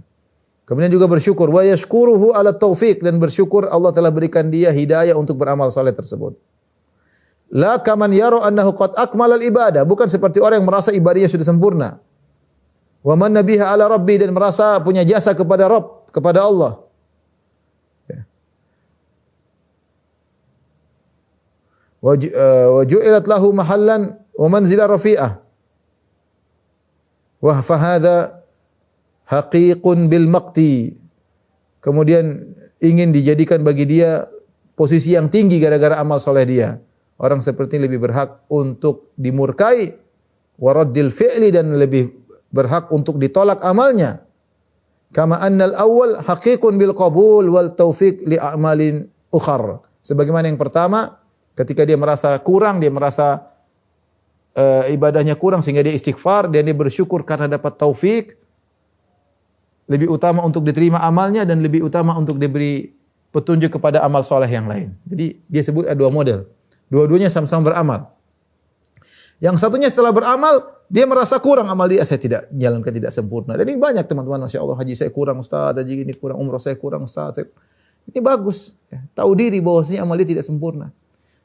Kemudian 0.62 0.94
juga 0.94 1.10
bersyukur 1.10 1.50
wa 1.50 1.66
yashkuruhu 1.66 2.38
ala 2.38 2.54
taufik 2.54 3.02
dan 3.02 3.18
bersyukur 3.18 3.66
Allah 3.66 3.90
telah 3.90 4.14
berikan 4.14 4.46
dia 4.46 4.70
hidayah 4.70 5.18
untuk 5.18 5.40
beramal 5.42 5.74
saleh 5.74 5.90
tersebut. 5.90 6.38
La 7.48 7.80
kaman 7.80 8.12
yaro 8.12 8.44
annahu 8.44 8.76
qad 8.76 8.92
akmalal 8.94 9.40
ibadah, 9.40 9.82
bukan 9.88 10.06
seperti 10.06 10.38
orang 10.38 10.60
yang 10.62 10.68
merasa 10.68 10.92
ibadahnya 10.92 11.26
sudah 11.32 11.48
sempurna. 11.48 11.96
Wa 13.00 13.16
man 13.16 13.32
nabiha 13.32 13.72
ala 13.72 13.88
rabbi 13.88 14.20
dan 14.20 14.30
merasa 14.36 14.76
punya 14.84 15.02
jasa 15.02 15.32
kepada 15.32 15.66
Rabb, 15.66 16.12
kepada 16.12 16.44
Allah. 16.44 16.84
Wa 21.98 22.14
ju'ilat 22.86 23.26
lahu 23.26 23.50
mahallan 23.50 24.14
wa 24.38 24.46
manzila 24.46 24.86
rafi'ah. 24.86 25.42
Wa 27.42 27.62
fahadha 27.62 28.42
haqiqun 29.26 30.06
bil 30.06 30.30
maqti. 30.30 30.94
Kemudian 31.82 32.54
ingin 32.78 33.10
dijadikan 33.10 33.62
bagi 33.66 33.86
dia 33.86 34.26
posisi 34.78 35.14
yang 35.18 35.26
tinggi 35.30 35.58
gara-gara 35.58 35.98
amal 35.98 36.22
soleh 36.22 36.46
dia. 36.46 36.78
Orang 37.18 37.42
seperti 37.42 37.82
ini 37.82 37.90
lebih 37.90 38.06
berhak 38.06 38.46
untuk 38.46 39.10
dimurkai 39.18 39.90
waraddil 40.58 41.10
fi'li 41.10 41.50
dan 41.50 41.74
lebih 41.74 42.14
berhak 42.54 42.94
untuk 42.94 43.18
ditolak 43.18 43.58
amalnya. 43.66 44.22
Kama 45.10 45.40
annal 45.42 45.74
awal 45.74 46.22
haqiqun 46.22 46.78
bil 46.78 46.94
qabul 46.94 47.42
wal 47.50 47.74
taufiq 47.74 48.22
li 48.22 48.38
a'malin 48.38 49.08
ukhar. 49.34 49.82
Sebagaimana 49.98 50.46
yang 50.46 50.60
pertama, 50.60 51.18
ketika 51.58 51.82
dia 51.82 51.98
merasa 51.98 52.38
kurang, 52.38 52.78
dia 52.78 52.94
merasa 52.94 53.50
uh, 54.54 54.86
ibadahnya 54.86 55.34
kurang 55.34 55.58
sehingga 55.58 55.82
dia 55.82 55.90
istighfar 55.90 56.46
dan 56.46 56.62
dia 56.62 56.76
bersyukur 56.76 57.26
karena 57.26 57.50
dapat 57.50 57.74
taufik 57.74 58.38
lebih 59.90 60.06
utama 60.06 60.46
untuk 60.46 60.62
diterima 60.62 61.02
amalnya 61.02 61.42
dan 61.42 61.58
lebih 61.58 61.82
utama 61.82 62.14
untuk 62.14 62.38
diberi 62.38 62.94
petunjuk 63.34 63.80
kepada 63.80 64.04
amal 64.06 64.22
soleh 64.22 64.46
yang 64.46 64.70
lain. 64.70 64.94
Jadi 65.02 65.42
dia 65.50 65.62
sebut 65.66 65.90
ada 65.90 65.98
dua 65.98 66.12
model. 66.12 66.46
Dua-duanya 66.88 67.28
sama-sama 67.32 67.72
beramal. 67.72 68.00
Yang 69.38 69.60
satunya 69.60 69.88
setelah 69.88 70.12
beramal, 70.12 70.82
dia 70.88 71.04
merasa 71.04 71.36
kurang 71.36 71.68
amal 71.68 71.88
dia. 71.88 72.04
Saya 72.04 72.20
tidak 72.20 72.48
jalankan 72.52 72.92
tidak 72.92 73.12
sempurna. 73.12 73.56
Dan 73.56 73.68
ini 73.68 73.80
banyak 73.80 74.04
teman-teman. 74.08 74.48
Masya 74.48 74.60
Allah, 74.60 74.76
haji 74.76 74.94
saya 74.96 75.10
kurang 75.12 75.44
Ustaz. 75.44 75.76
Haji 75.76 76.04
ini 76.04 76.12
kurang, 76.16 76.40
umroh 76.40 76.60
saya 76.60 76.76
kurang 76.80 77.04
Ustaz. 77.04 77.44
Ini 78.08 78.18
bagus. 78.24 78.72
Ya, 78.88 79.04
tahu 79.12 79.36
diri 79.36 79.60
bahwasanya 79.60 80.04
amal 80.04 80.16
dia 80.16 80.28
tidak 80.32 80.44
sempurna. 80.48 80.90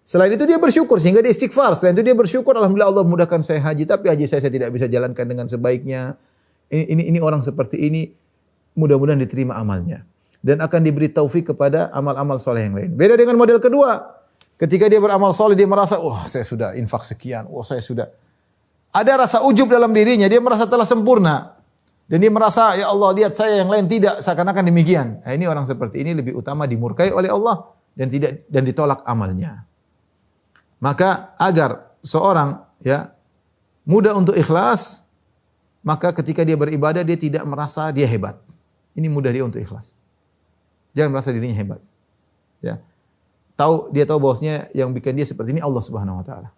Selain 0.03 0.35
itu 0.35 0.43
dia 0.43 0.59
bersyukur 0.59 0.99
sehingga 0.99 1.23
dia 1.23 1.31
istighfar. 1.31 1.79
Selain 1.79 1.95
itu 1.95 2.03
dia 2.03 2.15
bersyukur 2.15 2.59
alhamdulillah 2.59 2.91
Allah 2.91 3.05
mudahkan 3.07 3.39
saya 3.39 3.63
haji 3.63 3.87
tapi 3.87 4.11
haji 4.11 4.27
saya 4.27 4.43
saya 4.43 4.51
tidak 4.51 4.75
bisa 4.75 4.91
jalankan 4.91 5.23
dengan 5.23 5.47
sebaiknya. 5.47 6.19
Ini 6.67 6.83
ini, 6.91 7.03
ini 7.15 7.19
orang 7.23 7.39
seperti 7.39 7.79
ini 7.79 8.11
mudah-mudahan 8.75 9.21
diterima 9.23 9.55
amalnya 9.55 10.03
dan 10.43 10.59
akan 10.59 10.79
diberi 10.83 11.07
taufik 11.07 11.55
kepada 11.55 11.87
amal-amal 11.95 12.35
soleh 12.35 12.67
yang 12.67 12.75
lain. 12.75 12.91
Beda 12.93 13.15
dengan 13.15 13.39
model 13.39 13.63
kedua. 13.63 14.19
Ketika 14.59 14.91
dia 14.91 14.99
beramal 14.99 15.31
soleh, 15.31 15.57
dia 15.57 15.65
merasa, 15.65 15.97
wah 15.97 16.23
oh, 16.23 16.23
saya 16.29 16.45
sudah 16.45 16.75
infak 16.77 17.07
sekian, 17.07 17.49
wah 17.49 17.63
oh, 17.63 17.65
saya 17.65 17.79
sudah. 17.79 18.11
Ada 18.93 19.25
rasa 19.25 19.37
ujub 19.41 19.65
dalam 19.65 19.89
dirinya, 19.89 20.29
dia 20.29 20.37
merasa 20.37 20.69
telah 20.69 20.85
sempurna. 20.85 21.57
Dan 22.05 22.21
dia 22.21 22.29
merasa, 22.29 22.77
ya 22.77 22.91
Allah 22.91 23.09
lihat 23.15 23.33
saya 23.33 23.63
yang 23.63 23.71
lain 23.71 23.89
tidak, 23.89 24.21
seakan-akan 24.21 24.69
demikian. 24.69 25.23
Nah, 25.25 25.33
ini 25.33 25.49
orang 25.49 25.65
seperti 25.65 26.05
ini 26.05 26.13
lebih 26.13 26.37
utama 26.37 26.69
dimurkai 26.69 27.09
oleh 27.09 27.31
Allah 27.31 27.73
dan 27.97 28.11
tidak 28.11 28.45
dan 28.51 28.61
ditolak 28.67 29.01
amalnya. 29.07 29.65
Maka 30.83 31.31
agar 31.39 31.95
seorang 32.03 32.59
ya 32.83 33.15
mudah 33.87 34.11
untuk 34.19 34.35
ikhlas, 34.35 35.07
maka 35.79 36.11
ketika 36.11 36.43
dia 36.43 36.59
beribadah 36.59 37.07
dia 37.07 37.15
tidak 37.15 37.47
merasa 37.47 37.87
dia 37.95 38.03
hebat. 38.03 38.35
Ini 38.91 39.07
mudah 39.07 39.31
dia 39.31 39.47
untuk 39.47 39.63
ikhlas. 39.63 39.95
Jangan 40.91 41.15
merasa 41.15 41.31
dirinya 41.31 41.55
hebat. 41.55 41.79
Ya 42.59 42.83
tahu 43.53 43.93
dia 43.93 44.03
tahu 44.03 44.19
bahwasanya 44.19 44.73
yang 44.73 44.89
bikin 44.91 45.13
dia 45.13 45.27
seperti 45.27 45.53
ini 45.53 45.61
Allah 45.61 45.83
Subhanahu 45.83 46.19
wa 46.21 46.25
taala. 46.25 46.49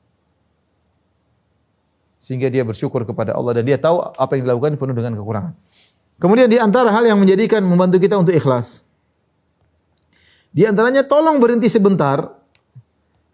Sehingga 2.18 2.50
dia 2.50 2.66
bersyukur 2.66 3.06
kepada 3.06 3.38
Allah 3.38 3.62
dan 3.62 3.64
dia 3.70 3.78
tahu 3.78 4.02
apa 4.02 4.34
yang 4.34 4.50
dilakukan 4.50 4.82
penuh 4.82 4.96
dengan 4.98 5.14
kekurangan. 5.14 5.54
Kemudian 6.18 6.50
di 6.50 6.58
antara 6.58 6.90
hal 6.90 7.06
yang 7.06 7.22
menjadikan 7.22 7.62
membantu 7.62 8.02
kita 8.02 8.18
untuk 8.18 8.34
ikhlas. 8.34 8.82
Di 10.56 10.64
antaranya 10.64 11.04
tolong 11.04 11.38
berhenti 11.38 11.68
sebentar 11.68 12.24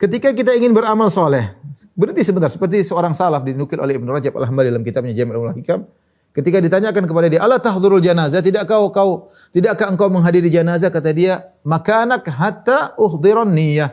ketika 0.01 0.33
kita 0.33 0.57
ingin 0.57 0.73
beramal 0.73 1.13
soleh. 1.13 1.53
Berhenti 1.93 2.25
sebentar 2.25 2.49
seperti 2.49 2.81
seorang 2.81 3.13
salaf 3.13 3.45
dinukil 3.45 3.77
oleh 3.77 4.01
Ibnu 4.01 4.09
Rajab 4.09 4.33
Al-Hambali 4.41 4.73
dalam 4.73 4.81
kitabnya 4.81 5.13
Jami'ul 5.13 5.53
Hikam. 5.61 5.85
Ketika 6.31 6.63
ditanyakan 6.63 7.03
kepada 7.05 7.27
dia, 7.27 7.43
"Allah 7.43 7.59
tahdhurul 7.59 7.99
janazah?" 7.99 8.39
Tidak 8.39 8.63
kau 8.63 8.89
kau 8.89 9.29
tidakkah 9.51 9.91
engkau 9.91 10.07
menghadiri 10.07 10.47
janazah? 10.47 10.87
Kata 10.87 11.11
dia, 11.11 11.51
"Makanak 11.61 12.23
hatta 12.31 12.95
uhdhiran 12.95 13.51
niyyah." 13.51 13.91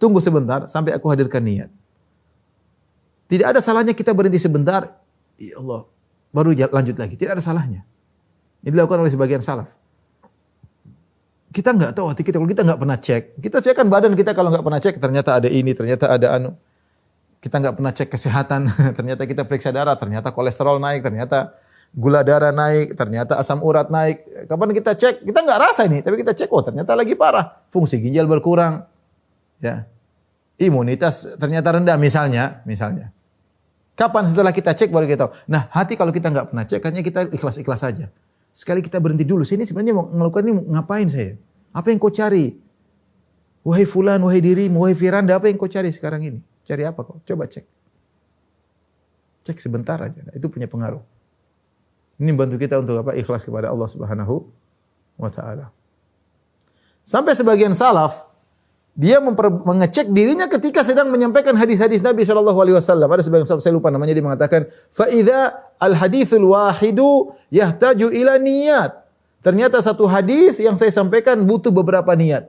Tunggu 0.00 0.20
sebentar 0.20 0.68
sampai 0.68 0.96
aku 0.96 1.08
hadirkan 1.12 1.40
niat. 1.44 1.70
Tidak 3.28 3.46
ada 3.48 3.60
salahnya 3.60 3.92
kita 3.92 4.12
berhenti 4.12 4.40
sebentar. 4.40 4.92
Ya 5.36 5.60
Allah, 5.60 5.84
baru 6.32 6.52
lanjut 6.52 6.96
lagi. 6.96 7.14
Tidak 7.16 7.36
ada 7.36 7.44
salahnya. 7.44 7.84
Ini 8.64 8.72
dilakukan 8.72 9.04
oleh 9.04 9.12
sebagian 9.12 9.44
salaf. 9.44 9.72
Kita 11.54 11.72
nggak 11.72 11.92
tahu 11.94 12.06
hati 12.10 12.22
kita 12.26 12.36
kalau 12.42 12.50
kita 12.50 12.62
nggak 12.66 12.80
pernah 12.80 12.98
cek. 12.98 13.22
Kita 13.38 13.58
cek 13.62 13.74
kan 13.78 13.86
badan 13.86 14.12
kita 14.18 14.34
kalau 14.34 14.50
nggak 14.50 14.64
pernah 14.66 14.80
cek 14.82 14.94
ternyata 14.98 15.30
ada 15.38 15.48
ini, 15.48 15.72
ternyata 15.72 16.10
ada 16.10 16.36
anu. 16.36 16.50
Kita 17.38 17.62
nggak 17.62 17.74
pernah 17.78 17.92
cek 17.94 18.08
kesehatan, 18.10 18.60
ternyata 18.98 19.22
kita 19.24 19.46
periksa 19.46 19.70
darah, 19.70 19.94
ternyata 19.94 20.34
kolesterol 20.34 20.82
naik, 20.82 21.06
ternyata 21.06 21.54
gula 21.94 22.26
darah 22.26 22.50
naik, 22.50 22.98
ternyata 22.98 23.38
asam 23.38 23.62
urat 23.62 23.88
naik. 23.88 24.48
Kapan 24.50 24.74
kita 24.74 24.92
cek? 24.98 25.22
Kita 25.22 25.38
nggak 25.46 25.58
rasa 25.60 25.86
ini, 25.86 26.02
tapi 26.02 26.18
kita 26.20 26.34
cek, 26.34 26.50
oh 26.50 26.60
ternyata 26.66 26.92
lagi 26.98 27.14
parah. 27.14 27.62
Fungsi 27.70 28.02
ginjal 28.02 28.26
berkurang. 28.26 28.82
Ya. 29.62 29.86
Imunitas 30.56 31.36
ternyata 31.36 31.72
rendah 31.72 31.96
misalnya, 32.00 32.64
misalnya. 32.64 33.12
Kapan 33.96 34.28
setelah 34.28 34.52
kita 34.52 34.76
cek 34.76 34.92
baru 34.92 35.08
kita 35.08 35.20
tahu. 35.24 35.32
Nah 35.48 35.72
hati 35.72 35.96
kalau 35.96 36.12
kita 36.12 36.28
nggak 36.28 36.52
pernah 36.52 36.64
cek, 36.68 36.84
hanya 36.84 37.00
kita 37.00 37.20
ikhlas-ikhlas 37.32 37.80
saja. 37.80 38.12
Sekali 38.56 38.80
kita 38.80 38.96
berhenti 38.96 39.28
dulu. 39.28 39.44
Saya 39.44 39.60
ini 39.60 39.68
sebenarnya 39.68 39.92
mau 39.92 40.08
melakukan 40.08 40.48
ini 40.48 40.52
ngapain 40.72 41.04
saya? 41.12 41.36
Apa 41.76 41.92
yang 41.92 42.00
kau 42.00 42.08
cari? 42.08 42.56
Wahai 43.60 43.84
fulan, 43.84 44.16
wahai 44.24 44.40
diri, 44.40 44.64
wahai 44.72 44.96
Firanda, 44.96 45.36
apa 45.36 45.52
yang 45.52 45.60
kau 45.60 45.68
cari 45.68 45.92
sekarang 45.92 46.24
ini? 46.24 46.40
Cari 46.64 46.88
apa 46.88 47.04
kau? 47.04 47.20
Coba 47.20 47.44
cek. 47.44 47.68
Cek 49.44 49.60
sebentar 49.60 50.00
aja. 50.00 50.24
Itu 50.32 50.48
punya 50.48 50.64
pengaruh. 50.72 51.04
Ini 52.16 52.32
bantu 52.32 52.56
kita 52.56 52.80
untuk 52.80 53.04
apa? 53.04 53.12
Ikhlas 53.12 53.44
kepada 53.44 53.68
Allah 53.68 53.92
Subhanahu 53.92 54.48
wa 55.20 55.28
taala. 55.28 55.68
Sampai 57.04 57.36
sebagian 57.36 57.76
salaf 57.76 58.24
dia 58.96 59.20
mengecek 59.20 60.08
dirinya 60.08 60.48
ketika 60.48 60.80
sedang 60.80 61.12
menyampaikan 61.12 61.52
hadis-hadis 61.52 62.00
Nabi 62.00 62.24
sallallahu 62.24 62.56
alaihi 62.56 62.80
wasallam. 62.80 63.04
Ada 63.12 63.28
sebagian 63.28 63.44
salaf 63.44 63.60
saya 63.60 63.76
lupa 63.76 63.92
namanya 63.92 64.16
dia 64.16 64.24
mengatakan, 64.24 64.64
"Fa 64.88 65.04
idza 65.12 65.52
al 65.76 65.92
hadithul 66.00 66.48
wahidu 66.48 67.36
yahtaju 67.52 68.08
ila 68.08 68.40
niyat." 68.40 69.04
Ternyata 69.44 69.84
satu 69.84 70.08
hadis 70.08 70.56
yang 70.56 70.80
saya 70.80 70.88
sampaikan 70.88 71.44
butuh 71.44 71.68
beberapa 71.68 72.08
niat. 72.16 72.48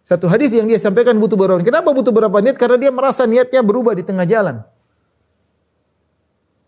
Satu 0.00 0.24
hadis 0.24 0.56
yang 0.56 0.64
dia 0.64 0.80
sampaikan 0.80 1.20
butuh 1.20 1.36
beberapa 1.36 1.60
niat. 1.60 1.68
Kenapa 1.68 1.92
butuh 1.92 2.08
beberapa 2.08 2.40
niat? 2.40 2.56
Karena 2.56 2.80
dia 2.80 2.88
merasa 2.88 3.28
niatnya 3.28 3.60
berubah 3.60 3.92
di 3.92 4.08
tengah 4.08 4.24
jalan. 4.24 4.64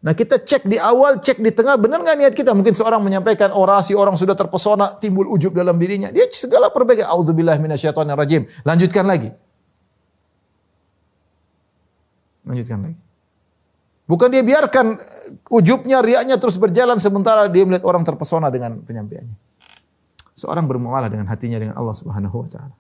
Nah 0.00 0.16
kita 0.16 0.40
cek 0.40 0.64
di 0.64 0.80
awal, 0.80 1.20
cek 1.20 1.44
di 1.44 1.52
tengah, 1.52 1.76
benar 1.76 2.00
nggak 2.00 2.16
niat 2.16 2.32
kita? 2.32 2.56
Mungkin 2.56 2.72
seorang 2.72 3.04
menyampaikan 3.04 3.52
orasi, 3.52 3.92
orang 3.92 4.16
sudah 4.16 4.32
terpesona, 4.32 4.96
timbul 4.96 5.28
ujub 5.28 5.52
dalam 5.52 5.76
dirinya. 5.76 6.08
Dia 6.08 6.24
segala 6.32 6.72
perbaikan. 6.72 7.12
Audzubillah 7.12 7.60
rajim. 8.16 8.48
Lanjutkan 8.64 9.04
lagi. 9.04 9.28
Lanjutkan 12.48 12.78
lagi. 12.80 12.98
Bukan 14.08 14.26
dia 14.32 14.42
biarkan 14.42 14.98
ujubnya, 15.52 16.02
riaknya 16.02 16.34
terus 16.40 16.58
berjalan 16.58 16.98
sementara 16.98 17.46
dia 17.46 17.62
melihat 17.62 17.86
orang 17.86 18.02
terpesona 18.02 18.50
dengan 18.50 18.82
penyampaiannya. 18.82 19.36
Seorang 20.34 20.64
bermuamalah 20.66 21.12
dengan 21.12 21.28
hatinya 21.28 21.60
dengan 21.60 21.76
Allah 21.76 21.94
Subhanahu 21.94 22.42
wa 22.42 22.48
taala. 22.48 22.74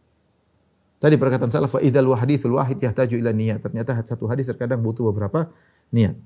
Tadi 0.98 1.14
perkataan 1.20 1.52
salaf, 1.52 1.76
"Fa 1.76 1.80
idzal 1.84 2.08
wahidul 2.08 2.56
wahid 2.56 2.80
yahtaju 2.82 3.14
ila 3.14 3.30
niyat." 3.30 3.62
Ternyata 3.62 3.94
satu 4.02 4.26
hadis 4.26 4.48
terkadang 4.48 4.82
butuh 4.82 5.06
beberapa 5.12 5.52
niat. 5.92 6.16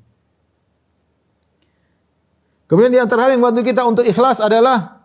Kemudian 2.64 2.92
di 2.92 3.00
antara 3.00 3.28
hal 3.28 3.36
yang 3.36 3.44
bantu 3.44 3.60
kita 3.60 3.84
untuk 3.84 4.04
ikhlas 4.08 4.40
adalah 4.40 5.04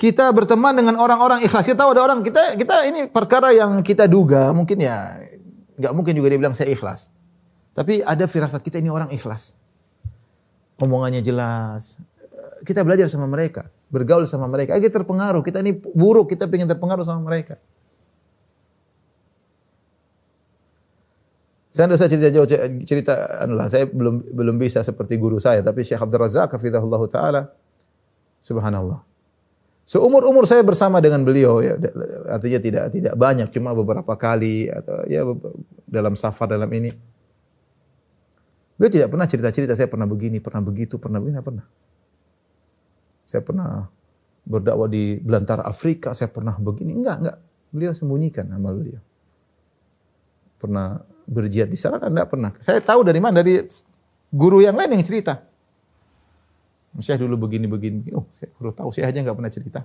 kita 0.00 0.32
berteman 0.32 0.76
dengan 0.76 0.96
orang-orang 1.00 1.44
ikhlas. 1.44 1.68
Kita 1.68 1.84
tahu 1.84 1.96
ada 1.96 2.02
orang 2.04 2.20
kita 2.24 2.56
kita 2.56 2.88
ini 2.88 3.08
perkara 3.08 3.52
yang 3.52 3.80
kita 3.80 4.08
duga 4.08 4.52
mungkin 4.52 4.80
ya 4.80 5.16
nggak 5.80 5.92
mungkin 5.96 6.12
juga 6.12 6.28
dia 6.32 6.38
bilang 6.40 6.56
saya 6.56 6.72
ikhlas. 6.72 7.08
Tapi 7.72 8.04
ada 8.04 8.28
firasat 8.28 8.60
kita 8.60 8.76
ini 8.76 8.92
orang 8.92 9.08
ikhlas. 9.12 9.56
Omongannya 10.80 11.24
jelas. 11.24 11.96
Kita 12.64 12.84
belajar 12.84 13.08
sama 13.08 13.24
mereka, 13.24 13.68
bergaul 13.88 14.28
sama 14.28 14.44
mereka. 14.48 14.76
Kita 14.76 15.00
terpengaruh. 15.00 15.40
Kita 15.40 15.64
ini 15.64 15.76
buruk, 15.76 16.32
kita 16.32 16.44
ingin 16.48 16.68
terpengaruh 16.68 17.04
sama 17.04 17.24
mereka. 17.24 17.56
Saya 21.70 21.86
tidak 21.86 21.98
usah 22.02 22.08
cerita 22.10 22.28
jauh 22.34 22.48
cerita 22.82 23.14
anu 23.46 23.54
lah, 23.54 23.70
saya 23.70 23.86
belum 23.86 24.34
belum 24.34 24.56
bisa 24.58 24.82
seperti 24.82 25.14
guru 25.14 25.38
saya, 25.38 25.62
tapi 25.62 25.86
Syekh 25.86 26.02
Abdul 26.02 26.26
Razak 26.26 26.58
hafizahullah 26.58 27.02
taala 27.06 27.42
subhanallah. 28.42 29.06
Seumur-umur 29.86 30.50
saya 30.50 30.66
bersama 30.66 30.98
dengan 30.98 31.22
beliau 31.22 31.62
ya 31.62 31.78
artinya 32.30 32.58
tidak 32.58 32.84
tidak 32.94 33.14
banyak 33.14 33.48
cuma 33.54 33.70
beberapa 33.74 34.14
kali 34.18 34.66
atau 34.66 35.06
ya 35.06 35.22
dalam 35.86 36.18
safar 36.18 36.50
dalam 36.50 36.70
ini. 36.74 36.90
Beliau 38.74 38.90
tidak 38.90 39.08
pernah 39.14 39.26
cerita-cerita 39.30 39.74
saya 39.78 39.86
pernah 39.86 40.08
begini, 40.10 40.42
pernah 40.42 40.62
begitu, 40.64 40.98
pernah 40.98 41.20
begini, 41.22 41.38
pernah. 41.38 41.66
Saya 43.30 43.42
pernah 43.46 43.86
berdakwah 44.42 44.88
di 44.90 45.22
belantara 45.22 45.62
Afrika, 45.62 46.16
saya 46.16 46.32
pernah 46.32 46.56
begini. 46.58 46.98
Enggak, 46.98 47.16
enggak. 47.22 47.38
Beliau 47.70 47.92
sembunyikan 47.94 48.50
amal 48.50 48.74
beliau. 48.74 49.02
Pernah 50.60 51.00
berjihad 51.24 51.72
di 51.72 51.78
sana 51.80 52.04
enggak 52.04 52.28
pernah. 52.28 52.52
Saya 52.60 52.84
tahu 52.84 53.00
dari 53.00 53.16
mana 53.16 53.40
dari 53.40 53.64
guru 54.28 54.60
yang 54.60 54.76
lain 54.76 55.00
yang 55.00 55.04
cerita. 55.06 55.40
Saya 57.00 57.22
dulu 57.22 57.48
begini 57.48 57.70
begini. 57.70 58.12
Oh, 58.12 58.28
saya 58.36 58.52
baru 58.60 58.76
tahu. 58.76 58.90
Saya 58.92 59.08
aja 59.08 59.24
enggak 59.24 59.38
pernah 59.38 59.52
cerita. 59.52 59.80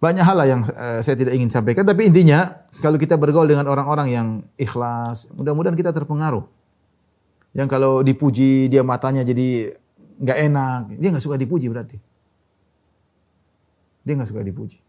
Banyak 0.00 0.24
hal 0.24 0.36
lah 0.40 0.48
yang 0.48 0.62
uh, 0.64 1.04
saya 1.04 1.12
tidak 1.12 1.36
ingin 1.36 1.52
sampaikan. 1.52 1.84
Tapi 1.84 2.08
intinya, 2.08 2.64
kalau 2.80 2.96
kita 2.96 3.20
bergaul 3.20 3.44
dengan 3.44 3.68
orang-orang 3.68 4.08
yang 4.08 4.28
ikhlas, 4.56 5.28
mudah-mudahan 5.36 5.76
kita 5.76 5.92
terpengaruh. 5.92 6.48
Yang 7.52 7.68
kalau 7.68 8.00
dipuji, 8.00 8.72
dia 8.72 8.80
matanya 8.80 9.20
jadi 9.20 9.76
nggak 10.24 10.38
enak. 10.48 10.80
Dia 10.96 11.08
nggak 11.12 11.24
suka 11.24 11.36
dipuji 11.36 11.68
berarti. 11.68 12.00
Dia 14.00 14.16
nggak 14.16 14.30
suka 14.32 14.40
dipuji. 14.40 14.80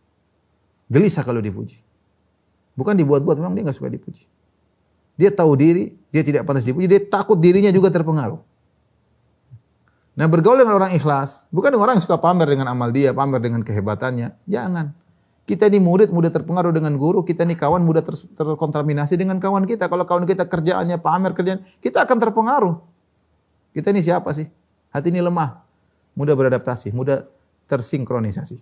Gelisah 0.87 1.27
kalau 1.27 1.43
dipuji. 1.43 1.90
Bukan 2.81 2.97
dibuat-buat, 2.97 3.37
memang 3.37 3.53
dia 3.53 3.61
nggak 3.69 3.77
suka 3.77 3.93
dipuji. 3.93 4.25
Dia 5.21 5.29
tahu 5.29 5.53
diri, 5.53 5.93
dia 6.09 6.25
tidak 6.25 6.49
pantas 6.49 6.65
dipuji, 6.65 6.89
dia 6.89 6.97
takut 6.97 7.37
dirinya 7.37 7.69
juga 7.69 7.93
terpengaruh. 7.93 8.41
Nah 10.17 10.25
bergaul 10.25 10.57
dengan 10.57 10.81
orang 10.81 10.97
ikhlas, 10.97 11.45
bukan 11.53 11.77
orang 11.77 12.01
yang 12.01 12.03
suka 12.03 12.17
pamer 12.17 12.49
dengan 12.49 12.73
amal 12.73 12.89
dia, 12.89 13.13
pamer 13.13 13.37
dengan 13.37 13.61
kehebatannya. 13.61 14.33
Jangan. 14.49 14.97
Kita 15.45 15.69
ini 15.69 15.77
murid 15.77 16.09
mudah 16.09 16.33
terpengaruh 16.33 16.73
dengan 16.73 16.97
guru, 16.97 17.21
kita 17.21 17.45
ini 17.45 17.53
kawan 17.53 17.85
mudah 17.85 18.01
ter 18.01 18.17
terkontaminasi 18.17 19.13
dengan 19.13 19.37
kawan 19.37 19.69
kita. 19.69 19.85
Kalau 19.85 20.09
kawan 20.09 20.25
kita 20.25 20.49
kerjaannya 20.49 20.97
pamer 20.97 21.37
kerjaan, 21.37 21.61
kita 21.85 22.01
akan 22.01 22.17
terpengaruh. 22.17 22.75
Kita 23.77 23.93
ini 23.93 24.01
siapa 24.01 24.33
sih? 24.33 24.49
Hati 24.89 25.13
ini 25.13 25.21
lemah, 25.21 25.61
mudah 26.17 26.33
beradaptasi, 26.33 26.89
mudah 26.91 27.29
tersinkronisasi. 27.69 28.57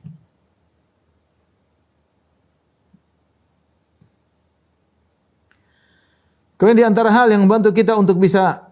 Kemudian 6.59 6.75
di 6.75 6.83
antara 6.83 7.07
hal 7.07 7.31
yang 7.31 7.47
membantu 7.47 7.71
kita 7.71 7.95
untuk 7.95 8.19
bisa 8.19 8.67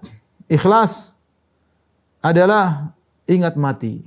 ikhlas 0.51 1.15
adalah 2.19 2.91
ingat 3.23 3.55
mati. 3.55 4.03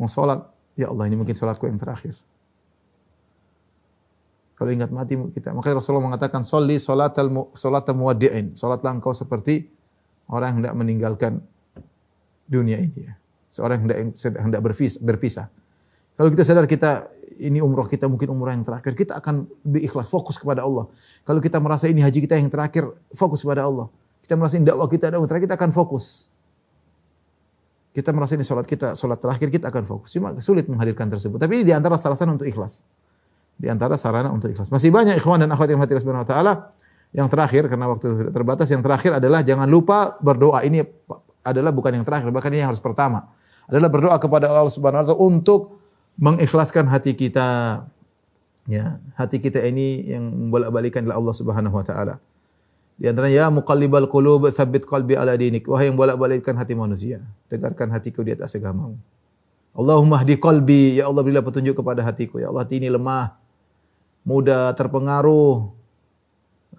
Mau 0.00 0.08
sholat, 0.08 0.48
ya 0.80 0.88
Allah 0.88 1.12
ini 1.12 1.20
mungkin 1.20 1.36
sholatku 1.36 1.68
yang 1.68 1.76
terakhir. 1.76 2.16
Kalau 4.56 4.72
ingat 4.72 4.88
mati 4.88 5.12
kita, 5.36 5.52
maka 5.52 5.76
Rasulullah 5.76 6.08
mengatakan, 6.08 6.40
"Sholli 6.40 6.80
sholatal 6.80 7.28
sholatal 7.52 7.92
muwaddi'in." 7.92 8.56
Salatlah 8.56 8.96
engkau 8.96 9.12
seperti 9.12 9.68
orang 10.32 10.56
yang 10.56 10.58
hendak 10.64 10.74
meninggalkan 10.80 11.32
dunia 12.48 12.80
ini. 12.80 13.12
Seorang 13.52 13.84
yang 13.84 14.16
hendak 14.16 14.64
berpisah. 15.04 15.52
Kalau 16.16 16.28
kita 16.32 16.42
sadar 16.48 16.64
kita 16.64 17.12
ini 17.36 17.60
umroh 17.60 17.84
kita 17.84 18.08
mungkin 18.08 18.32
umroh 18.32 18.48
yang 18.48 18.64
terakhir, 18.64 18.96
kita 18.96 19.20
akan 19.20 19.44
lebih 19.68 19.92
ikhlas, 19.92 20.08
fokus 20.08 20.40
kepada 20.40 20.64
Allah. 20.64 20.88
Kalau 21.28 21.40
kita 21.40 21.60
merasa 21.60 21.84
ini 21.86 22.00
haji 22.00 22.24
kita 22.24 22.40
yang 22.40 22.48
terakhir, 22.48 22.88
fokus 23.12 23.44
kepada 23.44 23.68
Allah. 23.68 23.92
Kita 24.24 24.34
merasa 24.34 24.56
ini 24.56 24.64
dakwah 24.64 24.88
kita 24.88 25.12
dakwah 25.12 25.28
terakhir, 25.28 25.52
kita 25.52 25.56
akan 25.60 25.70
fokus. 25.76 26.32
Kita 27.92 28.12
merasa 28.12 28.36
ini 28.36 28.44
sholat 28.44 28.68
kita, 28.68 28.92
sholat 28.92 29.16
terakhir 29.20 29.48
kita 29.48 29.72
akan 29.72 29.84
fokus. 29.88 30.12
Cuma 30.12 30.36
sulit 30.44 30.68
menghadirkan 30.68 31.08
tersebut. 31.08 31.40
Tapi 31.40 31.60
ini 31.60 31.64
di 31.64 31.72
antara 31.72 31.96
sarana 31.96 32.36
untuk 32.36 32.44
ikhlas. 32.44 32.84
Di 33.56 33.72
antara 33.72 33.96
sarana 33.96 34.28
untuk 34.28 34.52
ikhlas. 34.52 34.68
Masih 34.68 34.92
banyak 34.92 35.16
ikhwan 35.16 35.40
dan 35.40 35.48
akhwat 35.48 35.72
yang 35.72 35.80
hati 35.80 35.96
wa 35.96 36.28
taala. 36.28 36.76
Yang 37.16 37.28
terakhir 37.32 37.62
karena 37.72 37.88
waktu 37.88 38.28
terbatas, 38.36 38.68
yang 38.68 38.84
terakhir 38.84 39.16
adalah 39.16 39.40
jangan 39.40 39.64
lupa 39.64 40.20
berdoa. 40.20 40.60
Ini 40.68 40.84
adalah 41.40 41.72
bukan 41.72 41.96
yang 41.96 42.04
terakhir, 42.04 42.28
bahkan 42.28 42.52
ini 42.52 42.60
yang 42.60 42.74
harus 42.74 42.84
pertama. 42.84 43.32
Adalah 43.64 43.88
berdoa 43.88 44.16
kepada 44.20 44.52
Allah 44.52 44.68
Subhanahu 44.68 45.00
wa 45.00 45.06
taala 45.08 45.16
untuk 45.16 45.80
mengikhlaskan 46.16 46.88
hati 46.88 47.12
kita. 47.16 47.84
Ya, 48.66 48.98
hati 49.14 49.38
kita 49.38 49.62
ini 49.62 50.02
yang 50.10 50.50
bolak-balikan 50.50 51.06
adalah 51.06 51.22
Allah 51.22 51.34
Subhanahu 51.38 51.76
wa 51.78 51.86
taala. 51.86 52.18
Di 52.96 53.06
antaranya 53.06 53.46
ya 53.46 53.46
muqallibal 53.52 54.08
qulub 54.08 54.48
tsabbit 54.50 54.88
qalbi 54.88 55.14
ala 55.14 55.36
dinik. 55.36 55.68
Wahai 55.68 55.92
yang 55.92 56.00
bolak-balikkan 56.00 56.56
hati 56.56 56.74
manusia, 56.74 57.22
tegarkan 57.46 57.92
hatiku 57.92 58.24
di 58.26 58.34
atas 58.34 58.56
agamamu. 58.56 58.98
Allahumma 59.76 60.24
hdi 60.24 60.40
qalbi, 60.40 60.96
ya 60.96 61.04
Allah 61.04 61.20
berilah 61.20 61.44
petunjuk 61.44 61.76
kepada 61.76 62.00
hatiku. 62.00 62.40
Ya 62.40 62.48
Allah, 62.48 62.64
hati 62.64 62.80
ini 62.80 62.88
lemah, 62.88 63.36
mudah 64.24 64.72
terpengaruh, 64.72 65.68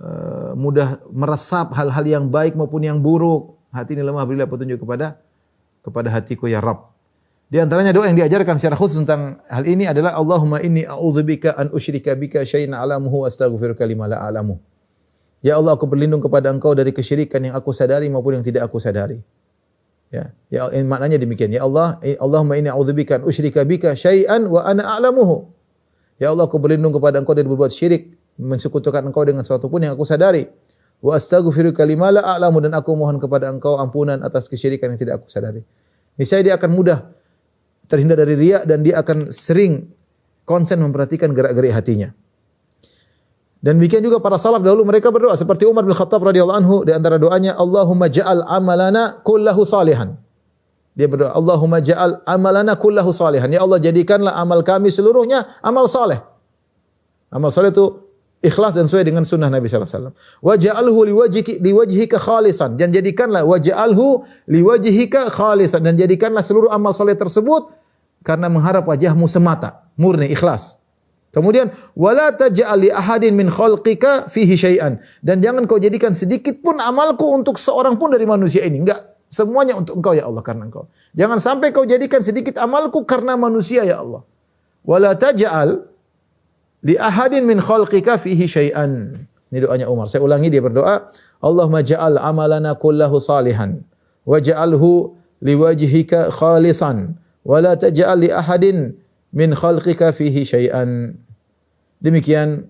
uh, 0.01 0.51
mudah 0.57 0.97
meresap 1.13 1.77
hal-hal 1.77 2.03
yang 2.09 2.25
baik 2.27 2.57
maupun 2.57 2.81
yang 2.81 2.97
buruk. 2.97 3.53
Hati 3.69 3.93
ini 3.93 4.01
lemah, 4.01 4.25
berilah 4.25 4.49
petunjuk 4.49 4.81
kepada 4.81 5.21
kepada 5.85 6.09
hatiku 6.09 6.49
ya 6.49 6.57
Rabb. 6.57 6.96
Di 7.47 7.63
antaranya 7.63 7.95
doa 7.95 8.11
yang 8.11 8.19
diajarkan 8.19 8.59
secara 8.59 8.75
khusus 8.75 8.99
tentang 9.07 9.39
hal 9.47 9.63
ini 9.63 9.87
adalah 9.87 10.19
Allahumma 10.19 10.59
inni 10.59 10.83
a'udzubika 10.83 11.55
an 11.55 11.71
usyrika 11.71 12.11
bika 12.11 12.43
syai'an 12.43 12.75
a'lamuhu 12.75 13.23
astaghfiruka 13.23 13.87
lima 13.87 14.03
la 14.11 14.19
a'lamu. 14.19 14.59
Ya 15.39 15.55
Allah, 15.55 15.79
aku 15.79 15.87
berlindung 15.87 16.19
kepada 16.19 16.51
Engkau 16.51 16.75
dari 16.75 16.91
kesyirikan 16.91 17.39
yang 17.39 17.55
aku 17.55 17.71
sadari 17.71 18.11
maupun 18.11 18.35
yang 18.35 18.43
tidak 18.43 18.67
aku 18.67 18.83
sadari. 18.83 19.23
Ya, 20.11 20.35
ya 20.51 20.67
maknanya 20.83 21.15
demikian. 21.15 21.47
Ya 21.55 21.63
Allah, 21.63 22.03
Allahumma 22.19 22.59
inni 22.59 22.67
a'udzubika 22.67 23.23
an 23.23 23.23
usyrika 23.23 23.63
bika 23.63 23.95
syai'an 23.95 24.43
wa 24.43 24.67
ana 24.67 24.83
a'lamuhu. 24.99 25.47
Ya 26.19 26.35
Allah, 26.35 26.51
aku 26.51 26.59
berlindung 26.59 26.91
kepada 26.91 27.23
Engkau 27.23 27.31
dari 27.31 27.47
berbuat 27.47 27.71
syirik, 27.71 28.11
mensekutukan 28.35 29.07
Engkau 29.07 29.23
dengan 29.23 29.47
sesuatu 29.47 29.71
pun 29.71 29.87
yang 29.87 29.95
aku 29.95 30.03
sadari. 30.03 30.51
Wa 30.99 31.15
astaghfiruka 31.15 31.87
lima 31.87 32.11
la 32.11 32.27
a'lamu 32.27 32.59
dan 32.59 32.75
aku 32.75 32.91
mohon 32.91 33.23
kepada 33.23 33.47
Engkau 33.47 33.79
ampunan 33.79 34.19
atas 34.19 34.51
kesyirikan 34.51 34.91
yang 34.91 34.99
tidak 34.99 35.23
aku 35.23 35.31
sadari. 35.31 35.63
Niscaya 36.19 36.43
dia 36.43 36.59
akan 36.59 36.75
mudah 36.75 37.16
terhindar 37.87 38.19
dari 38.19 38.35
riak 38.35 38.63
dan 38.67 38.83
dia 38.83 38.99
akan 38.99 39.31
sering 39.31 39.87
konsen 40.47 40.79
memperhatikan 40.79 41.35
gerak-gerik 41.35 41.75
hatinya. 41.75 42.11
Dan 43.57 43.81
demikian 43.81 44.05
juga 44.05 44.21
para 44.21 44.37
salaf 44.37 44.61
dahulu 44.61 44.85
mereka 44.85 45.09
berdoa 45.09 45.33
seperti 45.33 45.65
Umar 45.65 45.83
bin 45.83 45.91
Khattab 45.91 46.21
radhiyallahu 46.21 46.59
anhu 46.61 46.75
di 46.85 46.93
antara 46.93 47.17
doanya 47.17 47.57
Allahumma 47.57 48.07
ja'al 48.07 48.45
amalana 48.45 49.19
kullahu 49.25 49.65
salihan. 49.65 50.15
Dia 50.93 51.09
berdoa 51.09 51.33
Allahumma 51.33 51.81
ja'al 51.81 52.21
amalana 52.23 52.77
kullahu 52.77 53.09
salihan. 53.11 53.49
Ya 53.49 53.65
Allah 53.65 53.81
jadikanlah 53.81 54.37
amal 54.37 54.61
kami 54.61 54.93
seluruhnya 54.93 55.49
amal 55.65 55.89
saleh. 55.89 56.21
Amal 57.33 57.51
saleh 57.51 57.73
itu 57.73 58.06
ikhlas 58.41 58.77
dan 58.77 58.85
sesuai 58.85 59.05
dengan 59.09 59.23
sunnah 59.25 59.49
Nabi 59.49 59.65
wasallam. 59.65 60.13
Waj'alhu 60.45 60.99
liwajhika 61.09 61.57
liwajhika 61.57 62.17
khalisan 62.21 62.77
dan 62.77 62.93
jadikanlah 62.93 63.41
waj'alhu 63.41 64.25
liwajhika 64.45 65.33
khalisan 65.33 65.81
dan 65.81 65.97
jadikanlah 65.97 66.45
seluruh 66.45 66.69
amal 66.69 66.93
saleh 66.93 67.17
tersebut 67.17 67.73
karena 68.21 68.51
mengharap 68.51 68.85
wajahmu 68.85 69.25
semata, 69.25 69.89
murni 69.97 70.29
ikhlas. 70.29 70.77
Kemudian 71.33 71.69
wala 71.93 72.33
taj'al 72.33 72.87
li 72.87 72.89
ahadin 72.89 73.35
min 73.37 73.51
khalqika 73.51 74.31
fihi 74.31 74.57
syai'an 74.57 74.97
dan 75.21 75.43
jangan 75.43 75.69
kau 75.69 75.77
jadikan 75.77 76.15
sedikit 76.15 76.63
pun 76.65 76.81
amalku 76.81 77.29
untuk 77.29 77.61
seorang 77.61 77.99
pun 77.99 78.09
dari 78.09 78.25
manusia 78.25 78.65
ini. 78.65 78.81
Enggak, 78.81 79.21
semuanya 79.27 79.77
untuk 79.77 79.99
engkau 79.99 80.15
ya 80.17 80.25
Allah 80.25 80.41
karena 80.41 80.65
engkau. 80.65 80.87
Jangan 81.13 81.37
sampai 81.37 81.75
kau 81.75 81.85
jadikan 81.85 82.23
sedikit 82.23 82.57
amalku 82.57 83.03
karena 83.03 83.35
manusia 83.35 83.85
ya 83.85 84.01
Allah. 84.01 84.23
Wala 84.87 85.13
taj'al 85.19 85.96
li 86.83 86.95
ahadin 86.97 87.45
min 87.47 87.57
khalqika 87.61 88.19
fihi 88.21 88.45
syai'an. 88.45 89.17
Ini 89.47 89.63
doanya 89.63 89.87
Umar. 89.87 90.11
Saya 90.11 90.21
ulangi 90.27 90.51
dia 90.51 90.59
berdoa, 90.59 91.09
Allahumma 91.39 91.79
ja'al 91.81 92.19
amalana 92.19 92.75
kullahu 92.75 93.17
salihan 93.23 93.79
waj'alhu 94.27 95.15
liwajhika 95.39 96.33
khalisan 96.35 97.15
wa 97.47 97.57
la 97.63 97.79
taj'al 97.79 98.19
li 98.19 98.29
ahadin 98.29 98.91
min 99.31 99.55
khalqika 99.55 100.11
fihi 100.11 100.43
syai'an. 100.43 101.15
Demikian 102.03 102.67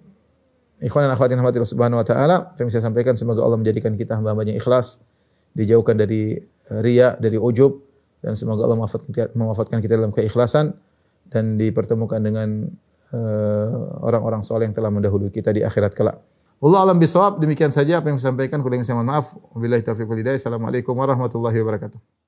ikhwan 0.79 1.09
dan 1.09 1.11
akhwat 1.17 1.33
yang 1.33 1.41
rahmati 1.41 1.59
Subhanahu 1.65 1.99
wa 1.99 2.05
taala, 2.05 2.53
yang 2.61 2.69
saya 2.69 2.85
sampaikan 2.85 3.17
semoga 3.17 3.41
Allah 3.41 3.57
menjadikan 3.57 3.97
kita 3.97 4.13
hamba-hamba 4.15 4.45
yang 4.45 4.61
ikhlas, 4.61 5.01
dijauhkan 5.57 5.97
dari 5.97 6.37
riya, 6.69 7.17
dari 7.17 7.41
ujub 7.41 7.81
dan 8.21 8.37
semoga 8.37 8.65
Allah 8.69 8.79
mewafatkan 9.33 9.79
kita 9.81 9.93
dalam 9.97 10.13
keikhlasan 10.13 10.77
dan 11.33 11.57
dipertemukan 11.57 12.21
dengan 12.21 12.69
uh, 12.69 12.86
orang-orang 14.03 14.43
soleh 14.43 14.67
yang 14.67 14.75
telah 14.75 14.91
mendahului 14.91 15.31
kita 15.31 15.55
di 15.55 15.63
akhirat 15.63 15.95
kelak. 15.95 16.19
Allah 16.57 16.79
alam 16.89 16.97
bisawab. 16.97 17.37
Demikian 17.37 17.69
saja 17.69 18.01
apa 18.01 18.09
yang 18.09 18.17
saya 18.17 18.33
sampaikan. 18.33 18.65
Kurang 18.65 18.81
saya 18.81 18.97
mohon 18.97 19.13
maaf. 19.13 19.37
Wabillahi 19.53 19.85
taufiq 19.85 20.09
wal. 20.09 20.25
Assalamualaikum 20.25 20.97
warahmatullahi 20.97 21.57
wabarakatuh. 21.61 22.26